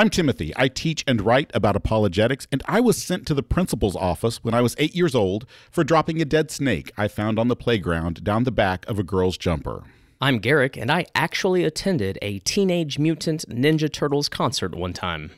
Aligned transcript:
I'm 0.00 0.08
Timothy. 0.08 0.54
I 0.56 0.68
teach 0.68 1.04
and 1.06 1.20
write 1.20 1.50
about 1.52 1.76
apologetics, 1.76 2.48
and 2.50 2.62
I 2.64 2.80
was 2.80 2.96
sent 2.96 3.26
to 3.26 3.34
the 3.34 3.42
principal's 3.42 3.94
office 3.94 4.42
when 4.42 4.54
I 4.54 4.62
was 4.62 4.74
eight 4.78 4.96
years 4.96 5.14
old 5.14 5.44
for 5.70 5.84
dropping 5.84 6.22
a 6.22 6.24
dead 6.24 6.50
snake 6.50 6.90
I 6.96 7.06
found 7.06 7.38
on 7.38 7.48
the 7.48 7.54
playground 7.54 8.24
down 8.24 8.44
the 8.44 8.50
back 8.50 8.88
of 8.88 8.98
a 8.98 9.02
girl's 9.02 9.36
jumper. 9.36 9.84
I'm 10.18 10.38
Garrick, 10.38 10.78
and 10.78 10.90
I 10.90 11.04
actually 11.14 11.64
attended 11.64 12.18
a 12.22 12.38
Teenage 12.38 12.98
Mutant 12.98 13.44
Ninja 13.50 13.92
Turtles 13.92 14.30
concert 14.30 14.74
one 14.74 14.94
time. 14.94 15.32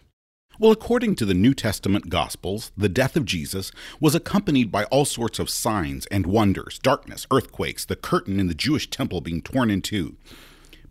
Well, 0.60 0.70
according 0.70 1.16
to 1.16 1.24
the 1.24 1.34
New 1.34 1.54
Testament 1.54 2.08
Gospels, 2.08 2.70
the 2.76 2.88
death 2.88 3.16
of 3.16 3.24
Jesus 3.24 3.72
was 3.98 4.14
accompanied 4.14 4.70
by 4.70 4.84
all 4.84 5.04
sorts 5.04 5.40
of 5.40 5.50
signs 5.50 6.06
and 6.06 6.24
wonders 6.24 6.78
darkness, 6.78 7.26
earthquakes, 7.32 7.84
the 7.84 7.96
curtain 7.96 8.38
in 8.38 8.46
the 8.46 8.54
Jewish 8.54 8.88
temple 8.88 9.22
being 9.22 9.42
torn 9.42 9.72
in 9.72 9.82
two. 9.82 10.18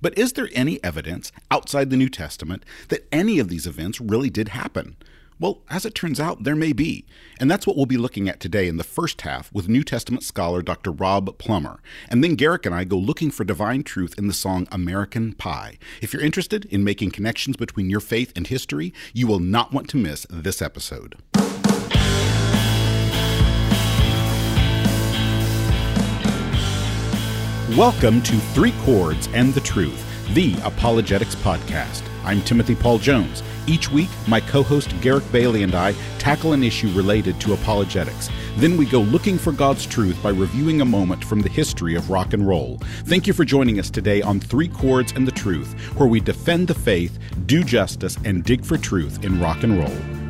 But 0.01 0.17
is 0.17 0.33
there 0.33 0.49
any 0.53 0.83
evidence 0.83 1.31
outside 1.49 1.89
the 1.89 1.97
New 1.97 2.09
Testament 2.09 2.63
that 2.89 3.07
any 3.11 3.39
of 3.39 3.49
these 3.49 3.67
events 3.67 4.01
really 4.01 4.29
did 4.29 4.49
happen? 4.49 4.97
Well, 5.39 5.63
as 5.71 5.87
it 5.87 5.95
turns 5.95 6.19
out, 6.19 6.43
there 6.43 6.55
may 6.55 6.71
be. 6.71 7.03
And 7.39 7.49
that's 7.49 7.65
what 7.65 7.75
we'll 7.75 7.87
be 7.87 7.97
looking 7.97 8.29
at 8.29 8.39
today 8.39 8.67
in 8.67 8.77
the 8.77 8.83
first 8.83 9.21
half 9.21 9.51
with 9.51 9.67
New 9.67 9.83
Testament 9.83 10.23
scholar 10.23 10.61
Dr. 10.61 10.91
Rob 10.91 11.35
Plummer. 11.39 11.79
And 12.09 12.23
then 12.23 12.35
Garrick 12.35 12.67
and 12.67 12.75
I 12.75 12.83
go 12.83 12.97
looking 12.97 13.31
for 13.31 13.43
divine 13.43 13.81
truth 13.81 14.13
in 14.19 14.27
the 14.27 14.33
song 14.33 14.67
American 14.71 15.33
Pie. 15.33 15.79
If 15.99 16.13
you're 16.13 16.21
interested 16.21 16.65
in 16.65 16.83
making 16.83 17.09
connections 17.09 17.57
between 17.57 17.89
your 17.89 18.01
faith 18.01 18.31
and 18.35 18.45
history, 18.45 18.93
you 19.13 19.25
will 19.25 19.39
not 19.39 19.73
want 19.73 19.89
to 19.89 19.97
miss 19.97 20.27
this 20.29 20.61
episode. 20.61 21.15
Welcome 27.77 28.21
to 28.23 28.35
Three 28.35 28.73
Chords 28.83 29.29
and 29.33 29.53
the 29.53 29.61
Truth, 29.61 30.05
the 30.33 30.57
Apologetics 30.65 31.35
Podcast. 31.35 32.03
I'm 32.25 32.41
Timothy 32.41 32.75
Paul 32.75 32.97
Jones. 32.97 33.41
Each 33.65 33.89
week, 33.89 34.09
my 34.27 34.41
co 34.41 34.61
host 34.61 34.93
Garrick 34.99 35.23
Bailey 35.31 35.63
and 35.63 35.73
I 35.73 35.93
tackle 36.19 36.51
an 36.51 36.63
issue 36.63 36.91
related 36.91 37.39
to 37.39 37.53
apologetics. 37.53 38.29
Then 38.57 38.75
we 38.75 38.85
go 38.85 38.99
looking 38.99 39.37
for 39.37 39.53
God's 39.53 39.85
truth 39.85 40.21
by 40.21 40.31
reviewing 40.31 40.81
a 40.81 40.85
moment 40.85 41.23
from 41.23 41.39
the 41.39 41.47
history 41.47 41.95
of 41.95 42.09
rock 42.09 42.33
and 42.33 42.45
roll. 42.45 42.77
Thank 43.05 43.25
you 43.25 43.31
for 43.31 43.45
joining 43.45 43.79
us 43.79 43.89
today 43.89 44.21
on 44.21 44.41
Three 44.41 44.67
Chords 44.67 45.13
and 45.13 45.25
the 45.25 45.31
Truth, 45.31 45.73
where 45.97 46.09
we 46.09 46.19
defend 46.19 46.67
the 46.67 46.73
faith, 46.73 47.17
do 47.45 47.63
justice, 47.63 48.17
and 48.25 48.43
dig 48.43 48.65
for 48.65 48.77
truth 48.77 49.23
in 49.23 49.39
rock 49.39 49.63
and 49.63 49.79
roll. 49.79 50.20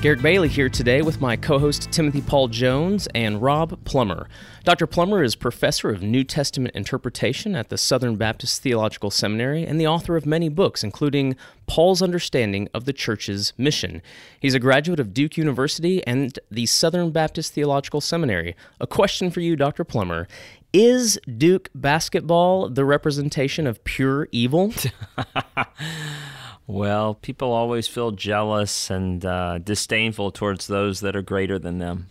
Garrick 0.00 0.22
Bailey 0.22 0.46
here 0.46 0.68
today 0.68 1.02
with 1.02 1.20
my 1.20 1.34
co 1.34 1.58
host 1.58 1.90
Timothy 1.90 2.20
Paul 2.20 2.46
Jones 2.46 3.08
and 3.16 3.42
Rob 3.42 3.84
Plummer. 3.84 4.28
Dr. 4.62 4.86
Plummer 4.86 5.24
is 5.24 5.34
professor 5.34 5.90
of 5.90 6.02
New 6.02 6.22
Testament 6.22 6.76
interpretation 6.76 7.56
at 7.56 7.68
the 7.68 7.76
Southern 7.76 8.14
Baptist 8.14 8.62
Theological 8.62 9.10
Seminary 9.10 9.66
and 9.66 9.80
the 9.80 9.88
author 9.88 10.16
of 10.16 10.24
many 10.24 10.48
books, 10.48 10.84
including 10.84 11.34
Paul's 11.66 12.00
Understanding 12.00 12.68
of 12.72 12.84
the 12.84 12.92
Church's 12.92 13.52
Mission. 13.58 14.00
He's 14.38 14.54
a 14.54 14.60
graduate 14.60 15.00
of 15.00 15.12
Duke 15.12 15.36
University 15.36 16.06
and 16.06 16.38
the 16.48 16.66
Southern 16.66 17.10
Baptist 17.10 17.52
Theological 17.52 18.00
Seminary. 18.00 18.54
A 18.80 18.86
question 18.86 19.32
for 19.32 19.40
you, 19.40 19.56
Dr. 19.56 19.82
Plummer. 19.82 20.28
Is 20.72 21.18
Duke 21.38 21.70
basketball 21.74 22.68
the 22.68 22.84
representation 22.84 23.66
of 23.66 23.82
pure 23.82 24.28
evil? 24.30 24.72
Well, 26.68 27.14
people 27.14 27.50
always 27.50 27.88
feel 27.88 28.10
jealous 28.10 28.90
and 28.90 29.24
uh, 29.24 29.56
disdainful 29.56 30.32
towards 30.32 30.66
those 30.66 31.00
that 31.00 31.16
are 31.16 31.22
greater 31.22 31.58
than 31.58 31.78
them. 31.78 32.08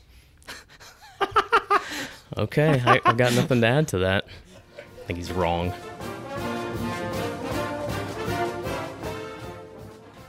okay, 2.37 2.81
I, 2.83 2.99
I 3.05 3.13
got 3.13 3.35
nothing 3.35 3.61
to 3.61 3.67
add 3.67 3.87
to 3.89 3.99
that. 3.99 4.25
I 4.75 5.05
think 5.05 5.17
he's 5.19 5.31
wrong. 5.31 5.75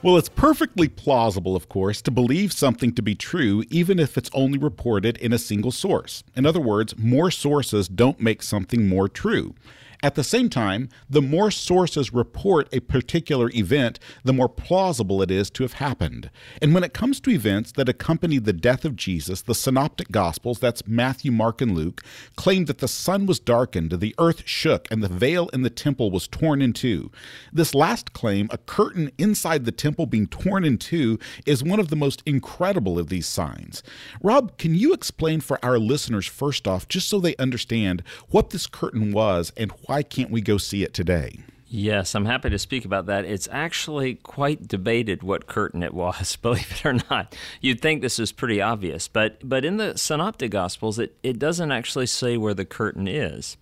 Well, 0.03 0.19
it's 0.19 0.29
perfectly 0.29 0.89
plausible, 0.89 1.57
of 1.57 1.71
course, 1.71 2.03
to 2.03 2.11
believe 2.11 2.53
something 2.53 2.93
to 2.97 3.03
be 3.03 3.15
true 3.15 3.65
even 3.71 3.99
if 3.99 4.19
it's 4.19 4.31
only 4.35 4.59
reported 4.59 5.17
in 5.17 5.33
a 5.33 5.39
single 5.39 5.73
source. 5.73 6.23
In 6.37 6.45
other 6.45 6.61
words, 6.61 6.99
more 6.99 7.31
sources 7.31 7.89
don't 7.89 8.21
make 8.21 8.43
something 8.43 8.91
more 8.91 9.09
true. 9.09 9.55
At 10.01 10.15
the 10.15 10.23
same 10.23 10.49
time, 10.49 10.89
the 11.11 11.21
more 11.21 11.51
sources 11.51 12.13
report 12.13 12.69
a 12.73 12.79
particular 12.79 13.51
event, 13.53 13.99
the 14.23 14.33
more 14.33 14.49
plausible 14.49 15.23
it 15.23 15.31
is 15.31 15.51
to 15.51 15.65
have 15.65 15.75
happened. 15.75 16.31
And 16.63 16.73
when 16.73 16.85
it 16.85 16.95
comes 16.95 17.21
to 17.21 17.31
events 17.31 17.73
that 17.73 17.89
accompanied 17.89 18.45
the 18.45 18.53
death 18.53 18.85
of 18.85 18.95
Jesus, 18.95 19.43
the 19.43 19.57
synoptic 19.57 20.13
gospels, 20.13 20.61
that's 20.61 20.87
Matthew, 20.87 21.33
Mark, 21.33 21.61
and 21.61 21.75
Luke, 21.75 22.05
claim 22.37 22.67
that 22.67 22.79
the 22.79 22.87
sun 22.87 23.27
was 23.27 23.41
darkened, 23.41 23.91
the 23.99 24.15
earth 24.19 24.45
shook, 24.47 24.87
and 24.89 25.03
the 25.03 25.09
veil 25.09 25.49
in 25.49 25.63
the 25.63 25.71
temple 25.71 26.13
was 26.13 26.29
torn 26.29 26.63
in 26.63 26.73
two. 26.73 27.11
This 27.53 27.75
last 27.75 28.13
claim, 28.13 28.47
a 28.53 28.59
curtain 28.59 29.11
inside 29.19 29.65
the 29.65 29.73
temple 29.73 30.07
being 30.07 30.29
torn 30.29 30.65
in 30.65 30.79
two, 30.79 31.19
is 31.45 31.65
one 31.65 31.81
of 31.81 31.89
the 31.89 31.97
most 31.97 32.23
incredible 32.25 33.01
of 33.01 33.09
these 33.09 33.27
signs. 33.27 33.83
Rob, 34.23 34.57
can 34.59 34.77
you 34.77 34.93
explain 34.93 35.41
for 35.41 35.59
our 35.65 35.79
listeners 35.79 36.27
first 36.27 36.69
off, 36.69 36.87
just 36.87 37.09
so 37.09 37.19
they 37.19 37.35
understand 37.37 38.05
what 38.29 38.51
this 38.51 38.69
curtain 38.69 39.11
was 39.11 39.53
and 39.57 39.73
why 39.89 40.03
can't 40.03 40.31
we 40.31 40.43
go 40.43 40.59
see 40.59 40.83
it 40.83 40.93
today? 40.93 41.41
Yes, 41.67 42.15
I'm 42.15 42.27
happy 42.27 42.51
to 42.51 42.59
speak 42.59 42.85
about 42.85 43.07
that. 43.07 43.25
It's 43.25 43.49
actually 43.51 44.17
quite 44.17 44.69
debated 44.69 45.23
what 45.23 45.47
curtain 45.47 45.83
it 45.83 45.95
was, 45.95 46.37
believe 46.43 46.71
it 46.71 46.87
or 46.87 46.95
not. 47.11 47.35
You'd 47.63 47.81
think 47.81 48.03
this 48.03 48.19
is 48.19 48.31
pretty 48.31 48.61
obvious, 48.61 49.09
but 49.09 49.47
but 49.47 49.65
in 49.65 49.79
the 49.79 49.97
Synoptic 49.97 50.51
Gospels, 50.51 50.99
it, 50.99 51.17
it 51.23 51.39
doesn't 51.39 51.73
actually 51.73 52.07
say 52.07 52.37
where 52.37 52.55
the 52.55 52.67
curtain 52.67 53.09
is. 53.09 53.57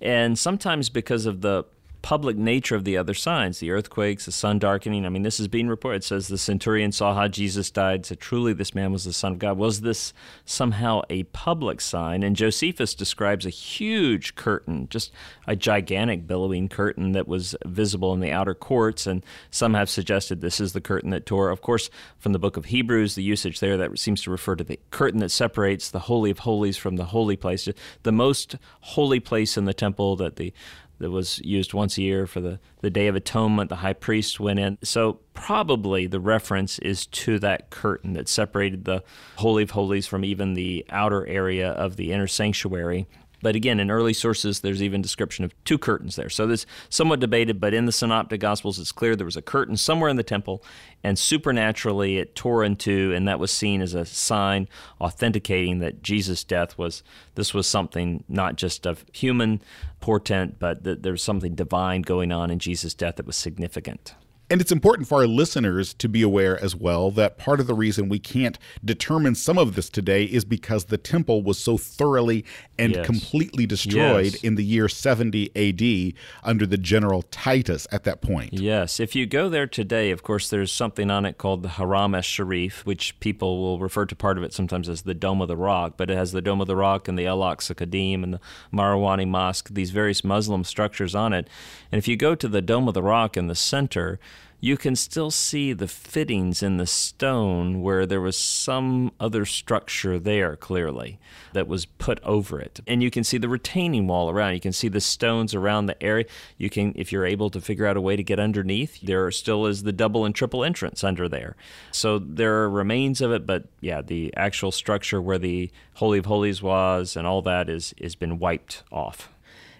And 0.00 0.38
sometimes 0.38 0.88
because 0.88 1.26
of 1.26 1.40
the 1.40 1.64
public 2.06 2.36
nature 2.36 2.76
of 2.76 2.84
the 2.84 2.96
other 2.96 3.14
signs, 3.14 3.58
the 3.58 3.72
earthquakes, 3.72 4.26
the 4.26 4.30
sun 4.30 4.60
darkening. 4.60 5.04
I 5.04 5.08
mean, 5.08 5.24
this 5.24 5.40
is 5.40 5.48
being 5.48 5.66
reported. 5.66 5.96
It 5.96 6.04
says 6.04 6.28
the 6.28 6.38
centurion 6.38 6.92
saw 6.92 7.16
how 7.16 7.26
Jesus 7.26 7.68
died, 7.68 8.06
said, 8.06 8.20
Truly, 8.20 8.52
this 8.52 8.76
man 8.76 8.92
was 8.92 9.02
the 9.02 9.12
Son 9.12 9.32
of 9.32 9.40
God. 9.40 9.58
Was 9.58 9.80
this 9.80 10.12
somehow 10.44 11.02
a 11.10 11.24
public 11.24 11.80
sign? 11.80 12.22
And 12.22 12.36
Josephus 12.36 12.94
describes 12.94 13.44
a 13.44 13.50
huge 13.50 14.36
curtain, 14.36 14.86
just 14.88 15.10
a 15.48 15.56
gigantic 15.56 16.28
billowing 16.28 16.68
curtain 16.68 17.10
that 17.10 17.26
was 17.26 17.56
visible 17.64 18.14
in 18.14 18.20
the 18.20 18.30
outer 18.30 18.54
courts. 18.54 19.08
And 19.08 19.26
some 19.50 19.74
have 19.74 19.90
suggested 19.90 20.40
this 20.40 20.60
is 20.60 20.74
the 20.74 20.80
curtain 20.80 21.10
that 21.10 21.26
tore. 21.26 21.50
Of 21.50 21.60
course, 21.60 21.90
from 22.20 22.32
the 22.32 22.38
book 22.38 22.56
of 22.56 22.66
Hebrews, 22.66 23.16
the 23.16 23.24
usage 23.24 23.58
there 23.58 23.76
that 23.78 23.98
seems 23.98 24.22
to 24.22 24.30
refer 24.30 24.54
to 24.54 24.62
the 24.62 24.78
curtain 24.92 25.18
that 25.18 25.32
separates 25.32 25.90
the 25.90 25.98
Holy 25.98 26.30
of 26.30 26.38
Holies 26.38 26.76
from 26.76 26.94
the 26.94 27.06
holy 27.06 27.36
place, 27.36 27.68
the 28.04 28.12
most 28.12 28.54
holy 28.82 29.18
place 29.18 29.56
in 29.56 29.64
the 29.64 29.74
temple 29.74 30.14
that 30.14 30.36
the 30.36 30.52
that 30.98 31.10
was 31.10 31.38
used 31.40 31.74
once 31.74 31.98
a 31.98 32.02
year 32.02 32.26
for 32.26 32.40
the, 32.40 32.58
the 32.80 32.90
Day 32.90 33.06
of 33.06 33.16
Atonement. 33.16 33.68
The 33.68 33.76
high 33.76 33.92
priest 33.92 34.40
went 34.40 34.58
in. 34.58 34.78
So, 34.82 35.20
probably 35.34 36.06
the 36.06 36.20
reference 36.20 36.78
is 36.78 37.06
to 37.06 37.38
that 37.40 37.70
curtain 37.70 38.14
that 38.14 38.28
separated 38.28 38.84
the 38.84 39.02
Holy 39.36 39.62
of 39.62 39.70
Holies 39.70 40.06
from 40.06 40.24
even 40.24 40.54
the 40.54 40.84
outer 40.88 41.26
area 41.26 41.70
of 41.70 41.96
the 41.96 42.12
inner 42.12 42.26
sanctuary. 42.26 43.06
But 43.42 43.54
again, 43.56 43.80
in 43.80 43.90
early 43.90 44.12
sources, 44.12 44.60
there's 44.60 44.82
even 44.82 45.02
description 45.02 45.44
of 45.44 45.52
two 45.64 45.78
curtains 45.78 46.16
there. 46.16 46.28
So 46.30 46.46
this 46.46 46.66
somewhat 46.88 47.20
debated, 47.20 47.60
but 47.60 47.74
in 47.74 47.86
the 47.86 47.92
Synoptic 47.92 48.40
Gospels, 48.40 48.78
it's 48.78 48.92
clear 48.92 49.14
there 49.14 49.24
was 49.24 49.36
a 49.36 49.42
curtain 49.42 49.76
somewhere 49.76 50.08
in 50.08 50.16
the 50.16 50.22
temple, 50.22 50.62
and 51.04 51.18
supernaturally 51.18 52.18
it 52.18 52.34
tore 52.34 52.64
in 52.64 52.76
two, 52.76 53.12
and 53.14 53.28
that 53.28 53.38
was 53.38 53.50
seen 53.50 53.80
as 53.80 53.94
a 53.94 54.04
sign 54.04 54.68
authenticating 55.00 55.78
that 55.80 56.02
Jesus' 56.02 56.44
death 56.44 56.78
was 56.78 57.02
this 57.34 57.52
was 57.52 57.66
something 57.66 58.24
not 58.28 58.56
just 58.56 58.86
of 58.86 59.04
human 59.12 59.60
portent, 60.00 60.58
but 60.58 60.84
that 60.84 61.02
there's 61.02 61.22
something 61.22 61.54
divine 61.54 62.02
going 62.02 62.32
on 62.32 62.50
in 62.50 62.58
Jesus' 62.58 62.94
death 62.94 63.16
that 63.16 63.26
was 63.26 63.36
significant. 63.36 64.14
And 64.48 64.60
it's 64.60 64.70
important 64.70 65.08
for 65.08 65.18
our 65.18 65.26
listeners 65.26 65.92
to 65.94 66.08
be 66.08 66.22
aware 66.22 66.62
as 66.62 66.76
well 66.76 67.10
that 67.12 67.36
part 67.36 67.58
of 67.58 67.66
the 67.66 67.74
reason 67.74 68.08
we 68.08 68.20
can't 68.20 68.58
determine 68.84 69.34
some 69.34 69.58
of 69.58 69.74
this 69.74 69.90
today 69.90 70.24
is 70.24 70.44
because 70.44 70.84
the 70.84 70.98
temple 70.98 71.42
was 71.42 71.58
so 71.58 71.76
thoroughly 71.76 72.44
and 72.78 72.94
yes. 72.94 73.04
completely 73.04 73.66
destroyed 73.66 74.34
yes. 74.34 74.44
in 74.44 74.54
the 74.54 74.64
year 74.64 74.88
70 74.88 75.50
AD 75.56 76.14
under 76.44 76.64
the 76.64 76.78
general 76.78 77.22
Titus 77.22 77.88
at 77.90 78.04
that 78.04 78.20
point. 78.20 78.52
Yes. 78.52 79.00
If 79.00 79.16
you 79.16 79.26
go 79.26 79.48
there 79.48 79.66
today, 79.66 80.12
of 80.12 80.22
course, 80.22 80.48
there's 80.48 80.70
something 80.70 81.10
on 81.10 81.24
it 81.24 81.38
called 81.38 81.64
the 81.64 81.70
Haram 81.70 82.14
es 82.14 82.24
Sharif, 82.24 82.86
which 82.86 83.18
people 83.18 83.60
will 83.60 83.80
refer 83.80 84.06
to 84.06 84.14
part 84.14 84.38
of 84.38 84.44
it 84.44 84.52
sometimes 84.52 84.88
as 84.88 85.02
the 85.02 85.14
Dome 85.14 85.42
of 85.42 85.48
the 85.48 85.56
Rock, 85.56 85.94
but 85.96 86.08
it 86.08 86.16
has 86.16 86.30
the 86.30 86.42
Dome 86.42 86.60
of 86.60 86.68
the 86.68 86.76
Rock 86.76 87.08
and 87.08 87.18
the 87.18 87.26
El 87.26 87.40
Aqsa 87.40 87.74
Qadim 87.74 88.22
and 88.22 88.34
the 88.34 88.40
Marwani 88.72 89.26
Mosque, 89.26 89.70
these 89.70 89.90
various 89.90 90.22
Muslim 90.22 90.62
structures 90.62 91.16
on 91.16 91.32
it. 91.32 91.48
And 91.90 91.98
if 91.98 92.06
you 92.06 92.16
go 92.16 92.36
to 92.36 92.46
the 92.46 92.62
Dome 92.62 92.86
of 92.86 92.94
the 92.94 93.02
Rock 93.02 93.36
in 93.36 93.48
the 93.48 93.56
center, 93.56 94.20
you 94.60 94.76
can 94.76 94.96
still 94.96 95.30
see 95.30 95.72
the 95.72 95.88
fittings 95.88 96.62
in 96.62 96.76
the 96.76 96.86
stone 96.86 97.82
where 97.82 98.06
there 98.06 98.20
was 98.20 98.36
some 98.36 99.12
other 99.20 99.44
structure 99.44 100.18
there 100.18 100.56
clearly 100.56 101.18
that 101.52 101.68
was 101.68 101.86
put 101.86 102.22
over 102.22 102.58
it. 102.60 102.80
And 102.86 103.02
you 103.02 103.10
can 103.10 103.22
see 103.22 103.38
the 103.38 103.48
retaining 103.48 104.06
wall 104.06 104.30
around. 104.30 104.54
You 104.54 104.60
can 104.60 104.72
see 104.72 104.88
the 104.88 105.00
stones 105.00 105.54
around 105.54 105.86
the 105.86 106.02
area. 106.02 106.24
You 106.56 106.70
can 106.70 106.92
if 106.96 107.12
you're 107.12 107.26
able 107.26 107.50
to 107.50 107.60
figure 107.60 107.86
out 107.86 107.96
a 107.96 108.00
way 108.00 108.16
to 108.16 108.22
get 108.22 108.40
underneath, 108.40 109.00
there 109.02 109.30
still 109.30 109.66
is 109.66 109.82
the 109.82 109.92
double 109.92 110.24
and 110.24 110.34
triple 110.34 110.64
entrance 110.64 111.04
under 111.04 111.28
there. 111.28 111.56
So 111.92 112.18
there 112.18 112.62
are 112.62 112.70
remains 112.70 113.20
of 113.20 113.32
it, 113.32 113.46
but 113.46 113.64
yeah, 113.80 114.00
the 114.00 114.32
actual 114.36 114.72
structure 114.72 115.20
where 115.20 115.38
the 115.38 115.70
Holy 115.94 116.18
of 116.18 116.26
Holies 116.26 116.62
was 116.62 117.16
and 117.16 117.26
all 117.26 117.42
that 117.42 117.68
is 117.68 117.94
has 118.00 118.14
been 118.14 118.38
wiped 118.38 118.82
off. 118.90 119.30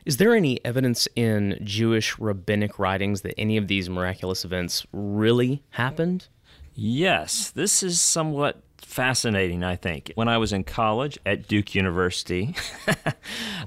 Is 0.06 0.18
there 0.18 0.36
any 0.36 0.64
evidence 0.64 1.08
in 1.16 1.58
Jewish 1.64 2.16
rabbinic 2.20 2.78
writings 2.78 3.22
that 3.22 3.34
any 3.36 3.56
of 3.56 3.66
these 3.66 3.90
miraculous 3.90 4.44
events 4.44 4.86
really 4.92 5.64
happened? 5.70 6.28
Yes, 6.76 7.50
this 7.50 7.82
is 7.82 8.00
somewhat 8.00 8.62
fascinating, 8.78 9.64
I 9.64 9.74
think. 9.74 10.12
When 10.14 10.28
I 10.28 10.38
was 10.38 10.52
in 10.52 10.62
college 10.62 11.18
at 11.26 11.48
Duke 11.48 11.74
University, 11.74 12.54
forgive 12.84 13.18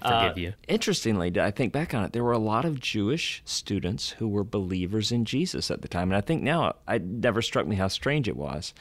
uh, 0.02 0.34
you. 0.38 0.54
Interestingly, 0.70 1.38
I 1.38 1.52
think 1.52 1.74
back 1.74 1.94
on 1.94 2.06
it, 2.06 2.14
there 2.14 2.24
were 2.24 2.32
a 2.32 2.38
lot 2.38 2.64
of 2.64 2.80
Jewish 2.80 3.42
students 3.44 4.12
who 4.12 4.30
were 4.30 4.46
believers 4.46 5.12
in 5.12 5.26
Jesus 5.26 5.70
at 5.70 5.82
the 5.82 5.90
time. 5.90 6.10
And 6.10 6.16
I 6.16 6.22
think 6.22 6.42
now 6.42 6.76
it 6.88 7.04
never 7.04 7.42
struck 7.42 7.68
me 7.68 7.76
how 7.76 7.90
strange 7.90 8.30
it 8.30 8.38
was. 8.38 8.74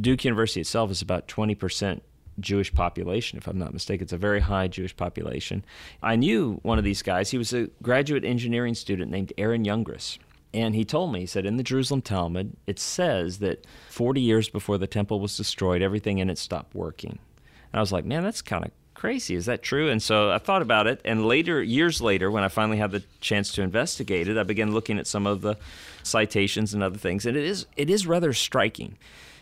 Duke 0.00 0.24
University 0.24 0.60
itself 0.60 0.90
is 0.90 1.02
about 1.02 1.28
20% 1.28 2.00
Jewish 2.40 2.72
population, 2.74 3.38
if 3.38 3.46
I'm 3.46 3.58
not 3.58 3.72
mistaken. 3.72 4.04
It's 4.04 4.12
a 4.12 4.18
very 4.18 4.40
high 4.40 4.68
Jewish 4.68 4.96
population. 4.96 5.64
I 6.02 6.16
knew 6.16 6.60
one 6.62 6.78
of 6.78 6.84
these 6.84 7.02
guys. 7.02 7.30
He 7.30 7.38
was 7.38 7.52
a 7.52 7.68
graduate 7.82 8.24
engineering 8.24 8.74
student 8.74 9.10
named 9.10 9.32
Aaron 9.38 9.64
Youngris. 9.64 10.18
And 10.54 10.74
he 10.74 10.84
told 10.84 11.12
me, 11.12 11.20
he 11.20 11.26
said, 11.26 11.44
in 11.44 11.56
the 11.56 11.62
Jerusalem 11.62 12.00
Talmud, 12.00 12.56
it 12.66 12.78
says 12.78 13.38
that 13.40 13.66
40 13.90 14.20
years 14.20 14.48
before 14.48 14.78
the 14.78 14.86
temple 14.86 15.20
was 15.20 15.36
destroyed, 15.36 15.82
everything 15.82 16.18
in 16.18 16.30
it 16.30 16.38
stopped 16.38 16.74
working. 16.74 17.18
And 17.72 17.78
I 17.78 17.80
was 17.80 17.92
like, 17.92 18.04
man, 18.04 18.22
that's 18.22 18.42
kind 18.42 18.64
of 18.64 18.70
crazy. 18.94 19.34
Is 19.34 19.46
that 19.46 19.62
true? 19.62 19.90
And 19.90 20.02
so 20.02 20.30
I 20.30 20.38
thought 20.38 20.62
about 20.62 20.86
it. 20.86 21.00
And 21.04 21.26
later, 21.26 21.62
years 21.62 22.00
later, 22.00 22.30
when 22.30 22.42
I 22.42 22.48
finally 22.48 22.78
had 22.78 22.90
the 22.90 23.02
chance 23.20 23.52
to 23.52 23.62
investigate 23.62 24.28
it, 24.28 24.38
I 24.38 24.42
began 24.44 24.72
looking 24.72 24.98
at 24.98 25.06
some 25.06 25.26
of 25.26 25.42
the 25.42 25.56
citations 26.02 26.72
and 26.72 26.82
other 26.82 26.98
things. 26.98 27.26
And 27.26 27.36
it 27.36 27.44
is, 27.44 27.66
it 27.76 27.90
is 27.90 28.06
rather 28.06 28.32
striking. 28.32 28.96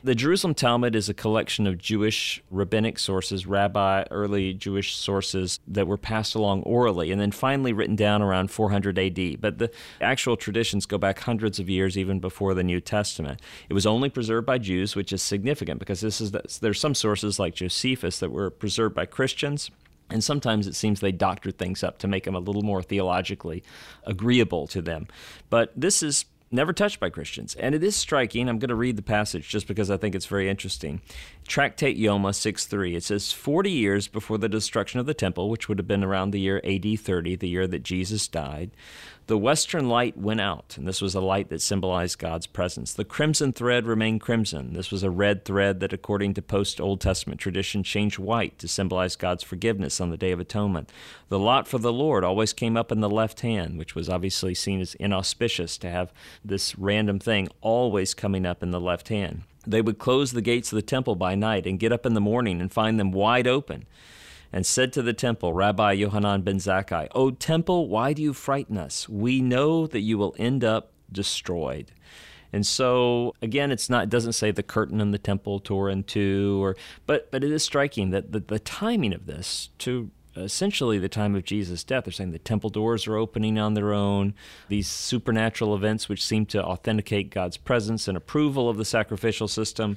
The 0.04 0.14
Jerusalem 0.14 0.52
Talmud 0.52 0.94
is 0.94 1.08
a 1.08 1.14
collection 1.14 1.66
of 1.66 1.78
Jewish 1.78 2.42
rabbinic 2.50 2.98
sources, 2.98 3.46
rabbi, 3.46 4.04
early 4.10 4.52
Jewish 4.52 4.94
sources 4.94 5.60
that 5.66 5.86
were 5.86 5.96
passed 5.96 6.34
along 6.34 6.62
orally 6.64 7.10
and 7.10 7.18
then 7.18 7.30
finally 7.30 7.72
written 7.72 7.96
down 7.96 8.20
around 8.20 8.50
400 8.50 8.98
AD. 8.98 9.40
But 9.40 9.56
the 9.56 9.70
actual 10.02 10.36
traditions 10.36 10.84
go 10.84 10.98
back 10.98 11.20
hundreds 11.20 11.58
of 11.58 11.70
years, 11.70 11.96
even 11.96 12.20
before 12.20 12.52
the 12.52 12.62
New 12.62 12.82
Testament. 12.82 13.40
It 13.70 13.72
was 13.72 13.86
only 13.86 14.10
preserved 14.10 14.46
by 14.46 14.58
Jews, 14.58 14.94
which 14.94 15.10
is 15.10 15.22
significant 15.22 15.78
because 15.78 16.02
this 16.02 16.20
is 16.20 16.32
the, 16.32 16.42
there's 16.60 16.78
some 16.78 16.94
sources 16.94 17.38
like 17.38 17.54
Josephus 17.54 18.18
that 18.18 18.30
were 18.30 18.50
preserved 18.50 18.94
by 18.94 19.06
Christians. 19.06 19.70
And 20.10 20.22
sometimes 20.22 20.66
it 20.66 20.74
seems 20.74 21.00
they 21.00 21.12
doctor 21.12 21.50
things 21.50 21.82
up 21.82 21.96
to 22.00 22.08
make 22.08 22.24
them 22.24 22.34
a 22.34 22.40
little 22.40 22.60
more 22.60 22.82
theologically 22.82 23.64
agreeable 24.04 24.66
to 24.66 24.82
them. 24.82 25.08
But 25.48 25.72
this 25.74 26.02
is 26.02 26.26
never 26.54 26.72
touched 26.72 27.00
by 27.00 27.10
Christians. 27.10 27.54
And 27.56 27.74
it 27.74 27.84
is 27.84 27.96
striking. 27.96 28.48
I'm 28.48 28.58
going 28.58 28.68
to 28.68 28.74
read 28.74 28.96
the 28.96 29.02
passage 29.02 29.48
just 29.48 29.66
because 29.66 29.90
I 29.90 29.96
think 29.96 30.14
it's 30.14 30.26
very 30.26 30.48
interesting. 30.48 31.00
Tractate 31.46 31.98
Yoma 31.98 32.30
6.3. 32.30 32.96
It 32.96 33.04
says, 33.04 33.32
40 33.32 33.70
years 33.70 34.08
before 34.08 34.38
the 34.38 34.48
destruction 34.48 34.98
of 34.98 35.06
the 35.06 35.14
temple, 35.14 35.50
which 35.50 35.68
would 35.68 35.78
have 35.78 35.86
been 35.86 36.02
around 36.02 36.30
the 36.30 36.40
year 36.40 36.60
AD 36.64 36.98
30, 36.98 37.36
the 37.36 37.48
year 37.48 37.66
that 37.66 37.82
Jesus 37.82 38.26
died, 38.28 38.70
the 39.26 39.38
western 39.38 39.88
light 39.88 40.18
went 40.18 40.40
out, 40.40 40.76
and 40.76 40.86
this 40.86 41.00
was 41.00 41.14
a 41.14 41.20
light 41.20 41.48
that 41.48 41.62
symbolized 41.62 42.18
God's 42.18 42.46
presence. 42.46 42.92
The 42.92 43.06
crimson 43.06 43.52
thread 43.52 43.86
remained 43.86 44.20
crimson. 44.20 44.74
This 44.74 44.90
was 44.90 45.02
a 45.02 45.10
red 45.10 45.44
thread 45.44 45.80
that, 45.80 45.94
according 45.94 46.34
to 46.34 46.42
post 46.42 46.80
Old 46.80 47.00
Testament 47.00 47.40
tradition, 47.40 47.82
changed 47.82 48.18
white 48.18 48.58
to 48.58 48.68
symbolize 48.68 49.16
God's 49.16 49.42
forgiveness 49.42 49.98
on 49.98 50.10
the 50.10 50.18
Day 50.18 50.32
of 50.32 50.40
Atonement. 50.40 50.90
The 51.28 51.38
lot 51.38 51.66
for 51.66 51.78
the 51.78 51.92
Lord 51.92 52.22
always 52.22 52.52
came 52.52 52.76
up 52.76 52.92
in 52.92 53.00
the 53.00 53.08
left 53.08 53.40
hand, 53.40 53.78
which 53.78 53.94
was 53.94 54.10
obviously 54.10 54.54
seen 54.54 54.80
as 54.80 54.94
inauspicious 54.96 55.78
to 55.78 55.90
have 55.90 56.12
this 56.44 56.76
random 56.78 57.18
thing 57.18 57.48
always 57.62 58.12
coming 58.12 58.44
up 58.44 58.62
in 58.62 58.72
the 58.72 58.80
left 58.80 59.08
hand. 59.08 59.42
They 59.66 59.82
would 59.82 59.98
close 59.98 60.32
the 60.32 60.42
gates 60.42 60.72
of 60.72 60.76
the 60.76 60.82
temple 60.82 61.14
by 61.14 61.34
night 61.34 61.66
and 61.66 61.78
get 61.78 61.92
up 61.92 62.06
in 62.06 62.14
the 62.14 62.20
morning 62.20 62.60
and 62.60 62.72
find 62.72 62.98
them 62.98 63.12
wide 63.12 63.46
open 63.46 63.86
and 64.52 64.64
said 64.64 64.92
to 64.92 65.02
the 65.02 65.12
temple, 65.12 65.52
Rabbi 65.52 65.92
Yohanan 65.92 66.42
ben 66.42 66.58
Zakkai, 66.58 67.08
O 67.12 67.30
temple, 67.30 67.88
why 67.88 68.12
do 68.12 68.22
you 68.22 68.32
frighten 68.32 68.78
us? 68.78 69.08
We 69.08 69.40
know 69.40 69.86
that 69.86 70.00
you 70.00 70.16
will 70.16 70.34
end 70.38 70.62
up 70.62 70.92
destroyed. 71.10 71.90
And 72.52 72.64
so 72.64 73.34
again, 73.42 73.72
it's 73.72 73.90
not 73.90 74.04
it 74.04 74.10
doesn't 74.10 74.34
say 74.34 74.52
the 74.52 74.62
curtain 74.62 75.00
in 75.00 75.10
the 75.10 75.18
temple 75.18 75.58
tore 75.58 75.90
in 75.90 76.04
two, 76.04 76.62
or 76.62 76.76
but 77.04 77.32
but 77.32 77.42
it 77.42 77.50
is 77.50 77.64
striking 77.64 78.10
that 78.10 78.30
the, 78.30 78.38
the 78.38 78.60
timing 78.60 79.12
of 79.12 79.26
this 79.26 79.70
to 79.78 80.12
essentially 80.36 80.98
the 80.98 81.08
time 81.08 81.34
of 81.34 81.44
Jesus' 81.44 81.84
death. 81.84 82.04
They're 82.04 82.12
saying 82.12 82.32
the 82.32 82.38
temple 82.38 82.70
doors 82.70 83.06
are 83.06 83.16
opening 83.16 83.58
on 83.58 83.74
their 83.74 83.92
own. 83.92 84.34
These 84.68 84.88
supernatural 84.88 85.74
events, 85.74 86.08
which 86.08 86.24
seem 86.24 86.46
to 86.46 86.64
authenticate 86.64 87.30
God's 87.30 87.56
presence 87.56 88.08
and 88.08 88.16
approval 88.16 88.68
of 88.68 88.76
the 88.76 88.84
sacrificial 88.84 89.48
system, 89.48 89.96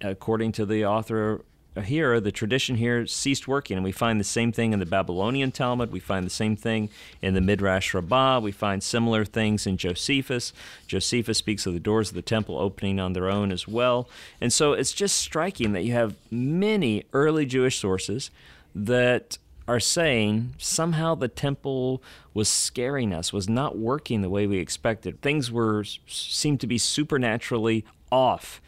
according 0.00 0.52
to 0.52 0.66
the 0.66 0.84
author 0.84 1.42
here, 1.84 2.18
the 2.20 2.32
tradition 2.32 2.76
here 2.76 3.06
ceased 3.06 3.46
working, 3.46 3.76
and 3.76 3.84
we 3.84 3.92
find 3.92 4.18
the 4.18 4.24
same 4.24 4.52
thing 4.52 4.72
in 4.72 4.80
the 4.80 4.86
Babylonian 4.86 5.52
Talmud. 5.52 5.92
We 5.92 6.00
find 6.00 6.26
the 6.26 6.30
same 6.30 6.56
thing 6.56 6.90
in 7.22 7.34
the 7.34 7.40
Midrash 7.40 7.94
Rabbah. 7.94 8.40
We 8.40 8.52
find 8.52 8.82
similar 8.82 9.24
things 9.24 9.66
in 9.66 9.76
Josephus. 9.76 10.52
Josephus 10.86 11.38
speaks 11.38 11.66
of 11.66 11.74
the 11.74 11.80
doors 11.80 12.08
of 12.08 12.14
the 12.14 12.22
temple 12.22 12.58
opening 12.58 12.98
on 12.98 13.12
their 13.12 13.28
own 13.28 13.52
as 13.52 13.68
well. 13.68 14.08
And 14.40 14.52
so 14.52 14.72
it's 14.72 14.92
just 14.92 15.18
striking 15.18 15.72
that 15.72 15.84
you 15.84 15.92
have 15.92 16.16
many 16.30 17.04
early 17.12 17.46
Jewish 17.46 17.78
sources 17.78 18.30
that 18.74 19.38
are 19.68 19.78
saying 19.78 20.54
somehow 20.58 21.14
the 21.14 21.28
temple 21.28 22.02
was 22.34 22.48
scaring 22.48 23.12
us, 23.12 23.32
was 23.32 23.48
not 23.48 23.78
working 23.78 24.22
the 24.22 24.30
way 24.30 24.46
we 24.46 24.58
expected. 24.58 25.20
Things 25.22 25.52
were 25.52 25.84
seemed 25.84 26.60
to 26.60 26.66
be 26.66 26.78
supernaturally 26.78 27.84
off 28.10 28.60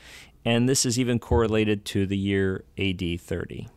and 0.45 0.69
this 0.69 0.87
is 0.87 0.99
even 0.99 1.19
correlated 1.19 1.85
to 1.87 2.07
the 2.07 2.17
year 2.17 2.65
AD 2.79 3.21
30. 3.21 3.69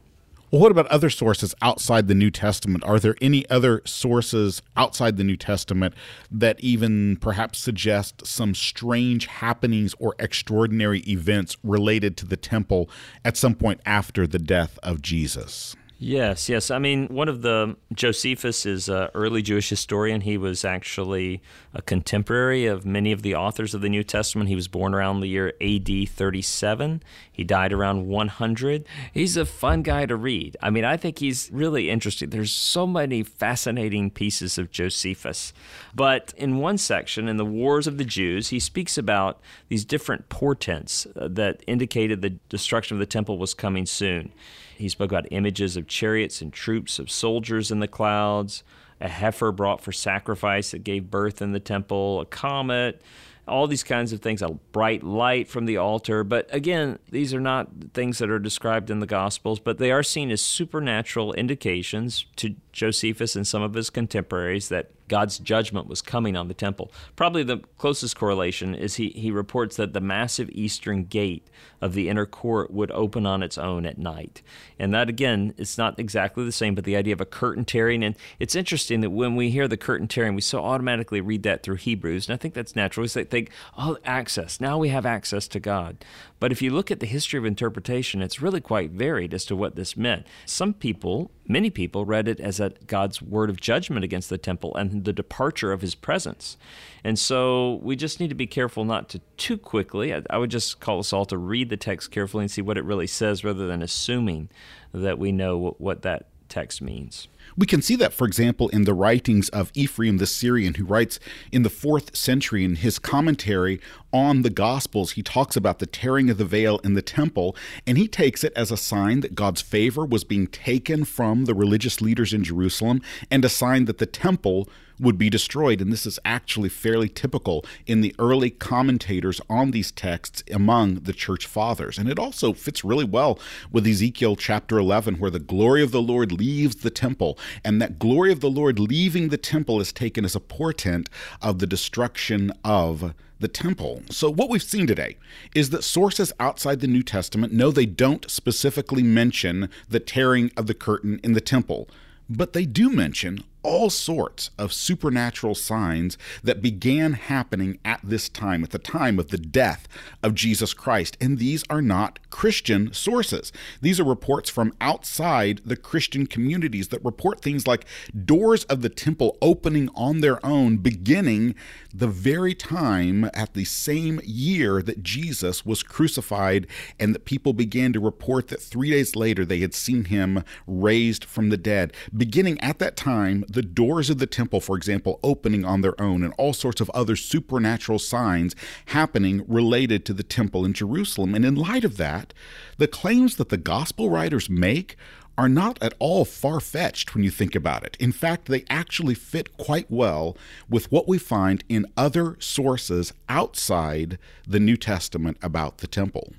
Well, 0.51 0.61
what 0.61 0.71
about 0.71 0.85
other 0.87 1.09
sources 1.09 1.55
outside 1.63 2.07
the 2.07 2.13
New 2.13 2.29
Testament? 2.29 2.83
Are 2.83 2.99
there 2.99 3.15
any 3.19 3.49
other 3.49 3.81
sources 3.85 4.61
outside 4.77 5.17
the 5.17 5.23
New 5.23 5.35
Testament 5.35 5.95
that 6.29 6.59
even 6.59 7.17
perhaps 7.17 7.57
suggest 7.57 8.27
some 8.27 8.53
strange 8.53 9.25
happenings 9.25 9.95
or 9.97 10.13
extraordinary 10.19 10.99
events 11.07 11.57
related 11.63 12.15
to 12.17 12.27
the 12.27 12.37
temple 12.37 12.87
at 13.25 13.35
some 13.35 13.55
point 13.55 13.81
after 13.83 14.27
the 14.27 14.37
death 14.37 14.77
of 14.83 15.01
Jesus? 15.01 15.75
Yes, 16.05 16.49
yes. 16.49 16.69
I 16.69 16.79
mean, 16.79 17.07
one 17.07 17.29
of 17.29 17.43
the 17.43 17.77
Josephus 17.93 18.65
is 18.65 18.89
an 18.89 19.07
early 19.13 19.41
Jewish 19.41 19.69
historian. 19.69 20.19
He 20.19 20.37
was 20.37 20.65
actually 20.65 21.41
a 21.73 21.81
contemporary 21.81 22.65
of 22.65 22.85
many 22.85 23.13
of 23.13 23.21
the 23.21 23.35
authors 23.35 23.73
of 23.73 23.79
the 23.79 23.87
New 23.87 24.03
Testament. 24.03 24.49
He 24.49 24.55
was 24.55 24.67
born 24.67 24.93
around 24.93 25.21
the 25.21 25.27
year 25.27 25.53
AD 25.61 26.09
37. 26.09 27.01
He 27.31 27.45
died 27.45 27.71
around 27.71 28.07
100. 28.07 28.85
He's 29.13 29.37
a 29.37 29.45
fun 29.45 29.81
guy 29.81 30.05
to 30.05 30.17
read. 30.17 30.57
I 30.61 30.69
mean, 30.71 30.83
I 30.83 30.97
think 30.97 31.19
he's 31.19 31.49
really 31.53 31.89
interesting. 31.89 32.31
There's 32.31 32.51
so 32.51 32.85
many 32.85 33.23
fascinating 33.23 34.11
pieces 34.11 34.57
of 34.57 34.71
Josephus. 34.71 35.53
But 35.95 36.33
in 36.35 36.57
one 36.57 36.79
section, 36.79 37.29
in 37.29 37.37
the 37.37 37.45
Wars 37.45 37.87
of 37.87 37.97
the 37.97 38.03
Jews, 38.03 38.49
he 38.49 38.59
speaks 38.59 38.97
about 38.97 39.39
these 39.69 39.85
different 39.85 40.27
portents 40.27 41.07
uh, 41.15 41.29
that 41.31 41.63
indicated 41.65 42.21
the 42.21 42.31
destruction 42.49 42.97
of 42.97 42.99
the 42.99 43.05
temple 43.05 43.37
was 43.37 43.53
coming 43.53 43.85
soon. 43.85 44.33
He 44.77 44.89
spoke 44.89 45.11
about 45.11 45.27
images 45.31 45.77
of 45.77 45.87
chariots 45.87 46.41
and 46.41 46.51
troops 46.51 46.99
of 46.99 47.09
soldiers 47.09 47.71
in 47.71 47.79
the 47.79 47.87
clouds, 47.87 48.63
a 48.99 49.07
heifer 49.07 49.51
brought 49.51 49.81
for 49.81 49.91
sacrifice 49.91 50.71
that 50.71 50.83
gave 50.83 51.11
birth 51.11 51.41
in 51.41 51.51
the 51.51 51.59
temple, 51.59 52.21
a 52.21 52.25
comet, 52.25 53.01
all 53.47 53.67
these 53.67 53.83
kinds 53.83 54.13
of 54.13 54.21
things, 54.21 54.41
a 54.41 54.49
bright 54.71 55.03
light 55.03 55.47
from 55.49 55.65
the 55.65 55.77
altar. 55.77 56.23
But 56.23 56.47
again, 56.53 56.99
these 57.09 57.33
are 57.33 57.41
not 57.41 57.67
things 57.93 58.19
that 58.19 58.29
are 58.29 58.39
described 58.39 58.89
in 58.89 58.99
the 58.99 59.05
Gospels, 59.05 59.59
but 59.59 59.77
they 59.77 59.91
are 59.91 60.03
seen 60.03 60.31
as 60.31 60.41
supernatural 60.41 61.33
indications 61.33 62.25
to 62.37 62.55
Josephus 62.71 63.35
and 63.35 63.45
some 63.45 63.61
of 63.61 63.73
his 63.73 63.89
contemporaries 63.89 64.69
that 64.69 64.91
God's 65.13 65.37
judgment 65.37 65.85
was 65.85 66.01
coming 66.01 66.35
on 66.35 66.47
the 66.47 66.55
temple. 66.55 66.91
Probably 67.15 67.43
the 67.43 67.59
closest 67.77 68.15
correlation 68.15 68.73
is 68.73 68.95
he, 68.95 69.09
he 69.09 69.29
reports 69.29 69.75
that 69.75 69.93
the 69.93 70.01
massive 70.01 70.49
eastern 70.53 71.03
gate 71.03 71.47
of 71.81 71.93
the 71.93 72.09
inner 72.09 72.25
court 72.25 72.71
would 72.71 72.89
open 72.89 73.27
on 73.27 73.43
its 73.43 73.55
own 73.55 73.85
at 73.85 73.99
night. 73.99 74.41
And 74.79 74.91
that, 74.91 75.09
again, 75.09 75.53
it's 75.55 75.77
not 75.77 75.99
exactly 75.99 76.43
the 76.45 76.51
same, 76.51 76.73
but 76.73 76.83
the 76.83 76.95
idea 76.95 77.13
of 77.13 77.21
a 77.21 77.25
curtain 77.25 77.63
tearing. 77.63 78.03
And 78.03 78.15
it's 78.39 78.55
interesting 78.55 79.01
that 79.01 79.11
when 79.11 79.35
we 79.35 79.51
hear 79.51 79.67
the 79.67 79.77
curtain 79.77 80.07
tearing, 80.07 80.33
we 80.33 80.41
so 80.41 80.63
automatically 80.63 81.21
read 81.21 81.43
that 81.43 81.61
through 81.61 81.75
Hebrews. 81.75 82.27
And 82.27 82.33
I 82.33 82.37
think 82.37 82.55
that's 82.55 82.75
natural. 82.75 83.03
We 83.03 83.09
think, 83.09 83.51
oh, 83.77 83.99
access. 84.03 84.59
Now 84.59 84.79
we 84.79 84.89
have 84.89 85.05
access 85.05 85.47
to 85.49 85.59
God. 85.59 86.03
But 86.43 86.51
if 86.51 86.61
you 86.61 86.71
look 86.71 86.91
at 86.91 86.99
the 86.99 87.05
history 87.05 87.37
of 87.37 87.45
interpretation, 87.45 88.21
it's 88.21 88.41
really 88.41 88.59
quite 88.59 88.91
varied 88.91 89.33
as 89.33 89.45
to 89.45 89.55
what 89.55 89.77
this 89.77 89.95
meant. 89.95 90.27
Some 90.45 90.73
people, 90.73 91.31
many 91.47 91.69
people, 91.69 92.03
read 92.03 92.27
it 92.27 92.41
as 92.41 92.59
a 92.59 92.73
God's 92.85 93.21
word 93.21 93.49
of 93.49 93.61
judgment 93.61 94.03
against 94.03 94.29
the 94.29 94.37
temple 94.37 94.75
and 94.75 95.05
the 95.05 95.13
departure 95.13 95.71
of 95.71 95.79
his 95.79 95.95
presence. 95.95 96.57
And 97.01 97.17
so 97.17 97.79
we 97.81 97.95
just 97.95 98.19
need 98.19 98.27
to 98.27 98.35
be 98.35 98.45
careful 98.45 98.83
not 98.83 99.07
to 99.11 99.19
too 99.37 99.57
quickly. 99.57 100.13
I, 100.13 100.21
I 100.29 100.37
would 100.37 100.51
just 100.51 100.81
call 100.81 100.99
us 100.99 101.13
all 101.13 101.23
to 101.27 101.37
read 101.37 101.69
the 101.69 101.77
text 101.77 102.11
carefully 102.11 102.43
and 102.43 102.51
see 102.51 102.61
what 102.61 102.77
it 102.77 102.83
really 102.83 103.07
says 103.07 103.45
rather 103.45 103.65
than 103.65 103.81
assuming 103.81 104.49
that 104.91 105.17
we 105.17 105.31
know 105.31 105.57
what, 105.57 105.79
what 105.79 106.01
that 106.01 106.25
text 106.49 106.81
means. 106.81 107.29
We 107.55 107.67
can 107.67 107.81
see 107.81 107.95
that, 107.97 108.13
for 108.13 108.25
example, 108.25 108.69
in 108.69 108.83
the 108.83 108.93
writings 108.93 109.49
of 109.49 109.71
Ephraim 109.73 110.17
the 110.17 110.25
Syrian, 110.25 110.75
who 110.75 110.85
writes 110.85 111.19
in 111.51 111.63
the 111.63 111.69
fourth 111.69 112.15
century 112.15 112.63
in 112.63 112.77
his 112.77 112.99
commentary 112.99 113.79
on 114.11 114.41
the 114.41 114.49
Gospels. 114.49 115.11
He 115.11 115.23
talks 115.23 115.55
about 115.55 115.79
the 115.79 115.85
tearing 115.85 116.29
of 116.29 116.37
the 116.37 116.45
veil 116.45 116.79
in 116.83 116.93
the 116.93 117.01
temple, 117.01 117.55
and 117.85 117.97
he 117.97 118.07
takes 118.07 118.43
it 118.43 118.53
as 118.55 118.71
a 118.71 118.77
sign 118.77 119.19
that 119.21 119.35
God's 119.35 119.61
favor 119.61 120.05
was 120.05 120.23
being 120.23 120.47
taken 120.47 121.05
from 121.05 121.45
the 121.45 121.53
religious 121.53 122.01
leaders 122.01 122.33
in 122.33 122.43
Jerusalem 122.43 123.01
and 123.29 123.45
a 123.45 123.49
sign 123.49 123.85
that 123.85 123.97
the 123.97 124.05
temple 124.05 124.67
would 124.99 125.17
be 125.17 125.29
destroyed. 125.29 125.81
And 125.81 125.91
this 125.91 126.05
is 126.05 126.19
actually 126.25 126.69
fairly 126.69 127.09
typical 127.09 127.65
in 127.85 128.01
the 128.01 128.15
early 128.19 128.49
commentators 128.49 129.41
on 129.49 129.71
these 129.71 129.91
texts 129.91 130.43
among 130.51 130.95
the 130.95 131.13
church 131.13 131.45
fathers. 131.45 131.97
And 131.97 132.09
it 132.09 132.19
also 132.19 132.53
fits 132.53 132.83
really 132.83 133.05
well 133.05 133.39
with 133.71 133.87
Ezekiel 133.87 134.35
chapter 134.35 134.77
11, 134.77 135.15
where 135.15 135.31
the 135.31 135.39
glory 135.39 135.83
of 135.83 135.91
the 135.91 136.01
Lord 136.01 136.31
leaves 136.31 136.77
the 136.77 136.89
temple. 136.89 137.37
And 137.63 137.81
that 137.81 137.99
glory 137.99 138.31
of 138.31 138.39
the 138.39 138.49
Lord 138.49 138.79
leaving 138.79 139.29
the 139.29 139.37
temple 139.37 139.79
is 139.81 139.91
taken 139.91 140.25
as 140.25 140.35
a 140.35 140.39
portent 140.39 141.09
of 141.41 141.59
the 141.59 141.67
destruction 141.67 142.51
of 142.63 143.13
the 143.43 143.47
temple. 143.49 144.01
So, 144.09 144.31
what 144.31 144.49
we've 144.49 144.63
seen 144.63 144.87
today 144.87 145.17
is 145.53 145.69
that 145.71 145.83
sources 145.83 146.31
outside 146.39 146.79
the 146.79 146.87
New 146.87 147.03
Testament 147.03 147.51
know 147.51 147.71
they 147.71 147.85
don't 147.85 148.29
specifically 148.31 149.03
mention 149.03 149.69
the 149.89 149.99
tearing 149.99 150.49
of 150.55 150.67
the 150.67 150.73
curtain 150.73 151.19
in 151.23 151.33
the 151.33 151.41
temple, 151.41 151.89
but 152.29 152.53
they 152.53 152.65
do 152.65 152.89
mention 152.89 153.43
all 153.63 153.89
sorts 153.89 154.51
of 154.57 154.73
supernatural 154.73 155.55
signs 155.55 156.17
that 156.43 156.61
began 156.61 157.13
happening 157.13 157.79
at 157.83 158.01
this 158.03 158.29
time, 158.29 158.63
at 158.63 158.71
the 158.71 158.79
time 158.79 159.17
of 159.17 159.29
the 159.29 159.37
death 159.37 159.87
of 160.21 160.35
Jesus 160.35 160.73
Christ. 160.73 161.17
And 161.19 161.39
these 161.39 161.63
are 161.69 161.81
not 161.81 162.19
Christian 162.29 162.93
sources. 162.93 163.51
These 163.81 163.99
are 163.99 164.03
reports 164.03 164.49
from 164.49 164.73
outside 164.81 165.61
the 165.65 165.75
Christian 165.75 166.27
communities 166.27 166.89
that 166.89 167.03
report 167.03 167.41
things 167.41 167.65
like 167.65 167.85
doors 168.25 168.63
of 168.65 168.81
the 168.81 168.89
temple 168.89 169.37
opening 169.41 169.89
on 169.95 170.21
their 170.21 170.43
own, 170.45 170.77
beginning 170.77 171.55
the 171.93 172.07
very 172.07 172.53
time 172.53 173.29
at 173.33 173.53
the 173.53 173.65
same 173.65 174.19
year 174.23 174.81
that 174.81 175.03
Jesus 175.03 175.65
was 175.65 175.83
crucified, 175.83 176.67
and 176.99 177.13
that 177.13 177.25
people 177.25 177.53
began 177.53 177.93
to 177.93 177.99
report 177.99 178.47
that 178.49 178.61
three 178.61 178.89
days 178.89 179.15
later 179.15 179.45
they 179.45 179.59
had 179.59 179.73
seen 179.73 180.05
him 180.05 180.43
raised 180.67 181.23
from 181.23 181.49
the 181.49 181.57
dead. 181.57 181.93
Beginning 182.15 182.59
at 182.61 182.79
that 182.79 182.97
time, 182.97 183.45
the 183.53 183.61
doors 183.61 184.09
of 184.09 184.17
the 184.17 184.27
temple, 184.27 184.59
for 184.59 184.75
example, 184.75 185.19
opening 185.23 185.63
on 185.63 185.81
their 185.81 185.99
own, 186.01 186.23
and 186.23 186.33
all 186.37 186.53
sorts 186.53 186.81
of 186.81 186.89
other 186.91 187.15
supernatural 187.15 187.99
signs 187.99 188.55
happening 188.87 189.45
related 189.47 190.05
to 190.05 190.13
the 190.13 190.23
temple 190.23 190.65
in 190.65 190.73
Jerusalem. 190.73 191.33
And 191.35 191.45
in 191.45 191.55
light 191.55 191.83
of 191.83 191.97
that, 191.97 192.33
the 192.77 192.87
claims 192.87 193.37
that 193.37 193.49
the 193.49 193.57
gospel 193.57 194.09
writers 194.09 194.49
make 194.49 194.97
are 195.37 195.49
not 195.49 195.81
at 195.81 195.95
all 195.97 196.25
far 196.25 196.59
fetched 196.59 197.15
when 197.15 197.23
you 197.23 197.31
think 197.31 197.55
about 197.55 197.83
it. 197.83 197.97
In 197.99 198.11
fact, 198.11 198.47
they 198.47 198.65
actually 198.69 199.15
fit 199.15 199.57
quite 199.57 199.89
well 199.89 200.37
with 200.69 200.91
what 200.91 201.07
we 201.07 201.17
find 201.17 201.63
in 201.67 201.87
other 201.97 202.35
sources 202.39 203.13
outside 203.27 204.19
the 204.47 204.59
New 204.59 204.77
Testament 204.77 205.37
about 205.41 205.79
the 205.79 205.87
temple. 205.87 206.33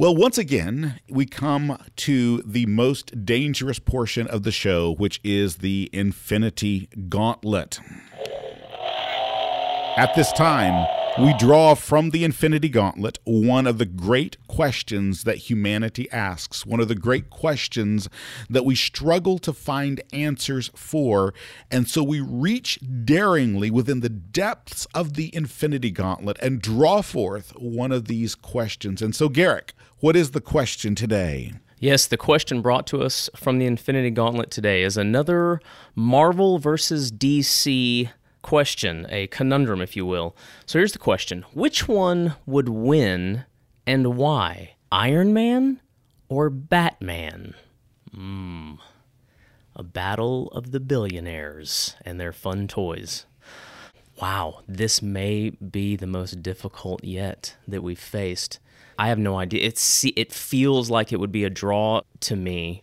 Well, 0.00 0.16
once 0.16 0.38
again, 0.38 0.98
we 1.10 1.26
come 1.26 1.76
to 1.96 2.40
the 2.40 2.64
most 2.64 3.26
dangerous 3.26 3.78
portion 3.78 4.26
of 4.28 4.44
the 4.44 4.50
show, 4.50 4.94
which 4.94 5.20
is 5.22 5.56
the 5.56 5.90
Infinity 5.92 6.88
Gauntlet. 7.10 7.80
At 9.98 10.14
this 10.14 10.32
time, 10.32 10.86
we 11.18 11.34
draw 11.34 11.74
from 11.74 12.10
the 12.10 12.24
Infinity 12.24 12.68
Gauntlet 12.68 13.18
one 13.24 13.66
of 13.66 13.78
the 13.78 13.86
great 13.86 14.36
questions 14.46 15.24
that 15.24 15.36
humanity 15.36 16.10
asks, 16.10 16.64
one 16.64 16.80
of 16.80 16.88
the 16.88 16.94
great 16.94 17.30
questions 17.30 18.08
that 18.48 18.64
we 18.64 18.74
struggle 18.74 19.38
to 19.40 19.52
find 19.52 20.00
answers 20.12 20.70
for. 20.74 21.34
And 21.70 21.88
so 21.88 22.02
we 22.02 22.20
reach 22.20 22.78
daringly 23.04 23.70
within 23.70 24.00
the 24.00 24.08
depths 24.08 24.86
of 24.94 25.14
the 25.14 25.34
Infinity 25.34 25.90
Gauntlet 25.90 26.38
and 26.40 26.62
draw 26.62 27.02
forth 27.02 27.52
one 27.58 27.92
of 27.92 28.06
these 28.06 28.34
questions. 28.34 29.02
And 29.02 29.14
so, 29.14 29.28
Garrick, 29.28 29.74
what 29.98 30.16
is 30.16 30.30
the 30.30 30.40
question 30.40 30.94
today? 30.94 31.52
Yes, 31.78 32.06
the 32.06 32.18
question 32.18 32.60
brought 32.60 32.86
to 32.88 33.02
us 33.02 33.30
from 33.34 33.58
the 33.58 33.66
Infinity 33.66 34.10
Gauntlet 34.10 34.50
today 34.50 34.82
is 34.82 34.96
another 34.96 35.60
Marvel 35.94 36.58
versus 36.58 37.10
DC 37.10 38.10
question, 38.42 39.06
a 39.08 39.26
conundrum, 39.28 39.80
if 39.80 39.96
you 39.96 40.06
will. 40.06 40.36
So 40.66 40.78
here's 40.78 40.92
the 40.92 40.98
question 40.98 41.44
Which 41.52 41.88
one 41.88 42.34
would 42.46 42.68
win 42.68 43.44
and 43.86 44.16
why? 44.16 44.74
Iron 44.92 45.32
Man 45.32 45.80
or 46.28 46.50
Batman? 46.50 47.54
Hmm. 48.12 48.74
A 49.76 49.82
battle 49.82 50.48
of 50.48 50.72
the 50.72 50.80
billionaires 50.80 51.94
and 52.04 52.20
their 52.20 52.32
fun 52.32 52.66
toys. 52.68 53.26
Wow, 54.20 54.60
this 54.68 55.00
may 55.00 55.50
be 55.50 55.96
the 55.96 56.06
most 56.06 56.42
difficult 56.42 57.02
yet 57.02 57.56
that 57.66 57.82
we've 57.82 57.98
faced. 57.98 58.58
I 58.98 59.08
have 59.08 59.18
no 59.18 59.38
idea. 59.38 59.64
It's 59.66 60.04
it 60.04 60.30
feels 60.30 60.90
like 60.90 61.10
it 61.10 61.20
would 61.20 61.32
be 61.32 61.44
a 61.44 61.50
draw 61.50 62.02
to 62.20 62.36
me 62.36 62.82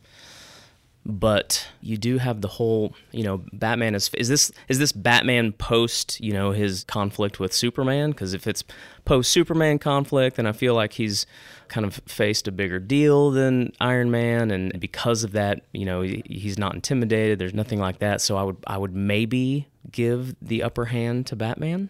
but 1.07 1.65
you 1.81 1.97
do 1.97 2.17
have 2.17 2.41
the 2.41 2.49
whole 2.49 2.93
you 3.11 3.23
know 3.23 3.41
batman 3.53 3.95
is 3.95 4.11
is 4.15 4.27
this 4.27 4.51
is 4.67 4.77
this 4.77 4.91
batman 4.91 5.53
post 5.53 6.19
you 6.19 6.33
know 6.33 6.51
his 6.51 6.83
conflict 6.83 7.39
with 7.39 7.53
superman? 7.53 8.11
Because 8.11 8.33
if 8.33 8.45
it's 8.45 8.63
post 9.05 9.31
superman 9.31 9.79
conflict 9.79 10.35
then 10.35 10.45
i 10.45 10.51
feel 10.51 10.75
like 10.75 10.93
he's 10.93 11.25
kind 11.69 11.85
of 11.85 11.95
faced 12.05 12.47
a 12.47 12.51
bigger 12.51 12.79
deal 12.79 13.31
than 13.31 13.71
iron 13.79 14.11
man. 14.11 14.51
And 14.51 14.77
because 14.79 15.23
of 15.23 15.31
that 15.31 15.61
you 15.71 15.85
know 15.85 16.01
he's 16.01 16.57
not 16.57 16.75
intimidated. 16.75 17.39
There's 17.39 17.53
nothing 17.53 17.79
like 17.79 17.99
that. 17.99 18.19
So 18.19 18.35
i 18.35 18.43
would 18.43 18.57
i 18.67 18.77
would 18.77 18.93
maybe 18.93 19.67
give 19.89 20.35
the 20.41 20.61
upper 20.61 20.85
hand 20.85 21.25
to 21.27 21.37
batman. 21.37 21.89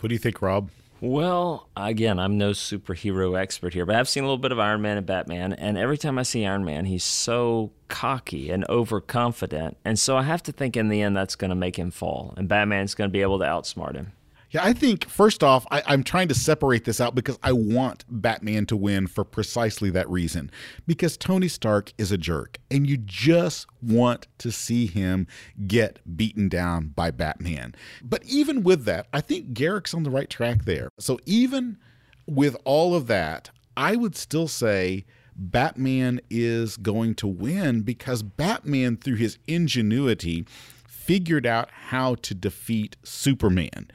What 0.00 0.08
do 0.08 0.14
you 0.14 0.18
think 0.18 0.40
rob 0.40 0.70
well, 1.00 1.68
again, 1.76 2.18
I'm 2.18 2.38
no 2.38 2.50
superhero 2.50 3.38
expert 3.38 3.74
here, 3.74 3.84
but 3.84 3.96
I've 3.96 4.08
seen 4.08 4.22
a 4.22 4.26
little 4.26 4.38
bit 4.38 4.52
of 4.52 4.58
Iron 4.58 4.82
Man 4.82 4.96
and 4.96 5.06
Batman, 5.06 5.52
and 5.52 5.76
every 5.76 5.98
time 5.98 6.18
I 6.18 6.22
see 6.22 6.46
Iron 6.46 6.64
Man, 6.64 6.86
he's 6.86 7.04
so 7.04 7.72
cocky 7.88 8.50
and 8.50 8.64
overconfident. 8.68 9.76
And 9.84 9.98
so 9.98 10.16
I 10.16 10.22
have 10.22 10.42
to 10.44 10.52
think 10.52 10.76
in 10.76 10.88
the 10.88 11.02
end 11.02 11.16
that's 11.16 11.36
going 11.36 11.50
to 11.50 11.54
make 11.54 11.76
him 11.76 11.90
fall, 11.90 12.34
and 12.36 12.48
Batman's 12.48 12.94
going 12.94 13.10
to 13.10 13.12
be 13.12 13.22
able 13.22 13.38
to 13.38 13.44
outsmart 13.44 13.94
him. 13.94 14.12
Yeah, 14.54 14.64
I 14.64 14.72
think 14.72 15.08
first 15.08 15.42
off, 15.42 15.66
I, 15.72 15.82
am 15.92 16.04
trying 16.04 16.28
to 16.28 16.34
separate 16.34 16.84
this 16.84 17.00
out 17.00 17.16
because 17.16 17.40
I 17.42 17.50
want 17.50 18.04
Batman 18.08 18.66
to 18.66 18.76
win 18.76 19.08
for 19.08 19.24
precisely 19.24 19.90
that 19.90 20.08
reason. 20.08 20.48
Because 20.86 21.16
Tony 21.16 21.48
Stark 21.48 21.92
is 21.98 22.12
a 22.12 22.16
jerk, 22.16 22.58
and 22.70 22.88
you 22.88 22.96
just 22.96 23.66
want 23.82 24.28
to 24.38 24.52
see 24.52 24.86
him 24.86 25.26
get 25.66 25.98
beaten 26.16 26.48
down 26.48 26.92
by 26.94 27.10
Batman. 27.10 27.74
But 28.00 28.22
even 28.26 28.62
with 28.62 28.84
that, 28.84 29.08
I 29.12 29.20
think 29.20 29.54
Garrick's 29.54 29.92
on 29.92 30.04
the 30.04 30.10
right 30.10 30.30
track 30.30 30.66
there. 30.66 30.88
So 31.00 31.18
even 31.26 31.76
with 32.28 32.56
all 32.64 32.94
of 32.94 33.08
that, 33.08 33.50
I 33.76 33.96
would 33.96 34.14
still 34.14 34.46
say 34.46 35.04
Batman 35.34 36.20
is 36.30 36.76
going 36.76 37.16
to 37.16 37.26
win 37.26 37.80
because 37.80 38.22
Batman, 38.22 38.98
through 38.98 39.16
his 39.16 39.36
ingenuity, 39.48 40.44
figured 40.86 41.44
out 41.44 41.70
how 41.72 42.14
to 42.14 42.36
defeat 42.36 42.96
Superman. 43.02 43.88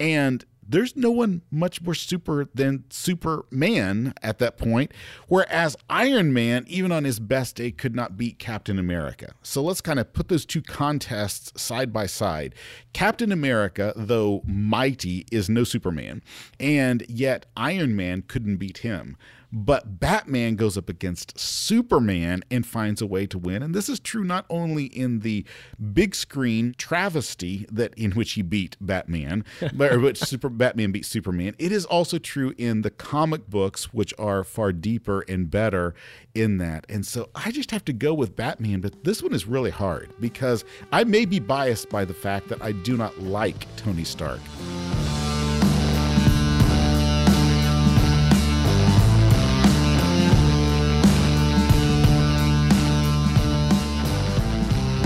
And 0.00 0.44
there's 0.68 0.94
no 0.96 1.10
one 1.10 1.40
much 1.50 1.80
more 1.80 1.94
super 1.94 2.46
than 2.54 2.84
Superman 2.90 4.12
at 4.22 4.38
that 4.38 4.58
point. 4.58 4.92
Whereas 5.26 5.76
Iron 5.88 6.32
Man, 6.32 6.66
even 6.68 6.92
on 6.92 7.04
his 7.04 7.18
best 7.18 7.56
day, 7.56 7.70
could 7.70 7.96
not 7.96 8.18
beat 8.18 8.38
Captain 8.38 8.78
America. 8.78 9.32
So 9.42 9.62
let's 9.62 9.80
kind 9.80 9.98
of 9.98 10.12
put 10.12 10.28
those 10.28 10.44
two 10.44 10.60
contests 10.60 11.60
side 11.60 11.90
by 11.90 12.04
side. 12.04 12.54
Captain 12.92 13.32
America, 13.32 13.94
though 13.96 14.42
mighty, 14.46 15.24
is 15.32 15.48
no 15.48 15.64
Superman. 15.64 16.22
And 16.60 17.04
yet 17.08 17.46
Iron 17.56 17.96
Man 17.96 18.22
couldn't 18.22 18.56
beat 18.56 18.78
him. 18.78 19.16
But 19.50 19.98
Batman 19.98 20.56
goes 20.56 20.76
up 20.76 20.88
against 20.88 21.38
Superman 21.38 22.42
and 22.50 22.66
finds 22.66 23.00
a 23.00 23.06
way 23.06 23.26
to 23.26 23.38
win. 23.38 23.62
And 23.62 23.74
this 23.74 23.88
is 23.88 23.98
true 23.98 24.24
not 24.24 24.44
only 24.50 24.84
in 24.84 25.20
the 25.20 25.44
big 25.92 26.14
screen 26.14 26.74
travesty 26.76 27.66
that 27.70 27.94
in 27.94 28.12
which 28.12 28.32
he 28.32 28.42
beat 28.42 28.76
Batman, 28.80 29.44
but 29.72 30.00
which 30.00 30.18
Super 30.18 30.48
Batman 30.48 30.92
beat 30.92 31.06
Superman. 31.06 31.54
It 31.58 31.72
is 31.72 31.84
also 31.86 32.18
true 32.18 32.54
in 32.58 32.82
the 32.82 32.90
comic 32.90 33.48
books, 33.48 33.92
which 33.94 34.12
are 34.18 34.44
far 34.44 34.72
deeper 34.72 35.24
and 35.28 35.50
better 35.50 35.94
in 36.34 36.58
that. 36.58 36.84
And 36.88 37.06
so 37.06 37.30
I 37.34 37.50
just 37.50 37.70
have 37.70 37.84
to 37.86 37.92
go 37.92 38.12
with 38.12 38.36
Batman, 38.36 38.80
but 38.80 39.04
this 39.04 39.22
one 39.22 39.34
is 39.34 39.46
really 39.46 39.70
hard 39.70 40.12
because 40.20 40.64
I 40.92 41.04
may 41.04 41.24
be 41.24 41.38
biased 41.38 41.88
by 41.88 42.04
the 42.04 42.14
fact 42.14 42.48
that 42.48 42.62
I 42.62 42.72
do 42.72 42.96
not 42.96 43.18
like 43.18 43.66
Tony 43.76 44.04
Stark. 44.04 44.40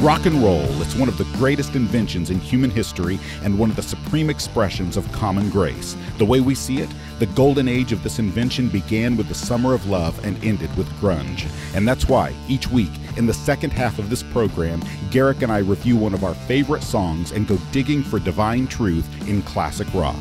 Rock 0.02 0.26
and 0.26 0.42
roll, 0.42 0.64
it's 0.82 0.97
one 0.97 1.09
of 1.09 1.16
the 1.16 1.38
greatest 1.38 1.76
inventions 1.76 2.30
in 2.30 2.40
human 2.40 2.71
history 2.71 3.21
and 3.44 3.56
one 3.56 3.71
of 3.71 3.76
the 3.76 3.85
supreme 3.85 4.30
expressions 4.30 4.97
of 4.97 5.11
common 5.12 5.49
grace. 5.49 5.97
The 6.18 6.25
way 6.25 6.40
we 6.40 6.56
see 6.56 6.78
it, 6.80 6.90
the 7.21 7.26
golden 7.26 7.68
age 7.68 7.92
of 7.92 8.02
this 8.02 8.18
invention 8.18 8.68
began 8.68 9.16
with 9.16 9.28
the 9.28 9.35
summer 9.37 9.75
of 9.75 9.87
love 9.87 10.18
and 10.25 10.42
ended 10.42 10.76
with 10.76 10.88
grunge. 11.00 11.47
And 11.76 11.87
that's 11.87 12.09
why, 12.09 12.35
each 12.49 12.68
week, 12.68 12.90
In 13.16 13.26
the 13.26 13.35
second 13.35 13.71
half 13.71 13.99
of 13.99 14.09
this 14.09 14.23
program, 14.23 14.82
Garrick 15.11 15.42
and 15.42 15.52
I 15.52 15.59
review 15.59 15.97
one 15.97 16.14
of 16.14 16.25
our 16.25 16.35
favorite 16.35 16.82
songs 16.82 17.32
and 17.32 17.47
go 17.47 17.59
digging 17.71 18.02
for 18.02 18.18
divine 18.18 18.66
truth 18.66 19.06
in 19.28 19.42
classic 19.42 19.92
rock. 19.92 20.16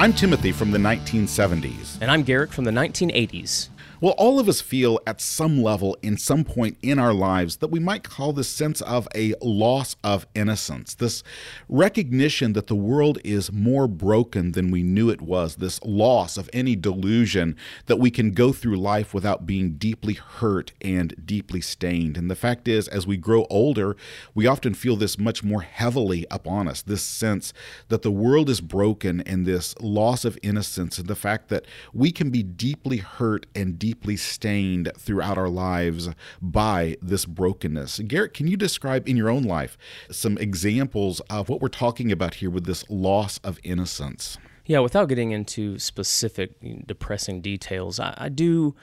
I'm 0.00 0.14
Timothy 0.14 0.50
from 0.50 0.70
the 0.70 0.78
1970s. 0.78 1.98
And 2.00 2.10
I'm 2.10 2.22
Garrick 2.22 2.52
from 2.52 2.64
the 2.64 2.70
1980s. 2.70 3.68
Well, 4.02 4.14
all 4.16 4.40
of 4.40 4.48
us 4.48 4.62
feel 4.62 4.98
at 5.06 5.20
some 5.20 5.62
level, 5.62 5.94
in 6.00 6.16
some 6.16 6.42
point 6.42 6.78
in 6.80 6.98
our 6.98 7.12
lives, 7.12 7.58
that 7.58 7.68
we 7.68 7.78
might 7.80 8.02
call 8.02 8.32
this 8.32 8.48
sense 8.48 8.80
of 8.80 9.06
a 9.14 9.34
loss 9.42 9.94
of 10.02 10.26
innocence, 10.34 10.94
this 10.94 11.22
recognition 11.68 12.54
that 12.54 12.68
the 12.68 12.74
world 12.74 13.18
is 13.24 13.52
more 13.52 13.86
broken 13.86 14.52
than 14.52 14.70
we 14.70 14.82
knew 14.82 15.10
it 15.10 15.20
was, 15.20 15.56
this 15.56 15.82
loss 15.84 16.38
of 16.38 16.48
any 16.54 16.74
delusion 16.74 17.56
that 17.86 17.98
we 17.98 18.10
can 18.10 18.30
go 18.30 18.54
through 18.54 18.78
life 18.78 19.12
without 19.12 19.44
being 19.44 19.72
deeply 19.72 20.14
hurt 20.14 20.72
and 20.80 21.14
deeply 21.26 21.60
stained. 21.60 22.16
And 22.16 22.30
the 22.30 22.34
fact 22.34 22.68
is, 22.68 22.88
as 22.88 23.06
we 23.06 23.18
grow 23.18 23.44
older, 23.50 23.98
we 24.34 24.46
often 24.46 24.72
feel 24.72 24.96
this 24.96 25.18
much 25.18 25.44
more 25.44 25.60
heavily 25.60 26.24
upon 26.30 26.68
us 26.68 26.80
this 26.80 27.02
sense 27.02 27.52
that 27.88 28.00
the 28.00 28.10
world 28.10 28.48
is 28.48 28.62
broken 28.62 29.20
and 29.20 29.44
this 29.44 29.78
loss 29.78 30.24
of 30.24 30.38
innocence, 30.42 30.98
and 30.98 31.06
the 31.06 31.14
fact 31.14 31.50
that 31.50 31.66
we 31.92 32.10
can 32.10 32.30
be 32.30 32.42
deeply 32.42 32.96
hurt 32.96 33.44
and 33.54 33.78
deeply 33.78 33.89
deeply 33.90 34.16
stained 34.16 34.88
throughout 34.96 35.36
our 35.36 35.48
lives 35.48 36.08
by 36.40 36.96
this 37.02 37.24
brokenness. 37.24 37.98
Garrick, 38.06 38.32
can 38.32 38.46
you 38.46 38.56
describe 38.56 39.08
in 39.08 39.16
your 39.16 39.28
own 39.28 39.42
life 39.42 39.76
some 40.12 40.38
examples 40.38 41.18
of 41.28 41.48
what 41.48 41.60
we're 41.60 41.66
talking 41.66 42.12
about 42.12 42.34
here 42.34 42.50
with 42.50 42.66
this 42.66 42.88
loss 42.88 43.38
of 43.38 43.58
innocence? 43.64 44.38
Yeah, 44.64 44.78
without 44.78 45.08
getting 45.08 45.32
into 45.32 45.76
specific 45.80 46.52
depressing 46.86 47.40
details, 47.40 47.98
I, 47.98 48.14
I 48.16 48.28
do 48.28 48.76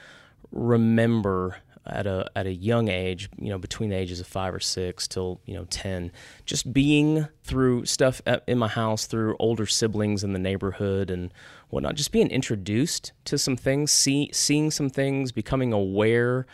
remember 0.52 1.56
at 1.88 2.06
a 2.06 2.30
at 2.36 2.46
a 2.46 2.52
young 2.52 2.88
age, 2.88 3.28
you 3.38 3.48
know, 3.48 3.58
between 3.58 3.90
the 3.90 3.96
ages 3.96 4.20
of 4.20 4.26
five 4.26 4.54
or 4.54 4.60
six 4.60 5.08
till 5.08 5.40
you 5.44 5.54
know 5.54 5.64
ten, 5.64 6.12
just 6.46 6.72
being 6.72 7.26
through 7.42 7.84
stuff 7.86 8.20
in 8.46 8.58
my 8.58 8.68
house, 8.68 9.06
through 9.06 9.36
older 9.38 9.66
siblings 9.66 10.24
in 10.24 10.32
the 10.32 10.38
neighborhood 10.38 11.10
and 11.10 11.32
whatnot, 11.70 11.94
just 11.94 12.12
being 12.12 12.30
introduced 12.30 13.12
to 13.24 13.38
some 13.38 13.56
things, 13.56 13.90
see, 13.90 14.30
seeing 14.32 14.70
some 14.70 14.90
things, 14.90 15.32
becoming 15.32 15.72
aware 15.72 16.46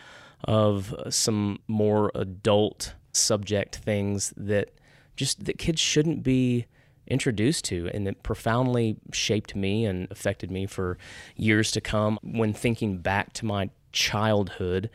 of 0.43 0.93
some 1.09 1.59
more 1.67 2.11
adult 2.15 2.93
subject 3.11 3.77
things 3.77 4.33
that 4.37 4.71
just 5.15 5.45
that 5.45 5.57
kids 5.57 5.79
shouldn't 5.79 6.23
be 6.23 6.65
introduced 7.07 7.65
to 7.65 7.89
and 7.93 8.07
it 8.07 8.23
profoundly 8.23 8.97
shaped 9.13 9.55
me 9.55 9.85
and 9.85 10.09
affected 10.11 10.49
me 10.49 10.65
for 10.65 10.97
years 11.35 11.71
to 11.71 11.81
come. 11.81 12.19
When 12.21 12.53
thinking 12.53 12.97
back 12.97 13.33
to 13.33 13.45
my 13.45 13.69
childhood 13.91 14.89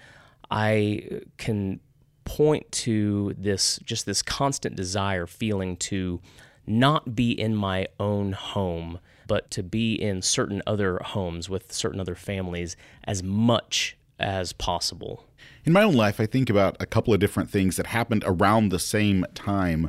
I 0.51 1.23
can 1.37 1.81
point 2.25 2.71
to 2.73 3.35
this 3.37 3.79
just 3.85 4.07
this 4.07 4.23
constant 4.23 4.77
desire 4.77 5.27
feeling 5.27 5.77
to 5.77 6.21
not 6.67 7.17
be 7.17 7.33
in 7.33 7.57
my 7.57 7.87
own 7.99 8.33
home 8.33 9.01
but 9.27 9.51
to 9.53 9.63
be 9.63 9.95
in 9.95 10.23
certain 10.23 10.63
other 10.67 10.99
homes 11.05 11.49
with 11.49 11.73
certain 11.73 12.01
other 12.01 12.15
families 12.15 12.77
as 13.05 13.23
much 13.23 13.97
as 14.19 14.53
possible 14.53 15.25
in 15.71 15.75
my 15.75 15.85
own 15.85 15.95
life, 15.95 16.19
I 16.19 16.27
think 16.27 16.51
about 16.51 16.77
a 16.81 16.87
couple 16.87 17.15
of 17.15 17.21
different 17.21 17.49
things 17.49 17.77
that 17.77 17.87
happened 17.87 18.25
around 18.27 18.71
the 18.71 18.81
same 18.81 19.25
time. 19.37 19.89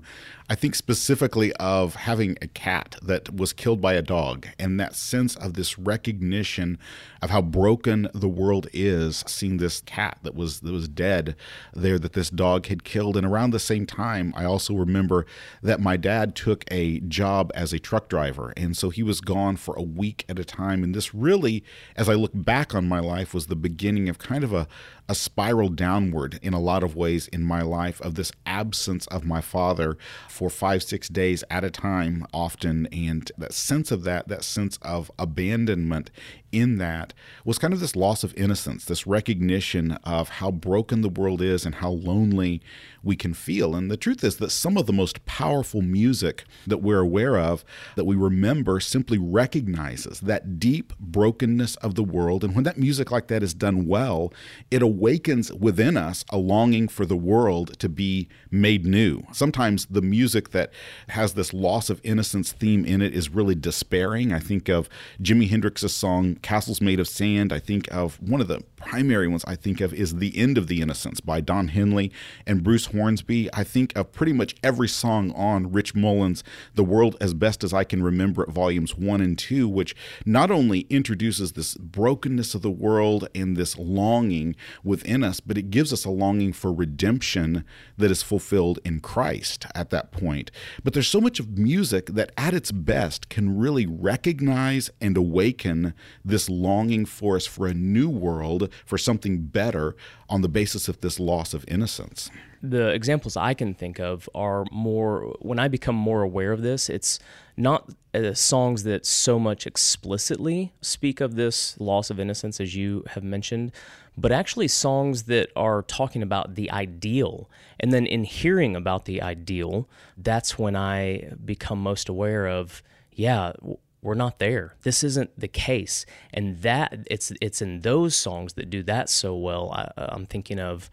I 0.52 0.56
think 0.56 0.76
specifically 0.76 1.54
of 1.54 1.96
having 1.96 2.38
a 2.42 2.48
cat 2.48 2.98
that 3.02 3.34
was 3.34 3.54
killed 3.54 3.80
by 3.80 3.94
a 3.94 4.02
dog 4.02 4.48
and 4.60 4.78
that 4.82 4.96
sense 4.96 5.34
of 5.38 5.54
this 5.54 5.80
recognition 5.80 6.78
of 7.22 7.30
how 7.30 7.42
broken 7.42 8.10
the 8.14 8.28
world 8.28 8.68
is, 8.74 9.24
seeing 9.28 9.58
this 9.58 9.80
cat 9.80 10.18
that 10.24 10.36
was 10.36 10.60
that 10.60 10.74
was 10.74 10.90
dead 10.90 11.38
there 11.74 11.98
that 11.98 12.12
this 12.12 12.30
dog 12.30 12.66
had 12.66 12.84
killed. 12.84 13.16
And 13.16 13.26
around 13.26 13.52
the 13.52 13.60
same 13.60 13.86
time, 13.86 14.34
I 14.36 14.44
also 14.44 14.74
remember 14.74 15.26
that 15.64 15.80
my 15.80 15.96
dad 15.96 16.36
took 16.36 16.66
a 16.70 17.00
job 17.00 17.54
as 17.56 17.72
a 17.72 17.80
truck 17.80 18.10
driver. 18.10 18.54
And 18.58 18.76
so 18.76 18.90
he 18.90 19.04
was 19.04 19.22
gone 19.22 19.56
for 19.56 19.74
a 19.76 19.82
week 19.82 20.26
at 20.28 20.38
a 20.38 20.44
time. 20.44 20.84
And 20.84 20.94
this 20.94 21.16
really, 21.16 21.64
as 21.96 22.10
I 22.10 22.16
look 22.16 22.32
back 22.34 22.76
on 22.76 22.90
my 22.90 23.00
life, 23.00 23.34
was 23.34 23.48
the 23.48 23.56
beginning 23.56 24.10
of 24.10 24.20
kind 24.20 24.44
of 24.44 24.52
a, 24.52 24.68
a 25.08 25.16
spiral 25.16 25.70
downward 25.72 26.40
in 26.42 26.54
a 26.54 26.60
lot 26.60 26.84
of 26.84 26.96
ways 26.96 27.28
in 27.28 27.44
my 27.44 27.62
life 27.62 28.02
of 28.02 28.16
this 28.16 28.32
absence 28.46 29.08
of 29.08 29.26
my 29.26 29.42
father 29.42 29.98
for 30.28 30.50
five, 30.50 30.84
six 30.84 31.08
days 31.08 31.44
at 31.50 31.64
a 31.64 31.72
time, 31.72 32.26
often. 32.34 32.88
And 32.88 33.32
that 33.38 33.54
sense 33.54 33.92
of 33.92 34.04
that, 34.04 34.28
that 34.28 34.44
sense 34.44 34.78
of 34.82 35.12
abandonment 35.18 36.12
in 36.52 36.78
that 36.78 37.14
was 37.46 37.58
kind 37.58 37.74
of 37.74 37.80
this 37.80 37.96
loss 37.96 38.24
of 38.24 38.34
innocence, 38.36 38.86
this 38.86 39.08
recognition 39.08 39.94
of 40.04 40.30
how 40.30 40.52
broken 40.52 41.02
the 41.02 41.10
world 41.10 41.42
is 41.42 41.66
and 41.66 41.76
how 41.76 41.90
lonely 41.90 42.62
we 43.04 43.16
can 43.16 43.34
feel. 43.34 43.76
And 43.76 43.90
the 43.90 43.98
truth 43.98 44.24
is 44.24 44.38
that 44.38 44.52
some 44.52 44.78
of 44.78 44.86
the 44.86 44.94
most 44.94 45.26
powerful 45.26 45.82
music 45.82 46.46
that 46.68 46.80
we're 46.80 47.00
aware 47.00 47.38
of, 47.38 47.64
that 47.96 48.06
we 48.06 48.16
remember, 48.16 48.80
simply 48.80 49.18
recognizes 49.18 50.20
that 50.22 50.60
deep 50.60 50.94
brokenness 51.00 51.76
of 51.78 51.96
the 51.96 52.04
world. 52.04 52.44
And 52.44 52.54
when 52.54 52.64
that 52.66 52.78
music 52.78 53.12
like 53.12 53.28
that 53.28 53.44
is 53.44 53.54
done 53.54 53.88
well, 53.88 54.32
it 54.70 54.82
awakens 54.82 55.52
within 55.54 55.98
us 55.98 56.24
a 56.30 56.38
longing 56.38 56.88
for 56.88 57.06
the 57.06 57.18
world 57.18 57.80
to 57.80 57.90
be 57.90 58.28
made 58.52 58.86
new. 58.86 59.24
Sometimes 59.32 59.86
the 59.88 60.02
music 60.02 60.50
that 60.52 60.72
has 61.10 61.34
this 61.34 61.54
loss 61.54 61.90
of 61.90 62.02
innocence 62.04 62.52
theme 62.52 62.86
in 62.86 63.02
it 63.02 63.14
is 63.14 63.30
really 63.30 63.56
despairing. 63.56 64.32
I 64.32 64.40
think 64.40 64.70
of 64.70 64.90
Jimi 65.22 65.50
Hendrix's 65.50 65.94
song 65.94 66.36
Castles 66.42 66.82
Made 66.82 67.00
of 67.00 67.08
Sand. 67.08 67.54
I 67.54 67.60
think 67.60 67.92
of 67.94 68.22
one 68.22 68.42
of 68.42 68.48
the 68.48 68.62
primary 68.76 69.28
ones 69.28 69.44
I 69.48 69.56
think 69.56 69.80
of 69.82 69.94
is 69.94 70.16
The 70.16 70.38
End 70.38 70.58
of 70.58 70.68
the 70.68 70.82
Innocence 70.82 71.20
by 71.20 71.42
Don 71.42 71.70
Henley 71.70 72.12
and 72.46 72.64
Bruce 72.64 72.88
Hornsby. 72.88 73.50
I 73.54 73.64
think 73.64 73.96
of 73.96 74.12
pretty 74.12 74.34
much 74.34 74.56
every 74.64 74.88
song 74.88 75.32
on 75.32 75.72
Rich 75.72 75.96
Mullins' 75.96 76.44
The 76.76 76.84
World 76.84 77.16
as 77.22 77.34
Best 77.34 77.64
as 77.64 77.74
I 77.74 77.84
Can 77.84 78.04
Remember 78.04 78.44
It, 78.44 78.50
volumes 78.50 78.98
one 78.98 79.22
and 79.22 79.38
two, 79.38 79.68
which 79.68 79.96
not 80.26 80.52
only 80.52 80.82
introduces 80.90 81.52
this 81.54 81.76
brokenness 81.76 82.56
of 82.56 82.62
the 82.62 82.72
world 82.72 83.28
and 83.36 83.56
this 83.56 83.78
longing 83.78 84.56
within 84.84 85.24
us, 85.24 85.40
but 85.40 85.58
it 85.58 85.70
gives 85.70 85.94
us 85.94 86.06
a 86.06 86.10
longing 86.10 86.54
for 86.54 86.74
redemption 86.74 87.64
that 87.98 88.12
is 88.12 88.24
fulfilled 88.24 88.80
in 88.84 89.00
Christ 89.00 89.66
at 89.76 89.90
that 89.92 90.12
point. 90.12 90.52
But 90.84 90.94
there's 90.94 91.08
so 91.08 91.22
much 91.22 91.40
of 91.40 91.58
music 91.58 92.08
that 92.08 92.32
at 92.38 92.54
its 92.54 92.72
best 92.72 93.30
can 93.30 93.58
really 93.58 93.86
recognize 93.86 94.90
and 95.00 95.16
awaken 95.16 95.94
this 96.32 96.50
longing 96.50 97.06
for 97.06 97.36
us 97.36 97.46
for 97.46 97.68
a 97.68 97.74
new 97.74 98.10
world, 98.10 98.70
for 98.86 98.98
something 98.98 99.46
better 99.46 99.96
on 100.30 100.42
the 100.42 100.50
basis 100.50 100.88
of 100.88 101.02
this 101.02 101.20
loss 101.20 101.54
of 101.54 101.64
innocence. 101.68 102.30
The 102.64 102.90
examples 102.90 103.38
I 103.38 103.54
can 103.54 103.74
think 103.74 104.00
of 104.00 104.30
are 104.34 104.66
more, 104.72 105.36
when 105.40 105.60
I 105.60 105.68
become 105.68 105.96
more 105.96 106.22
aware 106.22 106.52
of 106.52 106.62
this, 106.62 106.90
it's 106.90 107.20
not 107.58 107.90
uh, 108.14 108.34
songs 108.34 108.84
that 108.84 109.06
so 109.06 109.40
much 109.40 109.68
explicitly 109.68 110.74
speak 110.82 111.22
of 111.22 111.36
this 111.36 111.80
loss 111.80 112.10
of 112.10 112.20
innocence 112.20 112.60
as 112.60 112.76
you 112.76 113.04
have 113.08 113.24
mentioned, 113.24 113.72
but 114.18 114.32
actually 114.32 114.68
songs 114.68 115.24
that 115.24 115.50
are 115.56 115.82
talking 115.84 116.22
about 116.22 116.56
the 116.56 116.70
ideal. 116.72 117.50
And 117.80 117.92
then 117.92 118.06
in 118.06 118.24
hearing 118.24 118.76
about 118.76 119.06
the 119.06 119.22
ideal, 119.22 119.88
that's 120.18 120.60
when 120.60 120.76
I 120.76 121.32
become 121.44 121.82
most 121.82 122.10
aware 122.10 122.48
of, 122.48 122.84
yeah, 123.12 123.54
we're 124.02 124.16
not 124.16 124.40
there. 124.40 124.76
This 124.82 125.04
isn't 125.04 125.40
the 125.40 125.48
case, 125.48 126.06
and 126.34 126.62
that 126.62 127.08
it's 127.10 127.32
it's 127.42 127.62
in 127.62 127.82
those 127.82 128.16
songs 128.16 128.54
that 128.54 128.70
do 128.70 128.84
that 128.84 129.10
so 129.10 129.36
well. 129.36 129.72
I, 129.72 129.92
I'm 129.98 130.26
thinking 130.26 130.60
of. 130.60 130.90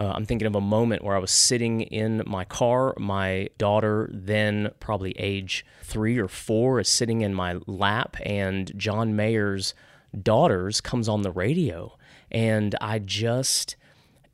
Uh, 0.00 0.12
I'm 0.14 0.26
thinking 0.26 0.46
of 0.46 0.54
a 0.54 0.60
moment 0.60 1.02
where 1.02 1.16
I 1.16 1.18
was 1.18 1.32
sitting 1.32 1.80
in 1.80 2.22
my 2.24 2.44
car. 2.44 2.94
My 2.98 3.48
daughter, 3.58 4.08
then 4.12 4.70
probably 4.78 5.10
age 5.18 5.66
three 5.82 6.18
or 6.18 6.28
four, 6.28 6.78
is 6.78 6.88
sitting 6.88 7.22
in 7.22 7.34
my 7.34 7.58
lap, 7.66 8.16
and 8.24 8.70
John 8.76 9.16
Mayer's 9.16 9.74
Daughters 10.22 10.80
comes 10.80 11.08
on 11.08 11.22
the 11.22 11.32
radio. 11.32 11.96
And 12.30 12.76
I 12.80 13.00
just, 13.00 13.74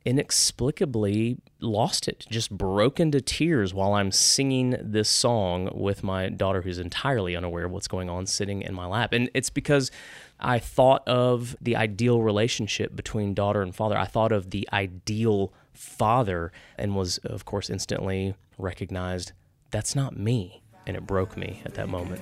inexplicably 0.05 1.37
lost 1.59 2.07
it, 2.07 2.25
just 2.29 2.51
broke 2.51 2.99
into 2.99 3.19
tears 3.19 3.73
while 3.73 3.93
I'm 3.93 4.11
singing 4.11 4.77
this 4.79 5.09
song 5.09 5.71
with 5.73 6.03
my 6.03 6.29
daughter, 6.29 6.61
who's 6.61 6.77
entirely 6.77 7.35
unaware 7.35 7.65
of 7.65 7.71
what's 7.71 7.87
going 7.87 8.09
on, 8.09 8.27
sitting 8.27 8.61
in 8.61 8.73
my 8.73 8.85
lap. 8.85 9.13
And 9.13 9.29
it's 9.33 9.49
because 9.49 9.91
I 10.39 10.59
thought 10.59 11.07
of 11.07 11.55
the 11.59 11.75
ideal 11.75 12.21
relationship 12.21 12.95
between 12.95 13.33
daughter 13.33 13.61
and 13.61 13.75
father. 13.75 13.97
I 13.97 14.05
thought 14.05 14.31
of 14.31 14.51
the 14.51 14.69
ideal 14.71 15.51
father 15.73 16.51
and 16.77 16.95
was, 16.95 17.17
of 17.19 17.45
course, 17.45 17.69
instantly 17.69 18.35
recognized 18.57 19.31
that's 19.71 19.95
not 19.95 20.17
me. 20.17 20.61
And 20.85 20.95
it 20.95 21.07
broke 21.07 21.35
me 21.35 21.61
at 21.65 21.73
that 21.73 21.89
moment. 21.89 22.21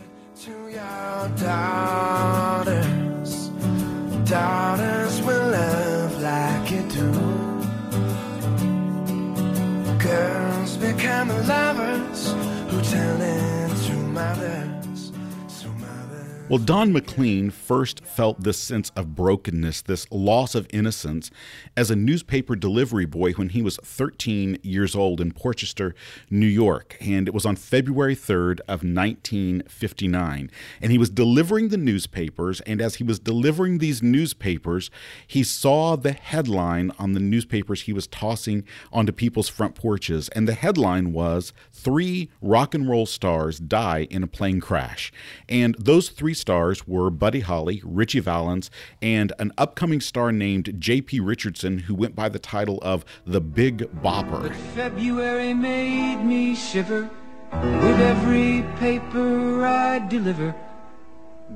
Well, 16.53 16.61
Don 16.61 16.93
McLean 16.93 17.49
first 17.49 18.05
felt 18.05 18.43
this 18.43 18.59
sense 18.59 18.91
of 18.95 19.15
brokenness, 19.15 19.81
this 19.81 20.05
loss 20.11 20.53
of 20.53 20.67
innocence, 20.69 21.31
as 21.75 21.89
a 21.89 21.95
newspaper 21.95 22.55
delivery 22.55 23.07
boy 23.07 23.31
when 23.31 23.49
he 23.49 23.63
was 23.63 23.77
13 23.77 24.59
years 24.61 24.95
old 24.95 25.19
in 25.19 25.31
Port 25.31 25.57
Chester, 25.57 25.95
New 26.29 26.45
York. 26.45 26.95
And 27.01 27.27
it 27.27 27.33
was 27.33 27.47
on 27.47 27.55
February 27.55 28.15
3rd 28.15 28.59
of 28.67 28.83
1959. 28.83 30.51
And 30.79 30.91
he 30.91 30.99
was 30.99 31.09
delivering 31.09 31.69
the 31.69 31.77
newspapers, 31.77 32.61
and 32.61 32.83
as 32.83 32.95
he 32.97 33.03
was 33.03 33.17
delivering 33.17 33.79
these 33.79 34.03
newspapers, 34.03 34.91
he 35.25 35.41
saw 35.41 35.95
the 35.95 36.11
headline 36.11 36.91
on 36.99 37.13
the 37.13 37.19
newspapers 37.19 37.81
he 37.81 37.93
was 37.93 38.05
tossing 38.05 38.63
onto 38.91 39.11
people's 39.11 39.49
front 39.49 39.73
porches. 39.73 40.29
And 40.29 40.47
the 40.47 40.53
headline 40.53 41.13
was 41.13 41.51
Three 41.83 42.29
rock 42.41 42.73
and 42.73 42.87
roll 42.87 43.05
stars 43.05 43.59
die 43.59 44.07
in 44.09 44.23
a 44.23 44.27
plane 44.27 44.61
crash. 44.61 45.11
And 45.49 45.75
those 45.77 46.07
three 46.07 46.33
stars 46.43 46.85
were 46.85 47.09
Buddy 47.09 47.39
Holly, 47.39 47.81
Ritchie 47.85 48.19
Valens, 48.19 48.69
and 49.01 49.31
an 49.39 49.53
upcoming 49.57 50.01
star 50.01 50.33
named 50.33 50.75
J.P. 50.77 51.21
Richardson, 51.21 51.79
who 51.79 51.95
went 51.95 52.17
by 52.17 52.27
the 52.27 52.37
title 52.37 52.79
of 52.81 53.05
the 53.25 53.39
Big 53.39 53.89
Bopper. 54.03 54.41
But 54.41 54.55
February 54.75 55.53
made 55.53 56.17
me 56.17 56.53
shiver 56.53 57.09
with 57.53 57.99
every 58.01 58.65
paper 58.77 59.65
I 59.65 59.99
deliver. 59.99 60.53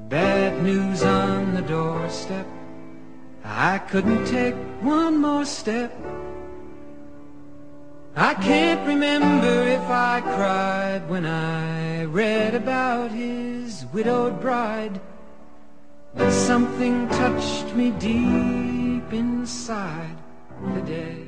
Bad 0.08 0.64
news 0.64 1.04
on 1.04 1.54
the 1.54 1.64
doorstep. 1.64 2.48
I 3.44 3.80
couldn't 3.80 4.26
take 4.26 4.56
one 4.82 5.18
more 5.20 5.44
step. 5.44 5.92
I 8.20 8.34
can't 8.34 8.88
remember 8.88 9.62
if 9.68 9.84
I 9.92 10.22
cried 10.22 11.08
when 11.08 11.24
I 11.24 12.06
read 12.06 12.56
about 12.56 13.12
his 13.12 13.86
widowed 13.94 14.42
bride. 14.42 15.00
But 16.16 16.32
something 16.32 17.08
touched 17.10 17.76
me 17.76 17.92
deep 17.92 19.14
inside 19.14 20.18
the 20.74 20.82
day. 20.82 21.28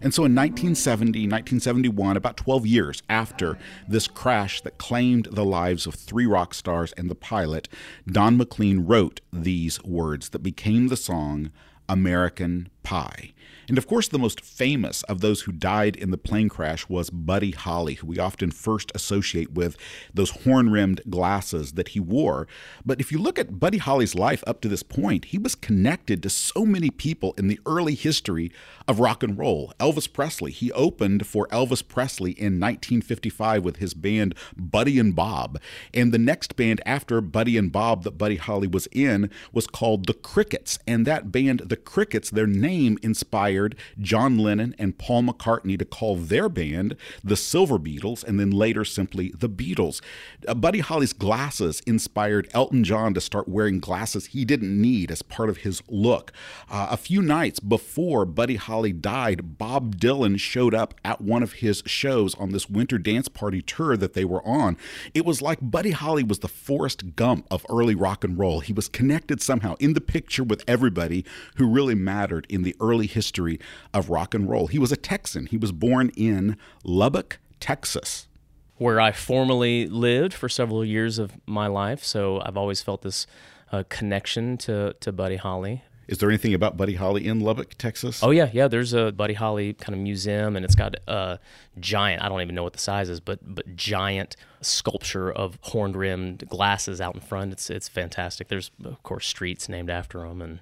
And 0.00 0.14
so 0.14 0.24
in 0.24 0.36
1970, 0.36 1.18
1971, 1.26 2.16
about 2.16 2.36
12 2.36 2.64
years 2.64 3.02
after 3.08 3.58
this 3.88 4.06
crash 4.06 4.60
that 4.60 4.78
claimed 4.78 5.26
the 5.32 5.44
lives 5.44 5.88
of 5.88 5.96
three 5.96 6.26
rock 6.26 6.54
stars 6.54 6.92
and 6.92 7.10
the 7.10 7.16
pilot, 7.16 7.68
Don 8.06 8.36
McLean 8.36 8.86
wrote 8.86 9.20
these 9.32 9.82
words 9.82 10.28
that 10.28 10.44
became 10.44 10.86
the 10.86 10.96
song 10.96 11.50
American 11.88 12.70
Pie. 12.82 13.32
And 13.68 13.78
of 13.78 13.86
course, 13.86 14.08
the 14.08 14.18
most 14.18 14.40
famous 14.40 15.02
of 15.04 15.20
those 15.20 15.42
who 15.42 15.52
died 15.52 15.96
in 15.96 16.10
the 16.10 16.18
plane 16.18 16.48
crash 16.48 16.88
was 16.88 17.10
Buddy 17.10 17.52
Holly, 17.52 17.94
who 17.94 18.06
we 18.06 18.18
often 18.18 18.50
first 18.50 18.90
associate 18.94 19.52
with 19.52 19.76
those 20.12 20.30
horn 20.30 20.70
rimmed 20.70 21.00
glasses 21.08 21.72
that 21.72 21.88
he 21.88 22.00
wore. 22.00 22.46
But 22.84 23.00
if 23.00 23.12
you 23.12 23.18
look 23.18 23.38
at 23.38 23.60
Buddy 23.60 23.78
Holly's 23.78 24.14
life 24.14 24.42
up 24.46 24.60
to 24.62 24.68
this 24.68 24.82
point, 24.82 25.26
he 25.26 25.38
was 25.38 25.54
connected 25.54 26.22
to 26.22 26.30
so 26.30 26.66
many 26.66 26.90
people 26.90 27.34
in 27.38 27.48
the 27.48 27.60
early 27.64 27.94
history 27.94 28.50
of 28.88 29.00
rock 29.00 29.22
and 29.22 29.38
roll. 29.38 29.72
Elvis 29.78 30.12
Presley, 30.12 30.50
he 30.50 30.72
opened 30.72 31.26
for 31.26 31.46
Elvis 31.48 31.86
Presley 31.86 32.32
in 32.32 32.60
1955 32.60 33.64
with 33.64 33.76
his 33.76 33.94
band 33.94 34.34
Buddy 34.56 34.98
and 34.98 35.14
Bob. 35.14 35.60
And 35.94 36.12
the 36.12 36.18
next 36.18 36.56
band 36.56 36.80
after 36.84 37.20
Buddy 37.20 37.56
and 37.56 37.70
Bob 37.70 38.02
that 38.02 38.18
Buddy 38.18 38.36
Holly 38.36 38.68
was 38.68 38.88
in 38.90 39.30
was 39.52 39.66
called 39.66 40.06
The 40.06 40.14
Crickets. 40.14 40.78
And 40.86 41.06
that 41.06 41.30
band, 41.30 41.60
The 41.66 41.76
Crickets, 41.76 42.28
their 42.28 42.46
name 42.46 42.71
inspired 42.72 43.76
John 43.98 44.38
Lennon 44.38 44.74
and 44.78 44.98
Paul 44.98 45.24
McCartney 45.24 45.78
to 45.78 45.84
call 45.84 46.16
their 46.16 46.48
band 46.48 46.96
the 47.22 47.36
Silver 47.36 47.78
Beatles 47.78 48.24
and 48.24 48.40
then 48.40 48.50
later 48.50 48.84
simply 48.84 49.32
the 49.36 49.48
Beatles. 49.48 50.00
Uh, 50.46 50.54
Buddy 50.54 50.80
Holly's 50.80 51.12
glasses 51.12 51.80
inspired 51.86 52.48
Elton 52.52 52.84
John 52.84 53.14
to 53.14 53.20
start 53.20 53.48
wearing 53.48 53.78
glasses 53.78 54.26
he 54.26 54.44
didn't 54.44 54.80
need 54.80 55.10
as 55.10 55.22
part 55.22 55.48
of 55.48 55.58
his 55.58 55.82
look. 55.88 56.32
Uh, 56.70 56.88
a 56.90 56.96
few 56.96 57.22
nights 57.22 57.60
before 57.60 58.24
Buddy 58.24 58.56
Holly 58.56 58.92
died, 58.92 59.58
Bob 59.58 59.96
Dylan 59.96 60.38
showed 60.38 60.74
up 60.74 60.94
at 61.04 61.20
one 61.20 61.42
of 61.42 61.54
his 61.54 61.82
shows 61.86 62.34
on 62.36 62.52
this 62.52 62.68
winter 62.68 62.98
dance 62.98 63.28
party 63.28 63.60
tour 63.60 63.96
that 63.96 64.14
they 64.14 64.24
were 64.24 64.46
on. 64.46 64.76
It 65.14 65.24
was 65.24 65.42
like 65.42 65.58
Buddy 65.60 65.90
Holly 65.90 66.22
was 66.22 66.38
the 66.38 66.48
Forrest 66.48 67.16
Gump 67.16 67.46
of 67.50 67.66
early 67.68 67.94
rock 67.94 68.24
and 68.24 68.38
roll. 68.38 68.60
He 68.60 68.72
was 68.72 68.88
connected 68.88 69.42
somehow 69.42 69.74
in 69.78 69.94
the 69.94 70.00
picture 70.00 70.44
with 70.44 70.64
everybody 70.66 71.24
who 71.56 71.66
really 71.66 71.94
mattered 71.94 72.46
in 72.48 72.61
the 72.62 72.76
early 72.80 73.06
history 73.06 73.58
of 73.92 74.10
rock 74.10 74.34
and 74.34 74.48
roll. 74.48 74.66
He 74.66 74.78
was 74.78 74.92
a 74.92 74.96
Texan. 74.96 75.46
He 75.46 75.56
was 75.56 75.72
born 75.72 76.10
in 76.16 76.56
Lubbock, 76.84 77.38
Texas. 77.60 78.28
Where 78.76 79.00
I 79.00 79.12
formerly 79.12 79.86
lived 79.86 80.34
for 80.34 80.48
several 80.48 80.84
years 80.84 81.18
of 81.18 81.32
my 81.46 81.66
life. 81.66 82.04
So 82.04 82.40
I've 82.44 82.56
always 82.56 82.82
felt 82.82 83.02
this 83.02 83.26
uh, 83.70 83.84
connection 83.88 84.56
to, 84.58 84.94
to 85.00 85.12
Buddy 85.12 85.36
Holly. 85.36 85.82
Is 86.08 86.18
there 86.18 86.28
anything 86.28 86.52
about 86.52 86.76
Buddy 86.76 86.94
Holly 86.94 87.26
in 87.26 87.40
Lubbock, 87.40 87.74
Texas? 87.78 88.22
Oh 88.22 88.32
yeah, 88.32 88.50
yeah. 88.52 88.68
There's 88.68 88.92
a 88.92 89.12
Buddy 89.12 89.34
Holly 89.34 89.72
kind 89.72 89.94
of 89.94 90.00
museum, 90.00 90.56
and 90.56 90.64
it's 90.64 90.74
got 90.74 90.96
a 91.06 91.38
giant. 91.78 92.22
I 92.22 92.28
don't 92.28 92.42
even 92.42 92.54
know 92.54 92.64
what 92.64 92.72
the 92.72 92.80
size 92.80 93.08
is, 93.08 93.20
but 93.20 93.38
but 93.42 93.76
giant 93.76 94.36
sculpture 94.60 95.30
of 95.30 95.58
horn 95.62 95.92
rimmed 95.92 96.48
glasses 96.48 97.00
out 97.00 97.14
in 97.14 97.20
front. 97.20 97.52
It's 97.52 97.70
it's 97.70 97.88
fantastic. 97.88 98.48
There's 98.48 98.70
of 98.84 99.02
course 99.02 99.26
streets 99.26 99.68
named 99.68 99.90
after 99.90 100.18
them, 100.18 100.42
and 100.42 100.60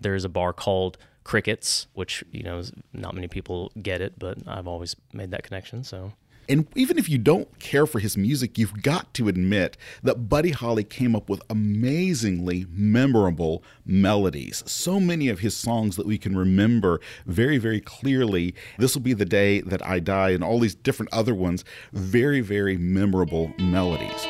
there's 0.00 0.24
a 0.24 0.28
bar 0.28 0.52
called 0.52 0.96
Crickets, 1.28 1.88
which 1.92 2.24
you 2.32 2.42
know 2.42 2.62
not 2.94 3.14
many 3.14 3.28
people 3.28 3.70
get 3.82 4.00
it, 4.00 4.18
but 4.18 4.38
I've 4.46 4.66
always 4.66 4.96
made 5.12 5.30
that 5.32 5.42
connection. 5.42 5.84
So 5.84 6.12
and 6.48 6.66
even 6.74 6.96
if 6.96 7.10
you 7.10 7.18
don't 7.18 7.58
care 7.58 7.86
for 7.86 7.98
his 7.98 8.16
music, 8.16 8.56
you've 8.56 8.82
got 8.82 9.12
to 9.14 9.28
admit 9.28 9.76
that 10.02 10.30
Buddy 10.30 10.52
Holly 10.52 10.84
came 10.84 11.14
up 11.14 11.28
with 11.28 11.42
amazingly 11.50 12.64
memorable 12.70 13.62
melodies. 13.84 14.64
So 14.66 14.98
many 14.98 15.28
of 15.28 15.40
his 15.40 15.54
songs 15.54 15.96
that 15.96 16.06
we 16.06 16.16
can 16.16 16.34
remember 16.34 17.00
very, 17.26 17.58
very 17.58 17.82
clearly. 17.82 18.54
This 18.78 18.94
will 18.94 19.02
be 19.02 19.12
the 19.12 19.26
day 19.26 19.60
that 19.60 19.84
I 19.84 20.00
die, 20.00 20.30
and 20.30 20.42
all 20.42 20.58
these 20.58 20.74
different 20.74 21.12
other 21.12 21.34
ones. 21.34 21.62
Very, 21.92 22.40
very 22.40 22.78
memorable 22.78 23.52
melodies. 23.58 24.26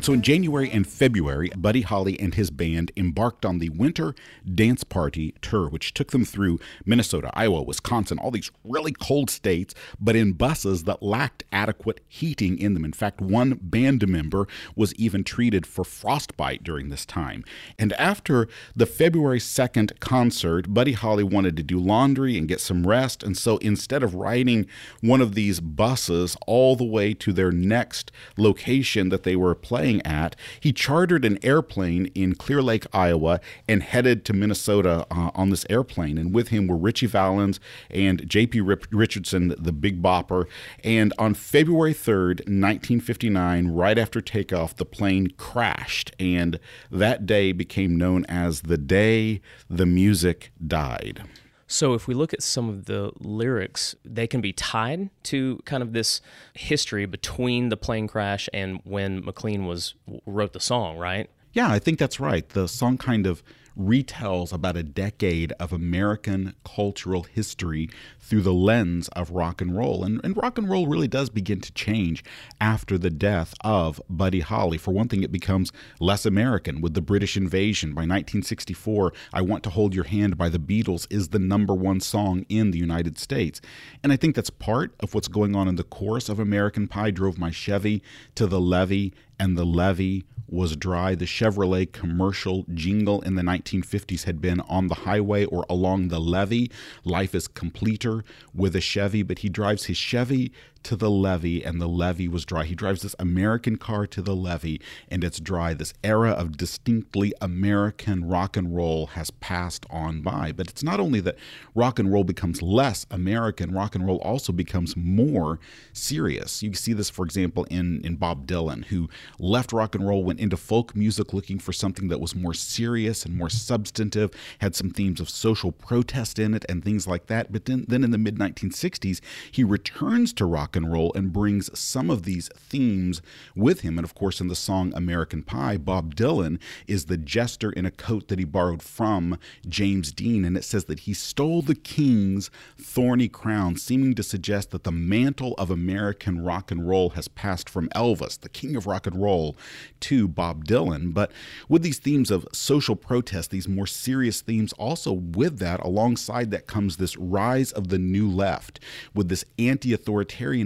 And 0.00 0.04
so 0.06 0.14
in 0.14 0.22
January 0.22 0.70
and 0.70 0.86
February, 0.86 1.50
Buddy 1.54 1.82
Holly 1.82 2.18
and 2.18 2.32
his 2.32 2.50
band 2.50 2.90
embarked 2.96 3.44
on 3.44 3.58
the 3.58 3.68
Winter 3.68 4.14
Dance 4.54 4.82
Party 4.82 5.34
Tour, 5.42 5.68
which 5.68 5.92
took 5.92 6.10
them 6.10 6.24
through 6.24 6.58
Minnesota, 6.86 7.30
Iowa, 7.34 7.60
Wisconsin, 7.60 8.18
all 8.18 8.30
these 8.30 8.50
really 8.64 8.92
cold 8.92 9.28
states, 9.28 9.74
but 10.00 10.16
in 10.16 10.32
buses 10.32 10.84
that 10.84 11.02
lacked 11.02 11.44
adequate 11.52 12.00
heating 12.08 12.56
in 12.56 12.72
them. 12.72 12.86
In 12.86 12.94
fact, 12.94 13.20
one 13.20 13.58
band 13.60 14.08
member 14.08 14.48
was 14.74 14.94
even 14.94 15.22
treated 15.22 15.66
for 15.66 15.84
frostbite 15.84 16.64
during 16.64 16.88
this 16.88 17.04
time. 17.04 17.44
And 17.78 17.92
after 17.92 18.48
the 18.74 18.86
February 18.86 19.38
2nd 19.38 20.00
concert, 20.00 20.72
Buddy 20.72 20.92
Holly 20.92 21.24
wanted 21.24 21.58
to 21.58 21.62
do 21.62 21.78
laundry 21.78 22.38
and 22.38 22.48
get 22.48 22.62
some 22.62 22.86
rest. 22.86 23.22
And 23.22 23.36
so 23.36 23.58
instead 23.58 24.02
of 24.02 24.14
riding 24.14 24.64
one 25.02 25.20
of 25.20 25.34
these 25.34 25.60
buses 25.60 26.38
all 26.46 26.74
the 26.74 26.84
way 26.84 27.12
to 27.12 27.34
their 27.34 27.52
next 27.52 28.10
location 28.38 29.10
that 29.10 29.24
they 29.24 29.36
were 29.36 29.54
playing 29.54 29.89
at, 29.98 30.36
he 30.60 30.72
chartered 30.72 31.24
an 31.24 31.38
airplane 31.42 32.06
in 32.14 32.34
Clear 32.34 32.62
Lake, 32.62 32.86
Iowa, 32.92 33.40
and 33.68 33.82
headed 33.82 34.24
to 34.26 34.32
Minnesota 34.32 35.06
uh, 35.10 35.30
on 35.34 35.50
this 35.50 35.66
airplane. 35.68 36.18
And 36.18 36.34
with 36.34 36.48
him 36.48 36.66
were 36.66 36.76
Ritchie 36.76 37.06
Valens 37.06 37.58
and 37.90 38.28
J.P. 38.28 38.60
Richardson, 38.60 39.54
the 39.58 39.72
Big 39.72 40.02
Bopper. 40.02 40.46
And 40.84 41.12
on 41.18 41.34
February 41.34 41.94
3rd, 41.94 42.40
1959, 42.46 43.68
right 43.68 43.98
after 43.98 44.20
takeoff, 44.20 44.76
the 44.76 44.84
plane 44.84 45.32
crashed. 45.36 46.12
And 46.18 46.60
that 46.90 47.26
day 47.26 47.52
became 47.52 47.96
known 47.96 48.24
as 48.26 48.62
the 48.62 48.78
day 48.78 49.40
the 49.68 49.86
music 49.86 50.52
died. 50.64 51.24
So 51.70 51.94
if 51.94 52.08
we 52.08 52.14
look 52.14 52.34
at 52.34 52.42
some 52.42 52.68
of 52.68 52.86
the 52.86 53.12
lyrics, 53.20 53.94
they 54.04 54.26
can 54.26 54.40
be 54.40 54.52
tied 54.52 55.08
to 55.24 55.60
kind 55.66 55.84
of 55.84 55.92
this 55.92 56.20
history 56.52 57.06
between 57.06 57.68
the 57.68 57.76
plane 57.76 58.08
crash 58.08 58.48
and 58.52 58.80
when 58.82 59.24
McLean 59.24 59.66
was 59.66 59.94
wrote 60.26 60.52
the 60.52 60.58
song, 60.58 60.98
right? 60.98 61.30
Yeah, 61.52 61.70
I 61.70 61.78
think 61.78 62.00
that's 62.00 62.18
right. 62.18 62.48
The 62.48 62.66
song 62.66 62.98
kind 62.98 63.24
of 63.24 63.40
retells 63.80 64.52
about 64.52 64.76
a 64.76 64.82
decade 64.82 65.52
of 65.52 65.72
American 65.72 66.54
cultural 66.64 67.22
history 67.22 67.88
through 68.18 68.42
the 68.42 68.52
lens 68.52 69.08
of 69.08 69.30
rock 69.30 69.60
and 69.60 69.76
roll. 69.76 70.04
And, 70.04 70.20
and 70.22 70.36
rock 70.36 70.58
and 70.58 70.68
roll 70.68 70.86
really 70.86 71.08
does 71.08 71.30
begin 71.30 71.60
to 71.60 71.72
change 71.72 72.22
after 72.60 72.98
the 72.98 73.10
death 73.10 73.54
of 73.62 74.00
Buddy 74.08 74.40
Holly. 74.40 74.78
For 74.78 74.92
one 74.92 75.08
thing, 75.08 75.22
it 75.22 75.32
becomes 75.32 75.72
less 75.98 76.26
American 76.26 76.80
with 76.80 76.94
the 76.94 77.00
British 77.00 77.36
invasion. 77.36 77.90
By 77.90 78.02
1964, 78.02 79.12
I 79.32 79.42
Want 79.42 79.64
to 79.64 79.70
Hold 79.70 79.94
Your 79.94 80.04
Hand 80.04 80.36
by 80.36 80.48
the 80.48 80.58
Beatles 80.58 81.06
is 81.10 81.28
the 81.28 81.38
number 81.38 81.74
one 81.74 82.00
song 82.00 82.44
in 82.48 82.70
the 82.70 82.78
United 82.78 83.18
States. 83.18 83.60
And 84.02 84.12
I 84.12 84.16
think 84.16 84.36
that's 84.36 84.50
part 84.50 84.94
of 85.00 85.14
what's 85.14 85.28
going 85.28 85.56
on 85.56 85.68
in 85.68 85.76
the 85.76 85.84
chorus 85.84 86.28
of 86.28 86.38
American 86.38 86.86
Pie. 86.86 87.10
Drove 87.10 87.38
my 87.38 87.50
Chevy 87.50 88.02
to 88.34 88.46
the 88.46 88.60
levee, 88.60 89.12
and 89.38 89.56
the 89.56 89.64
levee 89.64 90.24
was 90.50 90.76
dry. 90.76 91.14
The 91.14 91.24
Chevrolet 91.24 91.92
commercial 91.92 92.64
jingle 92.74 93.20
in 93.22 93.34
the 93.34 93.42
1950s 93.42 94.24
had 94.24 94.40
been 94.40 94.60
on 94.62 94.88
the 94.88 94.96
highway 94.96 95.44
or 95.44 95.64
along 95.68 96.08
the 96.08 96.20
levee. 96.20 96.70
Life 97.04 97.34
is 97.34 97.48
completer 97.48 98.24
with 98.54 98.74
a 98.74 98.80
Chevy, 98.80 99.22
but 99.22 99.40
he 99.40 99.48
drives 99.48 99.86
his 99.86 99.96
Chevy 99.96 100.52
to 100.82 100.96
the 100.96 101.10
levee 101.10 101.62
and 101.62 101.80
the 101.80 101.88
levee 101.88 102.28
was 102.28 102.44
dry. 102.44 102.64
He 102.64 102.74
drives 102.74 103.02
this 103.02 103.14
American 103.18 103.76
car 103.76 104.06
to 104.08 104.22
the 104.22 104.34
levee 104.34 104.80
and 105.08 105.22
it's 105.22 105.40
dry. 105.40 105.74
This 105.74 105.94
era 106.02 106.30
of 106.30 106.56
distinctly 106.56 107.32
American 107.40 108.28
rock 108.28 108.56
and 108.56 108.74
roll 108.74 109.06
has 109.08 109.30
passed 109.30 109.86
on 109.90 110.22
by. 110.22 110.52
But 110.52 110.68
it's 110.68 110.82
not 110.82 111.00
only 111.00 111.20
that 111.20 111.36
rock 111.74 111.98
and 111.98 112.12
roll 112.12 112.24
becomes 112.24 112.62
less 112.62 113.06
American, 113.10 113.72
rock 113.72 113.94
and 113.94 114.06
roll 114.06 114.18
also 114.18 114.52
becomes 114.52 114.96
more 114.96 115.58
serious. 115.92 116.62
You 116.62 116.74
see 116.74 116.92
this, 116.92 117.10
for 117.10 117.24
example, 117.24 117.64
in, 117.64 118.00
in 118.04 118.16
Bob 118.16 118.46
Dylan, 118.46 118.84
who 118.86 119.08
left 119.38 119.72
rock 119.72 119.94
and 119.94 120.06
roll, 120.06 120.24
went 120.24 120.40
into 120.40 120.56
folk 120.56 120.96
music 120.96 121.32
looking 121.32 121.58
for 121.58 121.72
something 121.72 122.08
that 122.08 122.20
was 122.20 122.34
more 122.34 122.54
serious 122.54 123.24
and 123.24 123.36
more 123.36 123.50
substantive, 123.50 124.30
had 124.58 124.74
some 124.74 124.90
themes 124.90 125.20
of 125.20 125.28
social 125.28 125.72
protest 125.72 126.38
in 126.38 126.54
it 126.54 126.64
and 126.68 126.84
things 126.84 127.06
like 127.06 127.26
that. 127.26 127.52
But 127.52 127.66
then, 127.66 127.84
then 127.88 128.04
in 128.04 128.10
the 128.10 128.18
mid 128.18 128.38
1960s, 128.38 129.20
he 129.50 129.64
returns 129.64 130.32
to 130.34 130.44
rock 130.44 130.69
and 130.76 130.92
roll 130.92 131.12
and 131.14 131.32
brings 131.32 131.70
some 131.78 132.10
of 132.10 132.24
these 132.24 132.48
themes 132.56 133.22
with 133.54 133.80
him. 133.80 133.98
And 133.98 134.04
of 134.04 134.14
course, 134.14 134.40
in 134.40 134.48
the 134.48 134.56
song 134.56 134.92
American 134.94 135.42
Pie, 135.42 135.78
Bob 135.78 136.14
Dylan 136.14 136.58
is 136.86 137.06
the 137.06 137.16
jester 137.16 137.70
in 137.70 137.86
a 137.86 137.90
coat 137.90 138.28
that 138.28 138.38
he 138.38 138.44
borrowed 138.44 138.82
from 138.82 139.38
James 139.68 140.12
Dean. 140.12 140.44
And 140.44 140.56
it 140.56 140.64
says 140.64 140.84
that 140.86 141.00
he 141.00 141.14
stole 141.14 141.62
the 141.62 141.74
king's 141.74 142.50
thorny 142.78 143.28
crown, 143.28 143.76
seeming 143.76 144.14
to 144.14 144.22
suggest 144.22 144.70
that 144.70 144.84
the 144.84 144.92
mantle 144.92 145.54
of 145.58 145.70
American 145.70 146.42
rock 146.42 146.70
and 146.70 146.88
roll 146.88 147.10
has 147.10 147.28
passed 147.28 147.68
from 147.68 147.88
Elvis, 147.90 148.40
the 148.40 148.48
king 148.48 148.76
of 148.76 148.86
rock 148.86 149.06
and 149.06 149.20
roll, 149.20 149.56
to 150.00 150.28
Bob 150.28 150.64
Dylan. 150.64 151.12
But 151.12 151.30
with 151.68 151.82
these 151.82 151.98
themes 151.98 152.30
of 152.30 152.46
social 152.52 152.96
protest, 152.96 153.50
these 153.50 153.68
more 153.68 153.86
serious 153.86 154.40
themes, 154.40 154.72
also 154.74 155.12
with 155.12 155.58
that, 155.58 155.80
alongside 155.80 156.50
that 156.50 156.66
comes 156.66 156.96
this 156.96 157.16
rise 157.16 157.72
of 157.72 157.88
the 157.88 157.98
new 157.98 158.28
left 158.28 158.80
with 159.14 159.28
this 159.28 159.44
anti 159.58 159.92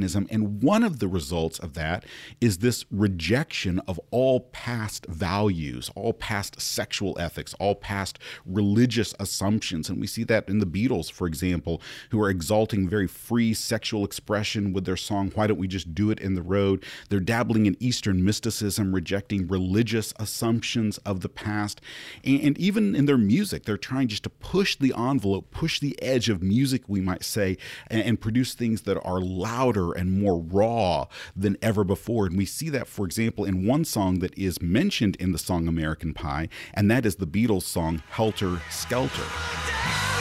And 0.02 0.62
one 0.62 0.82
of 0.82 0.98
the 0.98 1.08
results 1.08 1.58
of 1.58 1.74
that 1.74 2.04
is 2.40 2.58
this 2.58 2.84
rejection 2.90 3.80
of 3.86 4.00
all 4.10 4.40
past 4.40 5.06
values, 5.06 5.90
all 5.94 6.12
past 6.12 6.60
sexual 6.60 7.16
ethics, 7.18 7.54
all 7.60 7.74
past 7.74 8.18
religious 8.44 9.14
assumptions. 9.20 9.88
And 9.88 10.00
we 10.00 10.06
see 10.06 10.24
that 10.24 10.48
in 10.48 10.58
the 10.58 10.66
Beatles, 10.66 11.10
for 11.10 11.26
example, 11.26 11.80
who 12.10 12.20
are 12.20 12.30
exalting 12.30 12.88
very 12.88 13.06
free 13.06 13.54
sexual 13.54 14.04
expression 14.04 14.72
with 14.72 14.84
their 14.84 14.96
song, 14.96 15.30
Why 15.34 15.46
Don't 15.46 15.58
We 15.58 15.68
Just 15.68 15.94
Do 15.94 16.10
It 16.10 16.20
in 16.20 16.34
the 16.34 16.42
Road? 16.42 16.84
They're 17.08 17.20
dabbling 17.20 17.66
in 17.66 17.76
Eastern 17.80 18.24
mysticism, 18.24 18.94
rejecting 18.94 19.46
religious 19.46 20.14
assumptions 20.18 20.98
of 20.98 21.20
the 21.20 21.28
past. 21.28 21.80
And, 22.24 22.56
even 22.58 22.94
in 22.94 23.06
their 23.06 23.18
music, 23.18 23.64
they're 23.64 23.76
trying 23.76 24.08
just 24.08 24.22
to 24.24 24.30
push 24.30 24.76
the 24.76 24.94
envelope, 24.96 25.50
push 25.50 25.80
the 25.80 26.00
edge 26.02 26.28
of 26.28 26.42
music, 26.42 26.82
we 26.88 27.00
might 27.00 27.24
say, 27.24 27.58
and 27.88 28.20
produce 28.20 28.54
things 28.54 28.82
that 28.82 29.00
are 29.02 29.20
louder 29.20 29.83
and 29.92 30.20
more 30.20 30.38
raw 30.38 31.06
than 31.36 31.56
ever 31.62 31.84
before. 31.84 32.26
And 32.26 32.36
we 32.36 32.46
see 32.46 32.68
that, 32.70 32.88
for 32.88 33.04
example, 33.04 33.44
in 33.44 33.66
one 33.66 33.84
song 33.84 34.20
that 34.20 34.36
is 34.38 34.60
mentioned 34.62 35.16
in 35.16 35.32
the 35.32 35.38
song 35.38 35.68
American 35.68 36.14
Pie, 36.14 36.48
and 36.72 36.90
that 36.90 37.04
is 37.06 37.16
the 37.16 37.26
Beatles 37.26 37.62
song 37.62 38.02
Helter 38.10 38.60
Skelter. 38.70 40.13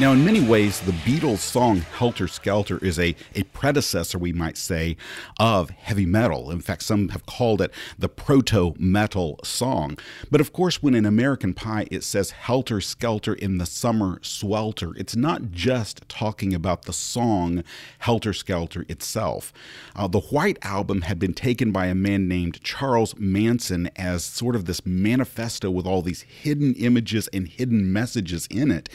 Now, 0.00 0.12
in 0.12 0.24
many 0.24 0.40
ways, 0.40 0.78
the 0.78 0.92
Beatles' 0.92 1.38
song 1.38 1.78
Helter 1.78 2.28
Skelter 2.28 2.78
is 2.78 3.00
a, 3.00 3.16
a 3.34 3.42
predecessor, 3.42 4.16
we 4.16 4.32
might 4.32 4.56
say, 4.56 4.96
of 5.40 5.70
heavy 5.70 6.06
metal. 6.06 6.52
In 6.52 6.60
fact, 6.60 6.82
some 6.84 7.08
have 7.08 7.26
called 7.26 7.60
it 7.60 7.72
the 7.98 8.08
proto 8.08 8.74
metal 8.78 9.40
song. 9.42 9.98
But 10.30 10.40
of 10.40 10.52
course, 10.52 10.80
when 10.80 10.94
in 10.94 11.04
American 11.04 11.52
Pie 11.52 11.88
it 11.90 12.04
says 12.04 12.30
Helter 12.30 12.80
Skelter 12.80 13.34
in 13.34 13.58
the 13.58 13.66
summer 13.66 14.20
swelter, 14.22 14.92
it's 14.96 15.16
not 15.16 15.50
just 15.50 16.08
talking 16.08 16.54
about 16.54 16.82
the 16.82 16.92
song 16.92 17.64
Helter 17.98 18.32
Skelter 18.32 18.86
itself. 18.88 19.52
Uh, 19.96 20.06
the 20.06 20.20
White 20.20 20.58
Album 20.62 21.02
had 21.02 21.18
been 21.18 21.34
taken 21.34 21.72
by 21.72 21.86
a 21.86 21.94
man 21.96 22.28
named 22.28 22.62
Charles 22.62 23.16
Manson 23.18 23.90
as 23.96 24.24
sort 24.24 24.54
of 24.54 24.66
this 24.66 24.86
manifesto 24.86 25.72
with 25.72 25.88
all 25.88 26.02
these 26.02 26.20
hidden 26.22 26.74
images 26.74 27.26
and 27.32 27.48
hidden 27.48 27.92
messages 27.92 28.46
in 28.48 28.70
it. 28.70 28.88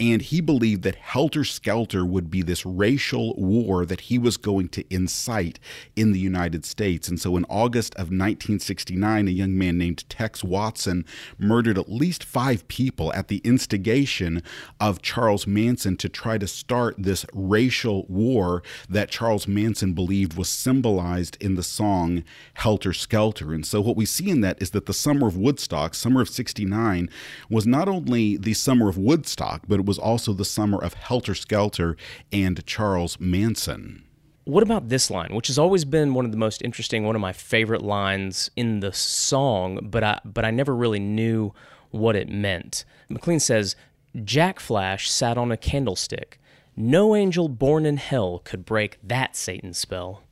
And 0.00 0.20
he 0.20 0.47
believed 0.48 0.82
that 0.82 0.94
Helter 0.94 1.44
Skelter 1.44 2.06
would 2.06 2.30
be 2.30 2.40
this 2.40 2.64
racial 2.64 3.34
war 3.34 3.84
that 3.84 4.00
he 4.00 4.18
was 4.18 4.38
going 4.38 4.70
to 4.70 4.82
incite 4.88 5.60
in 5.94 6.12
the 6.12 6.18
United 6.18 6.64
States. 6.64 7.06
And 7.06 7.20
so 7.20 7.36
in 7.36 7.44
August 7.50 7.92
of 7.96 8.08
1969, 8.08 9.28
a 9.28 9.30
young 9.30 9.58
man 9.58 9.76
named 9.76 10.08
Tex 10.08 10.42
Watson 10.42 11.04
murdered 11.36 11.76
at 11.76 11.92
least 11.92 12.24
five 12.24 12.66
people 12.66 13.12
at 13.12 13.28
the 13.28 13.42
instigation 13.44 14.42
of 14.80 15.02
Charles 15.02 15.46
Manson 15.46 15.98
to 15.98 16.08
try 16.08 16.38
to 16.38 16.46
start 16.46 16.94
this 16.96 17.26
racial 17.34 18.06
war 18.08 18.62
that 18.88 19.10
Charles 19.10 19.46
Manson 19.46 19.92
believed 19.92 20.38
was 20.38 20.48
symbolized 20.48 21.36
in 21.42 21.56
the 21.56 21.62
song 21.62 22.24
Helter 22.54 22.94
Skelter. 22.94 23.52
And 23.52 23.66
so 23.66 23.82
what 23.82 23.98
we 23.98 24.06
see 24.06 24.30
in 24.30 24.40
that 24.40 24.62
is 24.62 24.70
that 24.70 24.86
the 24.86 24.94
summer 24.94 25.28
of 25.28 25.36
Woodstock, 25.36 25.94
summer 25.94 26.22
of 26.22 26.30
69, 26.30 27.10
was 27.50 27.66
not 27.66 27.86
only 27.86 28.38
the 28.38 28.54
summer 28.54 28.88
of 28.88 28.96
Woodstock, 28.96 29.64
but 29.68 29.80
it 29.80 29.84
was 29.84 29.98
also 29.98 30.37
the 30.38 30.44
summer 30.44 30.78
of 30.78 30.94
Helter 30.94 31.34
Skelter 31.34 31.96
and 32.32 32.64
Charles 32.64 33.20
Manson. 33.20 34.04
What 34.44 34.62
about 34.62 34.88
this 34.88 35.10
line, 35.10 35.34
which 35.34 35.48
has 35.48 35.58
always 35.58 35.84
been 35.84 36.14
one 36.14 36.24
of 36.24 36.30
the 36.30 36.38
most 36.38 36.62
interesting, 36.62 37.04
one 37.04 37.14
of 37.14 37.20
my 37.20 37.34
favorite 37.34 37.82
lines 37.82 38.50
in 38.56 38.80
the 38.80 38.94
song, 38.94 39.80
but 39.82 40.02
I 40.02 40.20
but 40.24 40.46
I 40.46 40.50
never 40.50 40.74
really 40.74 41.00
knew 41.00 41.52
what 41.90 42.16
it 42.16 42.30
meant. 42.30 42.86
McLean 43.10 43.40
says, 43.40 43.76
Jack 44.24 44.58
Flash 44.58 45.10
sat 45.10 45.36
on 45.36 45.52
a 45.52 45.56
candlestick. 45.58 46.40
No 46.76 47.14
angel 47.14 47.48
born 47.48 47.84
in 47.84 47.96
hell 47.98 48.40
could 48.44 48.64
break 48.64 48.98
that 49.02 49.36
Satan 49.36 49.74
spell. 49.74 50.22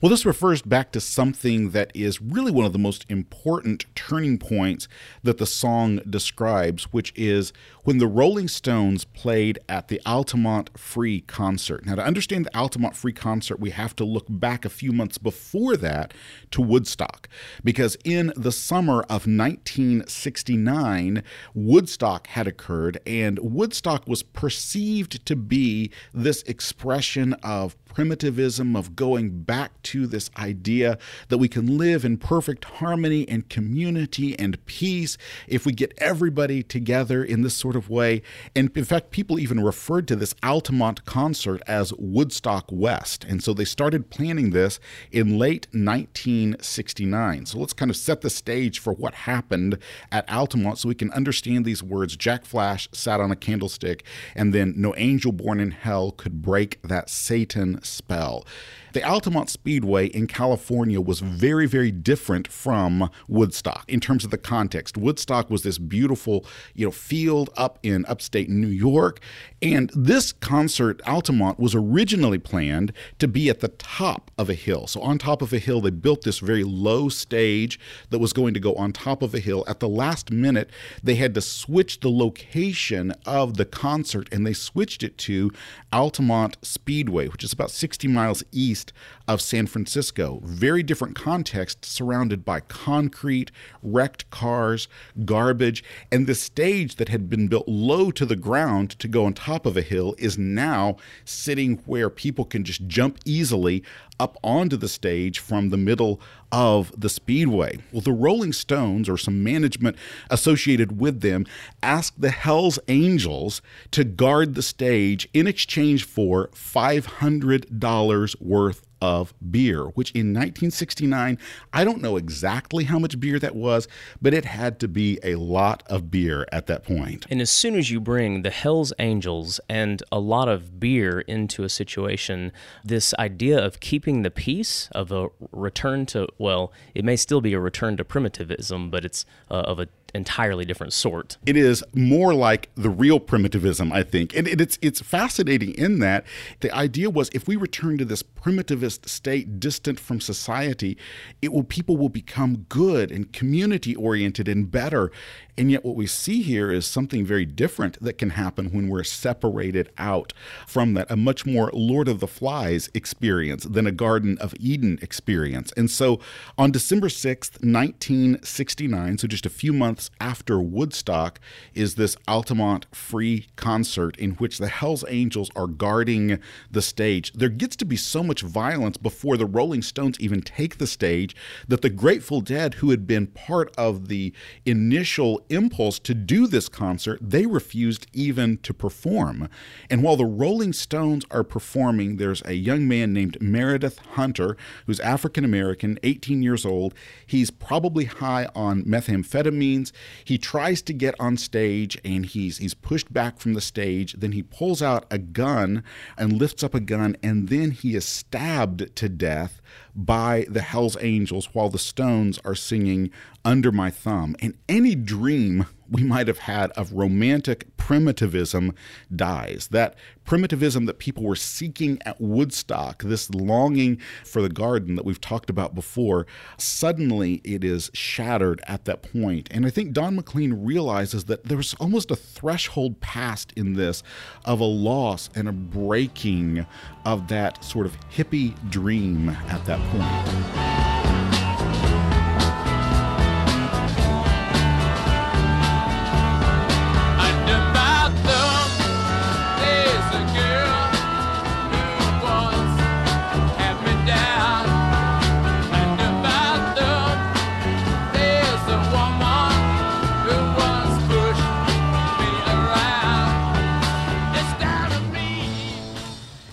Well, 0.00 0.10
this 0.10 0.26
refers 0.26 0.62
back 0.62 0.90
to 0.92 1.00
something 1.00 1.70
that 1.70 1.92
is 1.94 2.20
really 2.20 2.50
one 2.50 2.64
of 2.64 2.72
the 2.72 2.78
most 2.78 3.06
important 3.08 3.84
turning 3.94 4.36
points 4.36 4.88
that 5.22 5.38
the 5.38 5.46
song 5.46 6.00
describes, 6.08 6.92
which 6.92 7.12
is 7.14 7.52
when 7.84 7.98
the 7.98 8.06
Rolling 8.06 8.46
Stones 8.46 9.04
played 9.04 9.58
at 9.68 9.88
the 9.88 10.00
Altamont 10.06 10.70
Free 10.78 11.20
Concert. 11.22 11.84
Now, 11.84 11.96
to 11.96 12.04
understand 12.04 12.46
the 12.46 12.56
Altamont 12.56 12.94
Free 12.94 13.12
Concert, 13.12 13.58
we 13.58 13.70
have 13.70 13.96
to 13.96 14.04
look 14.04 14.26
back 14.28 14.64
a 14.64 14.70
few 14.70 14.92
months 14.92 15.18
before 15.18 15.76
that 15.76 16.14
to 16.52 16.62
Woodstock, 16.62 17.28
because 17.64 17.96
in 18.04 18.32
the 18.36 18.52
summer 18.52 19.00
of 19.02 19.26
1969, 19.26 21.24
Woodstock 21.54 22.28
had 22.28 22.46
occurred, 22.46 23.00
and 23.04 23.40
Woodstock 23.40 24.06
was 24.06 24.22
perceived 24.22 25.26
to 25.26 25.34
be 25.34 25.90
this 26.14 26.42
expression 26.42 27.32
of 27.42 27.76
primitivism, 27.84 28.74
of 28.74 28.96
going 28.96 29.42
back 29.42 29.82
to 29.82 30.06
this 30.06 30.30
idea 30.38 30.96
that 31.28 31.38
we 31.38 31.48
can 31.48 31.76
live 31.76 32.04
in 32.04 32.16
perfect 32.16 32.64
harmony 32.64 33.28
and 33.28 33.48
community 33.50 34.38
and 34.38 34.64
peace 34.66 35.18
if 35.46 35.66
we 35.66 35.72
get 35.72 35.92
everybody 35.98 36.62
together 36.62 37.22
in 37.22 37.42
this 37.42 37.54
sort 37.54 37.71
of 37.76 37.90
way. 37.90 38.22
And 38.54 38.70
in 38.76 38.84
fact, 38.84 39.10
people 39.10 39.38
even 39.38 39.60
referred 39.60 40.08
to 40.08 40.16
this 40.16 40.34
Altamont 40.42 41.04
concert 41.04 41.62
as 41.66 41.92
Woodstock 41.98 42.66
West. 42.70 43.24
And 43.24 43.42
so 43.42 43.54
they 43.54 43.64
started 43.64 44.10
planning 44.10 44.50
this 44.50 44.80
in 45.10 45.38
late 45.38 45.66
1969. 45.72 47.46
So 47.46 47.58
let's 47.58 47.72
kind 47.72 47.90
of 47.90 47.96
set 47.96 48.20
the 48.20 48.30
stage 48.30 48.78
for 48.78 48.92
what 48.92 49.14
happened 49.14 49.78
at 50.10 50.28
Altamont 50.30 50.78
so 50.78 50.88
we 50.88 50.94
can 50.94 51.10
understand 51.12 51.64
these 51.64 51.82
words. 51.82 52.16
Jack 52.16 52.44
Flash 52.44 52.88
sat 52.92 53.20
on 53.20 53.30
a 53.30 53.36
candlestick, 53.36 54.04
and 54.34 54.52
then 54.54 54.74
no 54.76 54.94
angel 54.96 55.32
born 55.32 55.60
in 55.60 55.70
hell 55.70 56.12
could 56.12 56.42
break 56.42 56.80
that 56.82 57.10
Satan 57.10 57.82
spell. 57.82 58.46
The 58.92 59.02
Altamont 59.02 59.48
Speedway 59.48 60.08
in 60.08 60.26
California 60.26 61.00
was 61.00 61.20
very, 61.20 61.66
very 61.66 61.90
different 61.90 62.46
from 62.46 63.08
Woodstock 63.26 63.84
in 63.88 64.00
terms 64.00 64.22
of 64.22 64.30
the 64.30 64.36
context. 64.36 64.98
Woodstock 64.98 65.48
was 65.48 65.62
this 65.62 65.78
beautiful, 65.78 66.44
you 66.74 66.84
know, 66.84 66.90
field 66.90 67.48
up 67.56 67.78
in 67.82 68.04
upstate 68.06 68.50
New 68.50 68.66
York, 68.68 69.20
and 69.62 69.90
this 69.94 70.32
concert, 70.32 71.00
Altamont, 71.06 71.60
was 71.60 71.72
originally 71.74 72.38
planned 72.38 72.92
to 73.20 73.28
be 73.28 73.48
at 73.48 73.60
the 73.60 73.68
top 73.68 74.32
of 74.36 74.50
a 74.50 74.54
hill. 74.54 74.88
So 74.88 75.00
on 75.00 75.18
top 75.18 75.40
of 75.40 75.52
a 75.52 75.60
hill, 75.60 75.80
they 75.80 75.90
built 75.90 76.22
this 76.22 76.40
very 76.40 76.64
low 76.64 77.08
stage 77.08 77.78
that 78.10 78.18
was 78.18 78.32
going 78.32 78.54
to 78.54 78.60
go 78.60 78.74
on 78.74 78.92
top 78.92 79.22
of 79.22 79.34
a 79.34 79.38
hill. 79.38 79.64
At 79.68 79.78
the 79.78 79.88
last 79.88 80.32
minute, 80.32 80.68
they 81.02 81.14
had 81.14 81.34
to 81.34 81.40
switch 81.40 82.00
the 82.00 82.10
location 82.10 83.12
of 83.24 83.56
the 83.56 83.64
concert, 83.64 84.28
and 84.32 84.44
they 84.44 84.52
switched 84.52 85.04
it 85.04 85.16
to 85.18 85.52
Altamont 85.92 86.56
Speedway, 86.62 87.28
which 87.28 87.44
is 87.44 87.52
about 87.52 87.70
60 87.70 88.08
miles 88.08 88.42
east 88.50 88.92
of 89.28 89.40
San 89.40 89.66
Francisco. 89.66 90.40
Very 90.44 90.82
different 90.82 91.14
context, 91.14 91.84
surrounded 91.84 92.44
by 92.44 92.60
concrete, 92.60 93.50
wrecked 93.82 94.28
cars, 94.30 94.88
garbage, 95.24 95.82
and 96.10 96.26
the 96.26 96.34
stage 96.34 96.96
that 96.96 97.08
had 97.08 97.28
been 97.30 97.48
built 97.48 97.68
low 97.68 98.10
to 98.10 98.26
the 98.26 98.36
ground 98.36 98.90
to 98.98 99.08
go 99.08 99.24
on 99.24 99.34
top 99.34 99.66
of 99.66 99.76
a 99.76 99.82
hill 99.82 100.14
is 100.18 100.38
now 100.38 100.96
sitting 101.24 101.76
where 101.86 102.10
people 102.10 102.44
can 102.44 102.64
just 102.64 102.86
jump 102.86 103.18
easily 103.24 103.82
up 104.20 104.36
onto 104.44 104.76
the 104.76 104.88
stage 104.88 105.38
from 105.38 105.70
the 105.70 105.76
middle 105.76 106.20
of 106.52 106.92
the 106.98 107.08
speedway. 107.08 107.78
Well, 107.90 108.02
the 108.02 108.12
Rolling 108.12 108.52
Stones 108.52 109.08
or 109.08 109.16
some 109.18 109.42
management 109.42 109.96
associated 110.30 111.00
with 111.00 111.22
them 111.22 111.46
asked 111.82 112.20
the 112.20 112.30
Hells 112.30 112.78
Angels 112.88 113.62
to 113.90 114.04
guard 114.04 114.54
the 114.54 114.62
stage 114.62 115.28
in 115.34 115.46
exchange 115.46 116.04
for 116.04 116.48
$500 116.48 118.40
worth 118.40 118.86
of 119.02 119.34
beer, 119.50 119.86
which 119.86 120.12
in 120.12 120.28
1969, 120.28 121.36
I 121.72 121.84
don't 121.84 122.00
know 122.00 122.16
exactly 122.16 122.84
how 122.84 123.00
much 123.00 123.18
beer 123.18 123.40
that 123.40 123.56
was, 123.56 123.88
but 124.22 124.32
it 124.32 124.44
had 124.44 124.78
to 124.78 124.88
be 124.88 125.18
a 125.24 125.34
lot 125.34 125.82
of 125.88 126.08
beer 126.08 126.46
at 126.52 126.68
that 126.68 126.84
point. 126.84 127.26
And 127.28 127.40
as 127.40 127.50
soon 127.50 127.74
as 127.74 127.90
you 127.90 128.00
bring 128.00 128.42
the 128.42 128.50
Hells 128.50 128.92
Angels 129.00 129.60
and 129.68 130.04
a 130.12 130.20
lot 130.20 130.48
of 130.48 130.78
beer 130.78 131.20
into 131.22 131.64
a 131.64 131.68
situation, 131.68 132.52
this 132.84 133.12
idea 133.18 133.58
of 133.58 133.80
keeping 133.80 134.22
the 134.22 134.30
peace, 134.30 134.88
of 134.92 135.10
a 135.10 135.30
return 135.50 136.06
to, 136.06 136.28
well, 136.38 136.72
it 136.94 137.04
may 137.04 137.16
still 137.16 137.40
be 137.40 137.54
a 137.54 137.60
return 137.60 137.96
to 137.96 138.04
primitivism, 138.04 138.88
but 138.88 139.04
it's 139.04 139.26
uh, 139.50 139.54
of 139.54 139.80
a 139.80 139.88
entirely 140.14 140.64
different 140.64 140.92
sort. 140.92 141.38
It 141.46 141.56
is 141.56 141.82
more 141.94 142.34
like 142.34 142.70
the 142.74 142.90
real 142.90 143.18
primitivism, 143.18 143.92
I 143.92 144.02
think. 144.02 144.34
And 144.36 144.46
it's 144.46 144.78
it's 144.82 145.00
fascinating 145.00 145.74
in 145.74 146.00
that 146.00 146.24
the 146.60 146.74
idea 146.74 147.10
was 147.10 147.30
if 147.32 147.48
we 147.48 147.56
return 147.56 147.98
to 147.98 148.04
this 148.04 148.22
primitivist 148.22 149.08
state 149.08 149.58
distant 149.58 149.98
from 149.98 150.20
society, 150.20 150.96
it 151.40 151.52
will 151.52 151.64
people 151.64 151.96
will 151.96 152.08
become 152.08 152.66
good 152.68 153.10
and 153.10 153.32
community 153.32 153.94
oriented 153.94 154.48
and 154.48 154.70
better. 154.70 155.10
And 155.58 155.70
yet, 155.70 155.84
what 155.84 155.96
we 155.96 156.06
see 156.06 156.40
here 156.40 156.72
is 156.72 156.86
something 156.86 157.26
very 157.26 157.44
different 157.44 158.02
that 158.02 158.16
can 158.16 158.30
happen 158.30 158.70
when 158.70 158.88
we're 158.88 159.04
separated 159.04 159.90
out 159.98 160.32
from 160.66 160.94
that, 160.94 161.10
a 161.10 161.16
much 161.16 161.44
more 161.44 161.70
Lord 161.74 162.08
of 162.08 162.20
the 162.20 162.26
Flies 162.26 162.88
experience 162.94 163.64
than 163.64 163.86
a 163.86 163.92
Garden 163.92 164.38
of 164.38 164.54
Eden 164.58 164.98
experience. 165.02 165.70
And 165.76 165.90
so, 165.90 166.20
on 166.56 166.70
December 166.70 167.08
6th, 167.08 167.62
1969, 167.62 169.18
so 169.18 169.28
just 169.28 169.44
a 169.44 169.50
few 169.50 169.74
months 169.74 170.10
after 170.20 170.58
Woodstock, 170.58 171.38
is 171.74 171.96
this 171.96 172.16
Altamont 172.26 172.86
free 172.90 173.48
concert 173.56 174.16
in 174.16 174.32
which 174.32 174.56
the 174.56 174.68
Hells 174.68 175.04
Angels 175.08 175.50
are 175.54 175.66
guarding 175.66 176.38
the 176.70 176.82
stage. 176.82 177.30
There 177.34 177.50
gets 177.50 177.76
to 177.76 177.84
be 177.84 177.96
so 177.96 178.22
much 178.22 178.40
violence 178.40 178.96
before 178.96 179.36
the 179.36 179.44
Rolling 179.44 179.82
Stones 179.82 180.18
even 180.18 180.40
take 180.40 180.78
the 180.78 180.86
stage 180.86 181.36
that 181.68 181.82
the 181.82 181.90
Grateful 181.90 182.40
Dead, 182.40 182.74
who 182.74 182.88
had 182.88 183.06
been 183.06 183.26
part 183.26 183.74
of 183.76 184.08
the 184.08 184.32
initial 184.64 185.41
impulse 185.48 185.98
to 186.00 186.14
do 186.14 186.46
this 186.46 186.68
concert, 186.68 187.18
they 187.20 187.46
refused 187.46 188.06
even 188.12 188.58
to 188.58 188.74
perform. 188.74 189.48
And 189.90 190.02
while 190.02 190.16
the 190.16 190.24
Rolling 190.24 190.72
Stones 190.72 191.24
are 191.30 191.44
performing, 191.44 192.16
there's 192.16 192.42
a 192.44 192.54
young 192.54 192.86
man 192.86 193.12
named 193.12 193.40
Meredith 193.40 193.98
Hunter, 194.12 194.56
who's 194.86 195.00
African 195.00 195.44
American, 195.44 195.98
18 196.02 196.42
years 196.42 196.66
old. 196.66 196.94
He's 197.26 197.50
probably 197.50 198.04
high 198.04 198.48
on 198.54 198.84
methamphetamines. 198.84 199.92
He 200.24 200.38
tries 200.38 200.82
to 200.82 200.92
get 200.92 201.14
on 201.18 201.36
stage 201.36 201.98
and 202.04 202.26
he's 202.26 202.58
he's 202.58 202.74
pushed 202.74 203.12
back 203.12 203.38
from 203.38 203.54
the 203.54 203.60
stage. 203.60 204.14
Then 204.14 204.32
he 204.32 204.42
pulls 204.42 204.82
out 204.82 205.06
a 205.10 205.18
gun 205.18 205.82
and 206.16 206.38
lifts 206.38 206.62
up 206.62 206.74
a 206.74 206.80
gun, 206.80 207.16
and 207.22 207.48
then 207.48 207.70
he 207.70 207.94
is 207.94 208.04
stabbed 208.04 208.94
to 208.96 209.08
death 209.08 209.61
by 209.94 210.46
the 210.48 210.62
Hells 210.62 210.96
Angels 211.00 211.48
while 211.52 211.68
the 211.68 211.78
Stones 211.78 212.38
are 212.44 212.54
singing 212.54 213.10
Under 213.44 213.72
My 213.72 213.90
Thumb. 213.90 214.36
And 214.40 214.54
any 214.68 214.94
dream 214.94 215.66
we 215.92 216.02
might 216.02 216.26
have 216.26 216.38
had 216.38 216.70
of 216.72 216.92
romantic 216.92 217.76
primitivism 217.76 218.74
dies. 219.14 219.68
That 219.70 219.94
primitivism 220.24 220.86
that 220.86 220.98
people 220.98 221.22
were 221.22 221.36
seeking 221.36 221.98
at 222.06 222.18
Woodstock, 222.20 223.02
this 223.02 223.28
longing 223.30 224.00
for 224.24 224.40
the 224.40 224.48
garden 224.48 224.96
that 224.96 225.04
we've 225.04 225.20
talked 225.20 225.50
about 225.50 225.74
before, 225.74 226.26
suddenly 226.56 227.42
it 227.44 227.62
is 227.62 227.90
shattered 227.92 228.62
at 228.66 228.86
that 228.86 229.02
point. 229.02 229.48
And 229.50 229.66
I 229.66 229.70
think 229.70 229.92
Don 229.92 230.16
McLean 230.16 230.64
realizes 230.64 231.26
that 231.26 231.44
there's 231.44 231.74
almost 231.74 232.10
a 232.10 232.16
threshold 232.16 233.00
past 233.00 233.52
in 233.54 233.74
this 233.74 234.02
of 234.46 234.60
a 234.60 234.64
loss 234.64 235.28
and 235.34 235.46
a 235.46 235.52
breaking 235.52 236.66
of 237.04 237.28
that 237.28 237.62
sort 237.62 237.84
of 237.84 237.98
hippie 238.10 238.54
dream 238.70 239.28
at 239.28 239.64
that 239.66 239.80
point. 239.90 240.91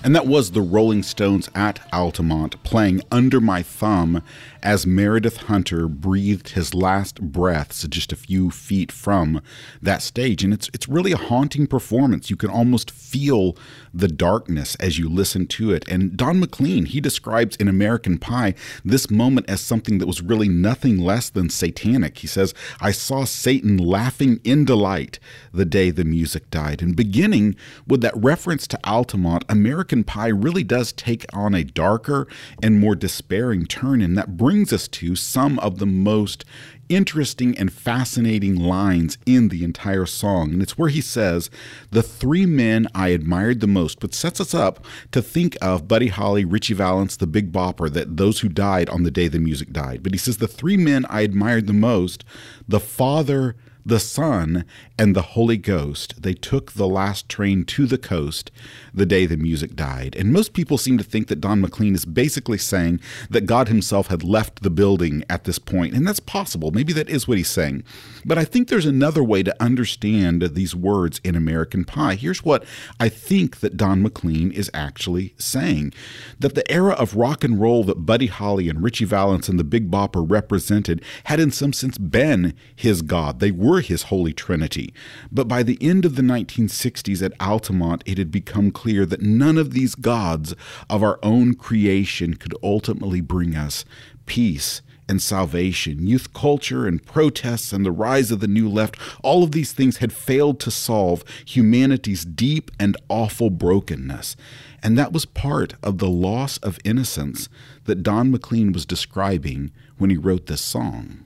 And 0.09 0.15
that 0.15 0.25
was 0.25 0.49
the 0.49 0.61
Rolling 0.63 1.03
Stones 1.03 1.51
at 1.53 1.87
Altamont 1.93 2.63
playing 2.63 3.01
Under 3.11 3.39
My 3.39 3.61
Thumb 3.61 4.23
as 4.63 4.87
Meredith 4.87 5.37
Hunter 5.37 5.87
breathed 5.87 6.49
his 6.49 6.73
last 6.73 7.21
breaths 7.21 7.87
just 7.87 8.11
a 8.11 8.15
few 8.15 8.49
feet 8.49 8.91
from 8.91 9.39
that 9.83 10.01
stage. 10.01 10.43
And 10.43 10.51
it's 10.51 10.67
it's 10.73 10.89
really 10.89 11.11
a 11.11 11.17
haunting 11.17 11.67
performance. 11.67 12.31
You 12.31 12.35
can 12.35 12.49
almost 12.49 12.89
feel 12.89 13.55
the 13.93 14.07
darkness 14.07 14.75
as 14.75 14.97
you 14.97 15.07
listen 15.07 15.45
to 15.47 15.71
it. 15.71 15.87
And 15.87 16.17
Don 16.17 16.39
McLean, 16.39 16.85
he 16.85 16.99
describes 16.99 17.55
in 17.57 17.67
American 17.67 18.17
Pie 18.17 18.55
this 18.83 19.11
moment 19.11 19.47
as 19.47 19.61
something 19.61 19.99
that 19.99 20.07
was 20.07 20.23
really 20.23 20.49
nothing 20.49 20.97
less 20.97 21.29
than 21.29 21.49
satanic. 21.49 22.17
He 22.17 22.27
says, 22.27 22.55
I 22.81 22.91
saw 22.91 23.25
Satan 23.25 23.77
laughing 23.77 24.39
in 24.43 24.65
delight 24.65 25.19
the 25.53 25.65
day 25.65 25.91
the 25.91 26.03
music 26.03 26.49
died. 26.49 26.81
And 26.81 26.95
beginning 26.95 27.55
with 27.87 28.01
that 28.01 28.17
reference 28.17 28.67
to 28.67 28.79
Altamont, 28.83 29.45
American 29.47 29.98
Pie 30.03 30.27
really 30.27 30.63
does 30.63 30.91
take 30.91 31.25
on 31.33 31.53
a 31.53 31.63
darker 31.63 32.27
and 32.61 32.79
more 32.79 32.95
despairing 32.95 33.65
turn. 33.65 34.01
And 34.01 34.17
that 34.17 34.37
brings 34.37 34.73
us 34.73 34.87
to 34.89 35.15
some 35.15 35.59
of 35.59 35.79
the 35.79 35.85
most 35.85 36.45
interesting 36.89 37.57
and 37.57 37.71
fascinating 37.71 38.55
lines 38.55 39.17
in 39.25 39.49
the 39.49 39.63
entire 39.63 40.05
song. 40.05 40.51
And 40.51 40.61
it's 40.61 40.77
where 40.77 40.89
he 40.89 41.01
says, 41.01 41.49
The 41.91 42.03
three 42.03 42.45
men 42.45 42.87
I 42.93 43.09
admired 43.09 43.59
the 43.59 43.67
most, 43.67 43.99
but 43.99 44.13
sets 44.13 44.41
us 44.41 44.53
up 44.53 44.83
to 45.11 45.21
think 45.21 45.55
of 45.61 45.87
Buddy 45.87 46.07
Holly, 46.07 46.43
Ritchie 46.43 46.73
Valens, 46.73 47.17
the 47.17 47.27
Big 47.27 47.51
Bopper, 47.51 47.91
that 47.93 48.17
those 48.17 48.39
who 48.39 48.49
died 48.49 48.89
on 48.89 49.03
the 49.03 49.11
day 49.11 49.27
the 49.27 49.39
music 49.39 49.71
died. 49.71 50.03
But 50.03 50.13
he 50.13 50.17
says, 50.17 50.37
The 50.37 50.47
three 50.47 50.77
men 50.77 51.05
I 51.09 51.21
admired 51.21 51.67
the 51.67 51.73
most, 51.73 52.25
the 52.67 52.79
Father, 52.79 53.55
the 53.85 53.99
Son, 53.99 54.65
and 54.97 55.15
the 55.15 55.21
Holy 55.21 55.57
Ghost. 55.57 56.21
They 56.21 56.33
took 56.33 56.73
the 56.73 56.87
last 56.87 57.29
train 57.29 57.63
to 57.65 57.85
the 57.85 57.97
coast 57.97 58.51
the 58.93 59.05
day 59.05 59.25
the 59.25 59.37
music 59.37 59.75
died. 59.75 60.15
And 60.15 60.33
most 60.33 60.53
people 60.53 60.77
seem 60.77 60.97
to 60.97 61.03
think 61.03 61.27
that 61.27 61.41
Don 61.41 61.61
McLean 61.61 61.95
is 61.95 62.05
basically 62.05 62.57
saying 62.57 62.99
that 63.29 63.45
God 63.45 63.67
himself 63.67 64.07
had 64.07 64.23
left 64.23 64.61
the 64.61 64.69
building 64.69 65.23
at 65.29 65.45
this 65.45 65.59
point, 65.59 65.93
and 65.93 66.07
that's 66.07 66.19
possible. 66.19 66.71
Maybe 66.71 66.93
that 66.93 67.09
is 67.09 67.27
what 67.27 67.37
he's 67.37 67.49
saying. 67.49 67.83
But 68.25 68.37
I 68.37 68.45
think 68.45 68.67
there's 68.67 68.85
another 68.85 69.23
way 69.23 69.43
to 69.43 69.63
understand 69.63 70.41
these 70.41 70.75
words 70.75 71.21
in 71.23 71.35
American 71.35 71.85
Pie. 71.85 72.15
Here's 72.15 72.43
what 72.43 72.65
I 72.99 73.09
think 73.09 73.59
that 73.61 73.77
Don 73.77 74.01
McLean 74.01 74.51
is 74.51 74.69
actually 74.73 75.33
saying 75.37 75.93
that 76.39 76.55
the 76.55 76.69
era 76.71 76.93
of 76.93 77.15
rock 77.15 77.43
and 77.43 77.59
roll 77.59 77.83
that 77.85 78.05
Buddy 78.05 78.27
Holly 78.27 78.69
and 78.69 78.83
Ritchie 78.83 79.05
Valens 79.05 79.47
and 79.47 79.59
the 79.59 79.63
Big 79.63 79.89
Bopper 79.89 80.29
represented 80.29 81.03
had, 81.25 81.39
in 81.39 81.51
some 81.51 81.73
sense, 81.73 81.97
been 81.97 82.53
his 82.75 83.01
God. 83.01 83.39
They 83.39 83.51
were 83.51 83.68
his 83.77 84.03
Holy 84.03 84.33
Trinity. 84.33 84.93
But 85.31 85.47
by 85.47 85.63
the 85.63 85.77
end 85.81 86.03
of 86.03 86.15
the 86.15 86.21
1960s 86.21 87.23
at 87.23 87.39
Altamont, 87.39 88.03
it 88.05 88.17
had 88.17 88.31
become 88.31 88.71
clear 88.71 89.05
that 89.05 89.21
none 89.21 89.57
of 89.57 89.73
these 89.73 89.95
gods 89.95 90.55
of 90.89 91.03
our 91.03 91.19
own 91.21 91.53
creation 91.53 92.33
could 92.33 92.55
ultimately 92.63 93.21
bring 93.21 93.55
us 93.55 93.85
peace 94.25 94.81
and 95.09 95.21
salvation. 95.21 96.05
Youth 96.07 96.33
culture 96.33 96.85
and 96.85 97.03
protests 97.03 97.73
and 97.73 97.85
the 97.85 97.91
rise 97.91 98.31
of 98.31 98.39
the 98.39 98.47
New 98.47 98.69
Left, 98.69 98.97
all 99.23 99.43
of 99.43 99.51
these 99.51 99.73
things 99.73 99.97
had 99.97 100.13
failed 100.13 100.59
to 100.61 100.71
solve 100.71 101.23
humanity's 101.45 102.23
deep 102.23 102.69
and 102.79 102.95
awful 103.09 103.49
brokenness. 103.49 104.35
And 104.83 104.97
that 104.97 105.11
was 105.11 105.25
part 105.25 105.73
of 105.83 105.97
the 105.97 106.09
loss 106.09 106.57
of 106.59 106.79
innocence 106.85 107.49
that 107.85 108.03
Don 108.03 108.31
McLean 108.31 108.71
was 108.71 108.85
describing 108.85 109.71
when 109.97 110.09
he 110.09 110.17
wrote 110.17 110.45
this 110.45 110.61
song. 110.61 111.23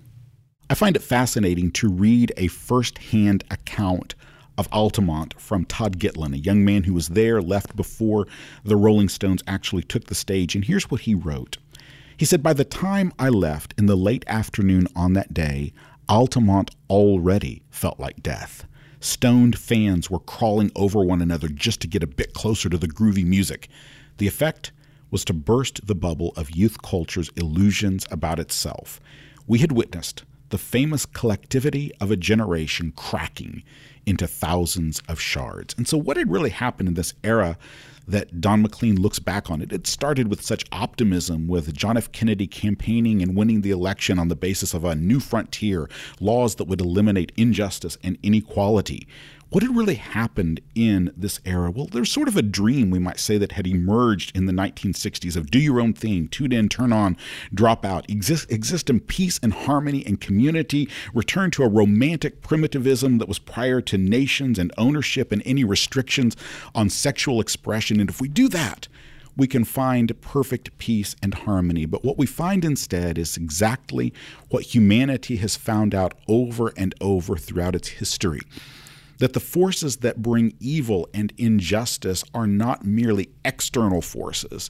I 0.70 0.76
find 0.76 0.96
it 0.96 1.04
fascinating 1.04 1.72
to 1.72 1.90
read 1.90 2.32
a 2.38 2.48
first 2.48 2.98
hand 2.98 3.44
account 3.52 4.16
of 4.58 4.70
Altamont 4.72 5.40
from 5.40 5.66
Todd 5.66 6.00
Gitlin, 6.00 6.34
a 6.34 6.38
young 6.38 6.64
man 6.64 6.84
who 6.84 6.94
was 6.94 7.10
there, 7.10 7.42
left 7.42 7.76
before 7.76 8.28
the 8.64 8.78
Rolling 8.78 9.10
Stones 9.10 9.44
actually 9.46 9.84
took 9.84 10.06
the 10.06 10.16
stage. 10.16 10.56
And 10.56 10.64
here's 10.64 10.90
what 10.90 11.02
he 11.02 11.16
wrote 11.16 11.58
He 12.16 12.26
said, 12.26 12.42
By 12.42 12.54
the 12.54 12.64
time 12.64 13.12
I 13.20 13.30
left 13.30 13.74
in 13.78 13.88
the 13.88 13.98
late 13.98 14.24
afternoon 14.28 14.88
on 14.96 15.14
that 15.14 15.34
day, 15.34 15.74
Altamont 16.08 16.72
already 16.90 17.64
felt 17.70 18.00
like 18.00 18.24
death. 18.24 18.66
Stoned 19.02 19.58
fans 19.58 20.10
were 20.10 20.20
crawling 20.20 20.72
over 20.78 21.04
one 21.04 21.22
another 21.22 21.50
just 21.50 21.82
to 21.82 21.88
get 21.88 22.04
a 22.04 22.08
bit 22.08 22.34
closer 22.34 22.70
to 22.70 22.78
the 22.78 22.88
groovy 22.88 23.26
music. 23.26 23.68
The 24.18 24.28
effect 24.28 24.72
was 25.12 25.26
to 25.26 25.34
burst 25.34 25.86
the 25.86 25.96
bubble 25.96 26.32
of 26.38 26.56
youth 26.56 26.82
culture's 26.82 27.30
illusions 27.36 28.06
about 28.10 28.40
itself. 28.40 29.02
We 29.46 29.60
had 29.60 29.74
witnessed 29.74 30.24
the 30.54 30.58
famous 30.60 31.08
collectivity 31.08 31.92
of 32.00 32.12
a 32.12 32.16
generation 32.16 32.94
cracking 32.96 33.64
into 34.06 34.28
thousands 34.28 35.02
of 35.08 35.20
shards. 35.20 35.74
And 35.80 35.88
so, 35.88 35.98
what 35.98 36.16
had 36.16 36.30
really 36.30 36.52
happened 36.52 36.90
in 36.90 36.94
this 36.94 37.16
era 37.24 37.58
that 38.08 38.40
Don 38.40 38.62
McLean 38.62 39.02
looks 39.02 39.18
back 39.18 39.50
on 39.50 39.64
it? 39.64 39.74
It 39.74 39.88
started 39.88 40.28
with 40.28 40.44
such 40.44 40.66
optimism 40.72 41.48
with 41.48 41.74
John 41.74 41.98
F. 41.98 42.12
Kennedy 42.12 42.46
campaigning 42.46 43.24
and 43.24 43.36
winning 43.36 43.62
the 43.62 43.72
election 43.72 44.20
on 44.20 44.28
the 44.28 44.36
basis 44.36 44.76
of 44.76 44.86
a 44.86 44.94
new 44.94 45.20
frontier, 45.20 45.90
laws 46.20 46.54
that 46.58 46.66
would 46.66 46.82
eliminate 46.82 47.32
injustice 47.36 47.98
and 48.04 48.20
inequality. 48.22 49.08
What 49.54 49.62
had 49.62 49.78
really 49.78 49.94
happened 49.94 50.62
in 50.74 51.14
this 51.16 51.40
era? 51.46 51.70
Well, 51.70 51.86
there's 51.86 52.12
sort 52.12 52.28
of 52.28 52.36
a 52.36 52.42
dream, 52.42 52.90
we 52.90 52.98
might 52.98 53.20
say, 53.20 53.38
that 53.38 53.52
had 53.52 53.68
emerged 53.68 54.36
in 54.36 54.48
the 54.48 54.52
1960s 54.52 55.36
of 55.36 55.52
do 55.52 55.60
your 55.60 55.80
own 55.80 55.94
thing, 55.94 56.28
tune 56.28 56.52
in, 56.52 56.70
turn 56.70 56.92
on, 56.92 57.16
drop 57.54 57.86
out, 57.86 58.10
exist, 58.10 58.52
exist 58.52 58.90
in 58.90 59.00
peace 59.00 59.40
and 59.44 59.54
harmony 59.54 60.04
and 60.08 60.20
community, 60.20 60.90
return 61.14 61.52
to 61.52 61.62
a 61.62 61.70
romantic 61.70 62.42
primitivism 62.42 63.20
that 63.20 63.28
was 63.28 63.38
prior 63.38 63.80
to 63.80 63.96
nations 63.96 64.58
and 64.58 64.74
ownership 64.76 65.32
and 65.32 65.44
any 65.46 65.64
restrictions 65.64 66.36
on 66.74 66.90
sexual 66.90 67.40
expression. 67.40 68.00
And 68.00 68.10
if 68.10 68.20
we 68.20 68.30
do 68.30 68.50
that, 68.50 68.88
we 69.38 69.46
can 69.46 69.66
find 69.66 70.20
perfect 70.20 70.76
peace 70.80 71.16
and 71.22 71.36
harmony. 71.36 71.86
But 71.86 72.04
what 72.04 72.18
we 72.18 72.26
find 72.26 72.66
instead 72.66 73.20
is 73.20 73.38
exactly 73.38 74.14
what 74.50 74.74
humanity 74.74 75.36
has 75.36 75.56
found 75.56 75.94
out 75.94 76.16
over 76.28 76.74
and 76.76 76.96
over 77.00 77.38
throughout 77.38 77.76
its 77.76 77.90
history 77.90 78.42
that 79.20 79.34
the 79.34 79.40
forces 79.40 79.98
that 79.98 80.22
bring 80.22 80.54
evil 80.60 81.08
and 81.14 81.34
injustice 81.38 82.24
are 82.34 82.48
not 82.48 82.86
merely 82.86 83.30
external 83.46 84.02
forces. 84.02 84.70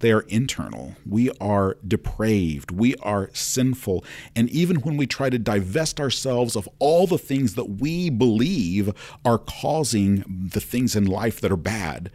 They 0.00 0.10
are 0.10 0.22
internal. 0.22 0.96
We 1.08 1.30
are 1.40 1.76
depraved. 1.86 2.72
We 2.72 2.96
are 2.96 3.30
sinful. 3.32 4.04
And 4.34 4.50
even 4.50 4.76
when 4.78 4.96
we 4.96 5.06
try 5.06 5.30
to 5.30 5.38
divest 5.38 6.00
ourselves 6.00 6.56
of 6.56 6.68
all 6.80 7.06
the 7.06 7.18
things 7.18 7.54
that 7.54 7.78
we 7.80 8.10
believe 8.10 8.92
are 9.24 9.38
causing 9.38 10.24
the 10.52 10.60
things 10.60 10.96
in 10.96 11.04
life 11.04 11.40
that 11.40 11.52
are 11.52 11.56
bad, 11.56 12.10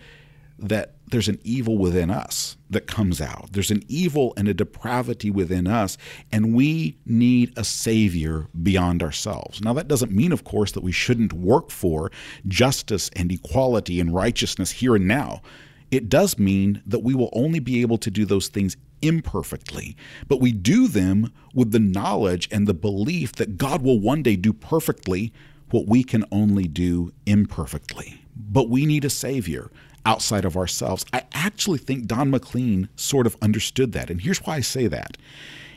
that 0.59 0.95
there's 1.09 1.27
an 1.27 1.39
evil 1.43 1.77
within 1.77 2.09
us 2.09 2.57
that 2.69 2.87
comes 2.87 3.21
out. 3.21 3.49
There's 3.53 3.71
an 3.71 3.83
evil 3.87 4.33
and 4.35 4.47
a 4.47 4.53
depravity 4.53 5.31
within 5.31 5.67
us, 5.67 5.97
and 6.31 6.53
we 6.53 6.97
need 7.05 7.53
a 7.55 7.63
Savior 7.63 8.47
beyond 8.61 9.01
ourselves. 9.01 9.61
Now, 9.61 9.73
that 9.73 9.87
doesn't 9.87 10.11
mean, 10.11 10.31
of 10.31 10.43
course, 10.43 10.71
that 10.73 10.83
we 10.83 10.91
shouldn't 10.91 11.33
work 11.33 11.69
for 11.69 12.11
justice 12.47 13.09
and 13.15 13.31
equality 13.31 13.99
and 13.99 14.13
righteousness 14.13 14.71
here 14.71 14.95
and 14.95 15.07
now. 15.07 15.41
It 15.91 16.09
does 16.09 16.37
mean 16.37 16.81
that 16.85 17.03
we 17.03 17.15
will 17.15 17.29
only 17.31 17.59
be 17.59 17.81
able 17.81 17.97
to 17.99 18.11
do 18.11 18.25
those 18.25 18.49
things 18.49 18.75
imperfectly, 19.01 19.95
but 20.27 20.41
we 20.41 20.51
do 20.51 20.87
them 20.87 21.31
with 21.53 21.71
the 21.71 21.79
knowledge 21.79 22.49
and 22.51 22.67
the 22.67 22.73
belief 22.73 23.33
that 23.33 23.57
God 23.57 23.81
will 23.81 23.99
one 23.99 24.23
day 24.23 24.35
do 24.35 24.51
perfectly 24.51 25.31
what 25.69 25.87
we 25.87 26.03
can 26.03 26.25
only 26.31 26.67
do 26.67 27.11
imperfectly. 27.25 28.21
But 28.35 28.69
we 28.69 28.85
need 28.85 29.05
a 29.05 29.09
Savior 29.09 29.71
outside 30.07 30.45
of 30.45 30.57
ourselves. 30.57 31.05
I 31.13 31.23
actually 31.33 31.77
think 31.77 32.07
Don 32.07 32.31
McLean 32.31 32.89
sort 32.95 33.27
of 33.27 33.35
understood 33.41 33.91
that. 33.91 34.09
And 34.09 34.21
here's 34.21 34.39
why 34.39 34.55
I 34.55 34.61
say 34.61 34.87
that. 34.87 35.17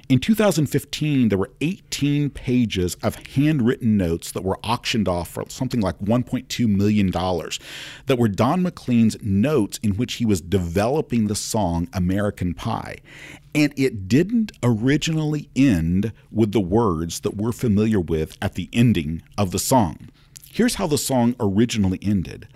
In 0.08 0.18
2015, 0.18 1.28
there 1.28 1.38
were 1.38 1.52
18 1.60 2.30
pages 2.30 2.96
of 2.96 3.14
handwritten 3.34 3.96
notes 3.96 4.32
that 4.32 4.42
were 4.42 4.58
auctioned 4.64 5.06
off 5.06 5.28
for 5.28 5.44
something 5.48 5.80
like 5.80 5.98
$1.2 6.00 6.68
million 6.68 7.10
that 7.10 8.18
were 8.18 8.28
Don 8.28 8.62
McLean's 8.62 9.16
notes 9.22 9.78
in 9.84 9.92
which 9.96 10.14
he 10.14 10.26
was 10.26 10.40
developing 10.40 11.26
the 11.26 11.36
song 11.36 11.88
American 11.92 12.54
Pie. 12.54 12.98
And 13.54 13.72
it 13.76 14.08
didn't 14.08 14.50
originally 14.64 15.48
end 15.54 16.12
with 16.32 16.50
the 16.50 16.60
words 16.60 17.20
that 17.20 17.36
we're 17.36 17.52
familiar 17.52 18.00
with 18.00 18.36
at 18.42 18.54
the 18.54 18.68
ending 18.72 19.22
of 19.38 19.52
the 19.52 19.60
song. 19.60 20.08
Here's 20.50 20.74
how 20.74 20.88
the 20.88 20.98
song 20.98 21.36
originally 21.38 22.00
ended. 22.02 22.48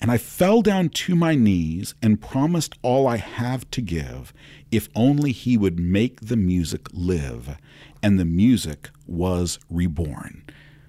And 0.00 0.10
I 0.10 0.18
fell 0.18 0.62
down 0.62 0.90
to 0.90 1.16
my 1.16 1.34
knees 1.34 1.94
and 2.02 2.20
promised 2.20 2.74
all 2.82 3.06
I 3.06 3.16
have 3.16 3.68
to 3.70 3.80
give 3.80 4.32
if 4.70 4.88
only 4.94 5.32
he 5.32 5.56
would 5.56 5.78
make 5.78 6.20
the 6.20 6.36
music 6.36 6.88
live. 6.92 7.56
And 8.02 8.18
the 8.18 8.24
music 8.24 8.90
was 9.06 9.58
reborn. 9.70 10.44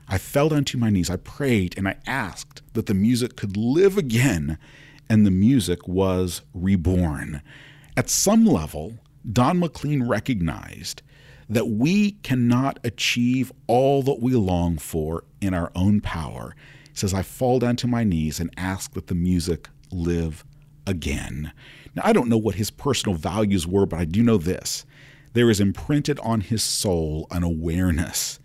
I 0.08 0.18
fell 0.18 0.49
down 0.49 0.66
to 0.66 0.78
my 0.78 0.89
knees. 0.89 1.10
I 1.10 1.18
prayed 1.18 1.78
and 1.78 1.88
I 1.88 1.97
asked 2.05 2.62
that 2.74 2.86
the 2.86 2.93
music 2.93 3.36
could 3.36 3.58
live 3.58 3.97
again, 3.97 4.58
and 5.10 5.26
the 5.26 5.32
music 5.32 5.88
was 5.88 6.41
reborn. 6.53 7.41
At 7.95 8.10
some 8.10 8.45
level, 8.45 8.93
Don 9.30 9.60
McLean 9.60 10.08
recognized 10.08 11.01
that 11.49 11.68
we 11.68 12.12
cannot 12.24 12.80
achieve 12.84 13.51
all 13.68 14.03
that 14.03 14.22
we 14.22 14.34
long 14.34 14.78
for 14.78 15.24
in 15.41 15.53
our 15.53 15.72
own 15.76 16.01
power 16.01 16.55
says, 16.97 17.13
I 17.13 17.21
fall 17.21 17.59
down 17.59 17.75
to 17.77 17.87
my 17.87 18.03
knees 18.03 18.39
and 18.39 18.49
ask 18.57 18.93
that 18.93 19.07
the 19.07 19.15
music 19.15 19.69
live 19.91 20.43
again. 20.85 21.51
Now, 21.95 22.01
I 22.05 22.13
don't 22.13 22.29
know 22.29 22.37
what 22.37 22.55
his 22.55 22.71
personal 22.71 23.15
values 23.15 23.67
were, 23.67 23.85
but 23.85 23.99
I 23.99 24.05
do 24.05 24.23
know 24.23 24.37
this. 24.37 24.85
There 25.33 25.49
is 25.49 25.59
imprinted 25.59 26.19
on 26.19 26.41
his 26.41 26.63
soul 26.63 27.27
an 27.29 27.43
awareness, 27.43 28.39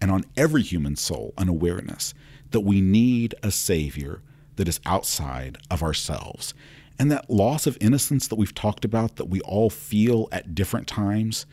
and 0.00 0.10
on 0.10 0.24
every 0.36 0.62
human 0.62 0.96
soul, 0.96 1.34
an 1.36 1.48
awareness 1.48 2.14
that 2.50 2.60
we 2.60 2.80
need 2.80 3.34
a 3.42 3.50
Savior 3.50 4.22
that 4.56 4.68
is 4.68 4.80
outside 4.86 5.58
of 5.70 5.82
ourselves. 5.82 6.54
And 6.98 7.12
that 7.12 7.28
loss 7.28 7.66
of 7.66 7.76
innocence 7.80 8.26
that 8.28 8.36
we've 8.36 8.54
talked 8.54 8.84
about, 8.84 9.16
that 9.16 9.28
we 9.28 9.40
all 9.42 9.70
feel 9.70 10.28
at 10.32 10.54
different 10.54 10.86
times, 10.86 11.46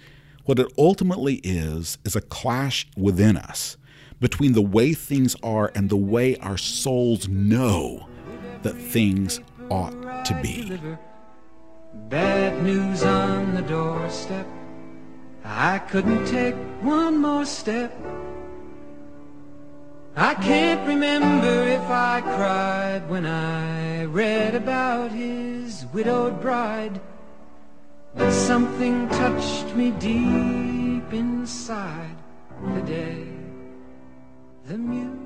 what 0.46 0.60
it 0.60 0.72
ultimately 0.78 1.36
is, 1.44 1.98
is 2.06 2.16
a 2.16 2.22
clash 2.22 2.88
within 2.96 3.36
us 3.36 3.78
between 4.20 4.54
the 4.54 4.62
way 4.62 4.94
things 4.94 5.36
are 5.44 5.72
and 5.76 5.90
the 5.90 5.98
way 5.98 6.38
our 6.38 6.58
souls 6.58 7.28
know 7.28 8.08
that 8.64 8.76
things 8.76 9.40
ought 9.70 10.26
to 10.26 10.40
be. 10.42 10.80
Bad 12.10 12.64
news 12.64 13.04
on 13.04 13.56
the 13.56 13.62
doorstep. 13.62 14.48
I 15.44 15.80
couldn't 15.80 16.26
take 16.26 16.56
one 16.82 17.18
more 17.18 17.46
step. 17.46 17.94
I 20.16 20.34
can't 20.36 20.88
remember 20.88 21.64
if 21.68 21.82
I 21.82 22.22
cried 22.22 23.10
when 23.10 23.26
I 23.26 24.06
read 24.06 24.56
about 24.56 25.12
his 25.12 25.86
widowed 25.94 26.42
bride. 26.42 27.02
But 28.16 28.32
something 28.32 29.10
touched 29.10 29.76
me 29.76 29.92
deep 29.92 31.12
inside 31.14 32.16
the 32.74 32.82
day. 32.82 33.35
The 34.68 34.80
music. 34.80 35.25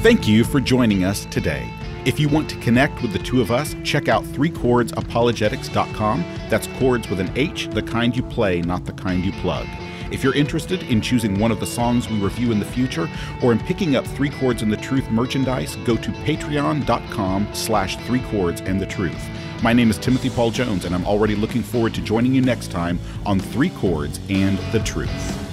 Thank 0.00 0.28
you 0.28 0.44
for 0.44 0.60
joining 0.60 1.02
us 1.02 1.24
today. 1.24 1.68
If 2.04 2.20
you 2.20 2.28
want 2.28 2.48
to 2.50 2.56
connect 2.60 3.02
with 3.02 3.12
the 3.12 3.18
two 3.18 3.40
of 3.40 3.50
us, 3.50 3.74
check 3.82 4.06
out 4.06 4.22
threechordsapologetics.com. 4.22 6.24
That's 6.48 6.68
chords 6.78 7.10
with 7.10 7.18
an 7.18 7.32
H, 7.34 7.68
the 7.70 7.82
kind 7.82 8.16
you 8.16 8.22
play, 8.22 8.62
not 8.62 8.84
the 8.84 8.92
kind 8.92 9.24
you 9.24 9.32
plug. 9.32 9.66
If 10.12 10.22
you're 10.22 10.36
interested 10.36 10.84
in 10.84 11.00
choosing 11.00 11.40
one 11.40 11.50
of 11.50 11.58
the 11.58 11.66
songs 11.66 12.08
we 12.08 12.20
review 12.20 12.52
in 12.52 12.60
the 12.60 12.64
future 12.64 13.10
or 13.42 13.50
in 13.50 13.58
picking 13.58 13.96
up 13.96 14.06
Three 14.06 14.30
Chords 14.30 14.62
and 14.62 14.72
the 14.72 14.76
Truth 14.76 15.10
merchandise, 15.10 15.74
go 15.84 15.96
to 15.96 16.12
patreon.com 16.12 17.48
slash 17.52 17.96
three 18.06 18.20
chords 18.30 18.60
and 18.60 18.80
the 18.80 18.86
truth. 18.86 19.28
My 19.64 19.72
name 19.72 19.90
is 19.90 19.98
Timothy 19.98 20.30
Paul 20.30 20.52
Jones, 20.52 20.84
and 20.84 20.94
I'm 20.94 21.06
already 21.06 21.34
looking 21.34 21.64
forward 21.64 21.92
to 21.94 22.00
joining 22.00 22.32
you 22.32 22.40
next 22.40 22.70
time 22.70 23.00
on 23.26 23.40
Three 23.40 23.70
Chords 23.70 24.20
and 24.28 24.58
the 24.70 24.78
Truth. 24.78 25.47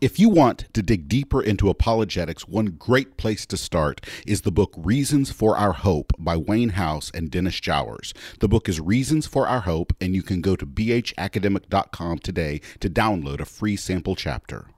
If 0.00 0.18
you 0.18 0.30
want 0.30 0.64
to 0.72 0.82
dig 0.82 1.08
deeper 1.08 1.42
into 1.42 1.68
apologetics, 1.68 2.48
one 2.48 2.76
great 2.78 3.18
place 3.18 3.44
to 3.44 3.58
start 3.58 4.00
is 4.26 4.40
the 4.40 4.50
book 4.50 4.72
Reasons 4.78 5.30
for 5.30 5.58
Our 5.58 5.74
Hope 5.74 6.14
by 6.18 6.38
Wayne 6.38 6.70
House 6.70 7.10
and 7.12 7.30
Dennis 7.30 7.60
Jowers. 7.60 8.14
The 8.38 8.48
book 8.48 8.66
is 8.66 8.80
Reasons 8.80 9.26
for 9.26 9.46
Our 9.46 9.60
Hope, 9.60 9.94
and 10.00 10.14
you 10.14 10.22
can 10.22 10.40
go 10.40 10.56
to 10.56 10.64
bhacademic.com 10.64 12.18
today 12.20 12.62
to 12.80 12.88
download 12.88 13.40
a 13.40 13.44
free 13.44 13.76
sample 13.76 14.16
chapter. 14.16 14.68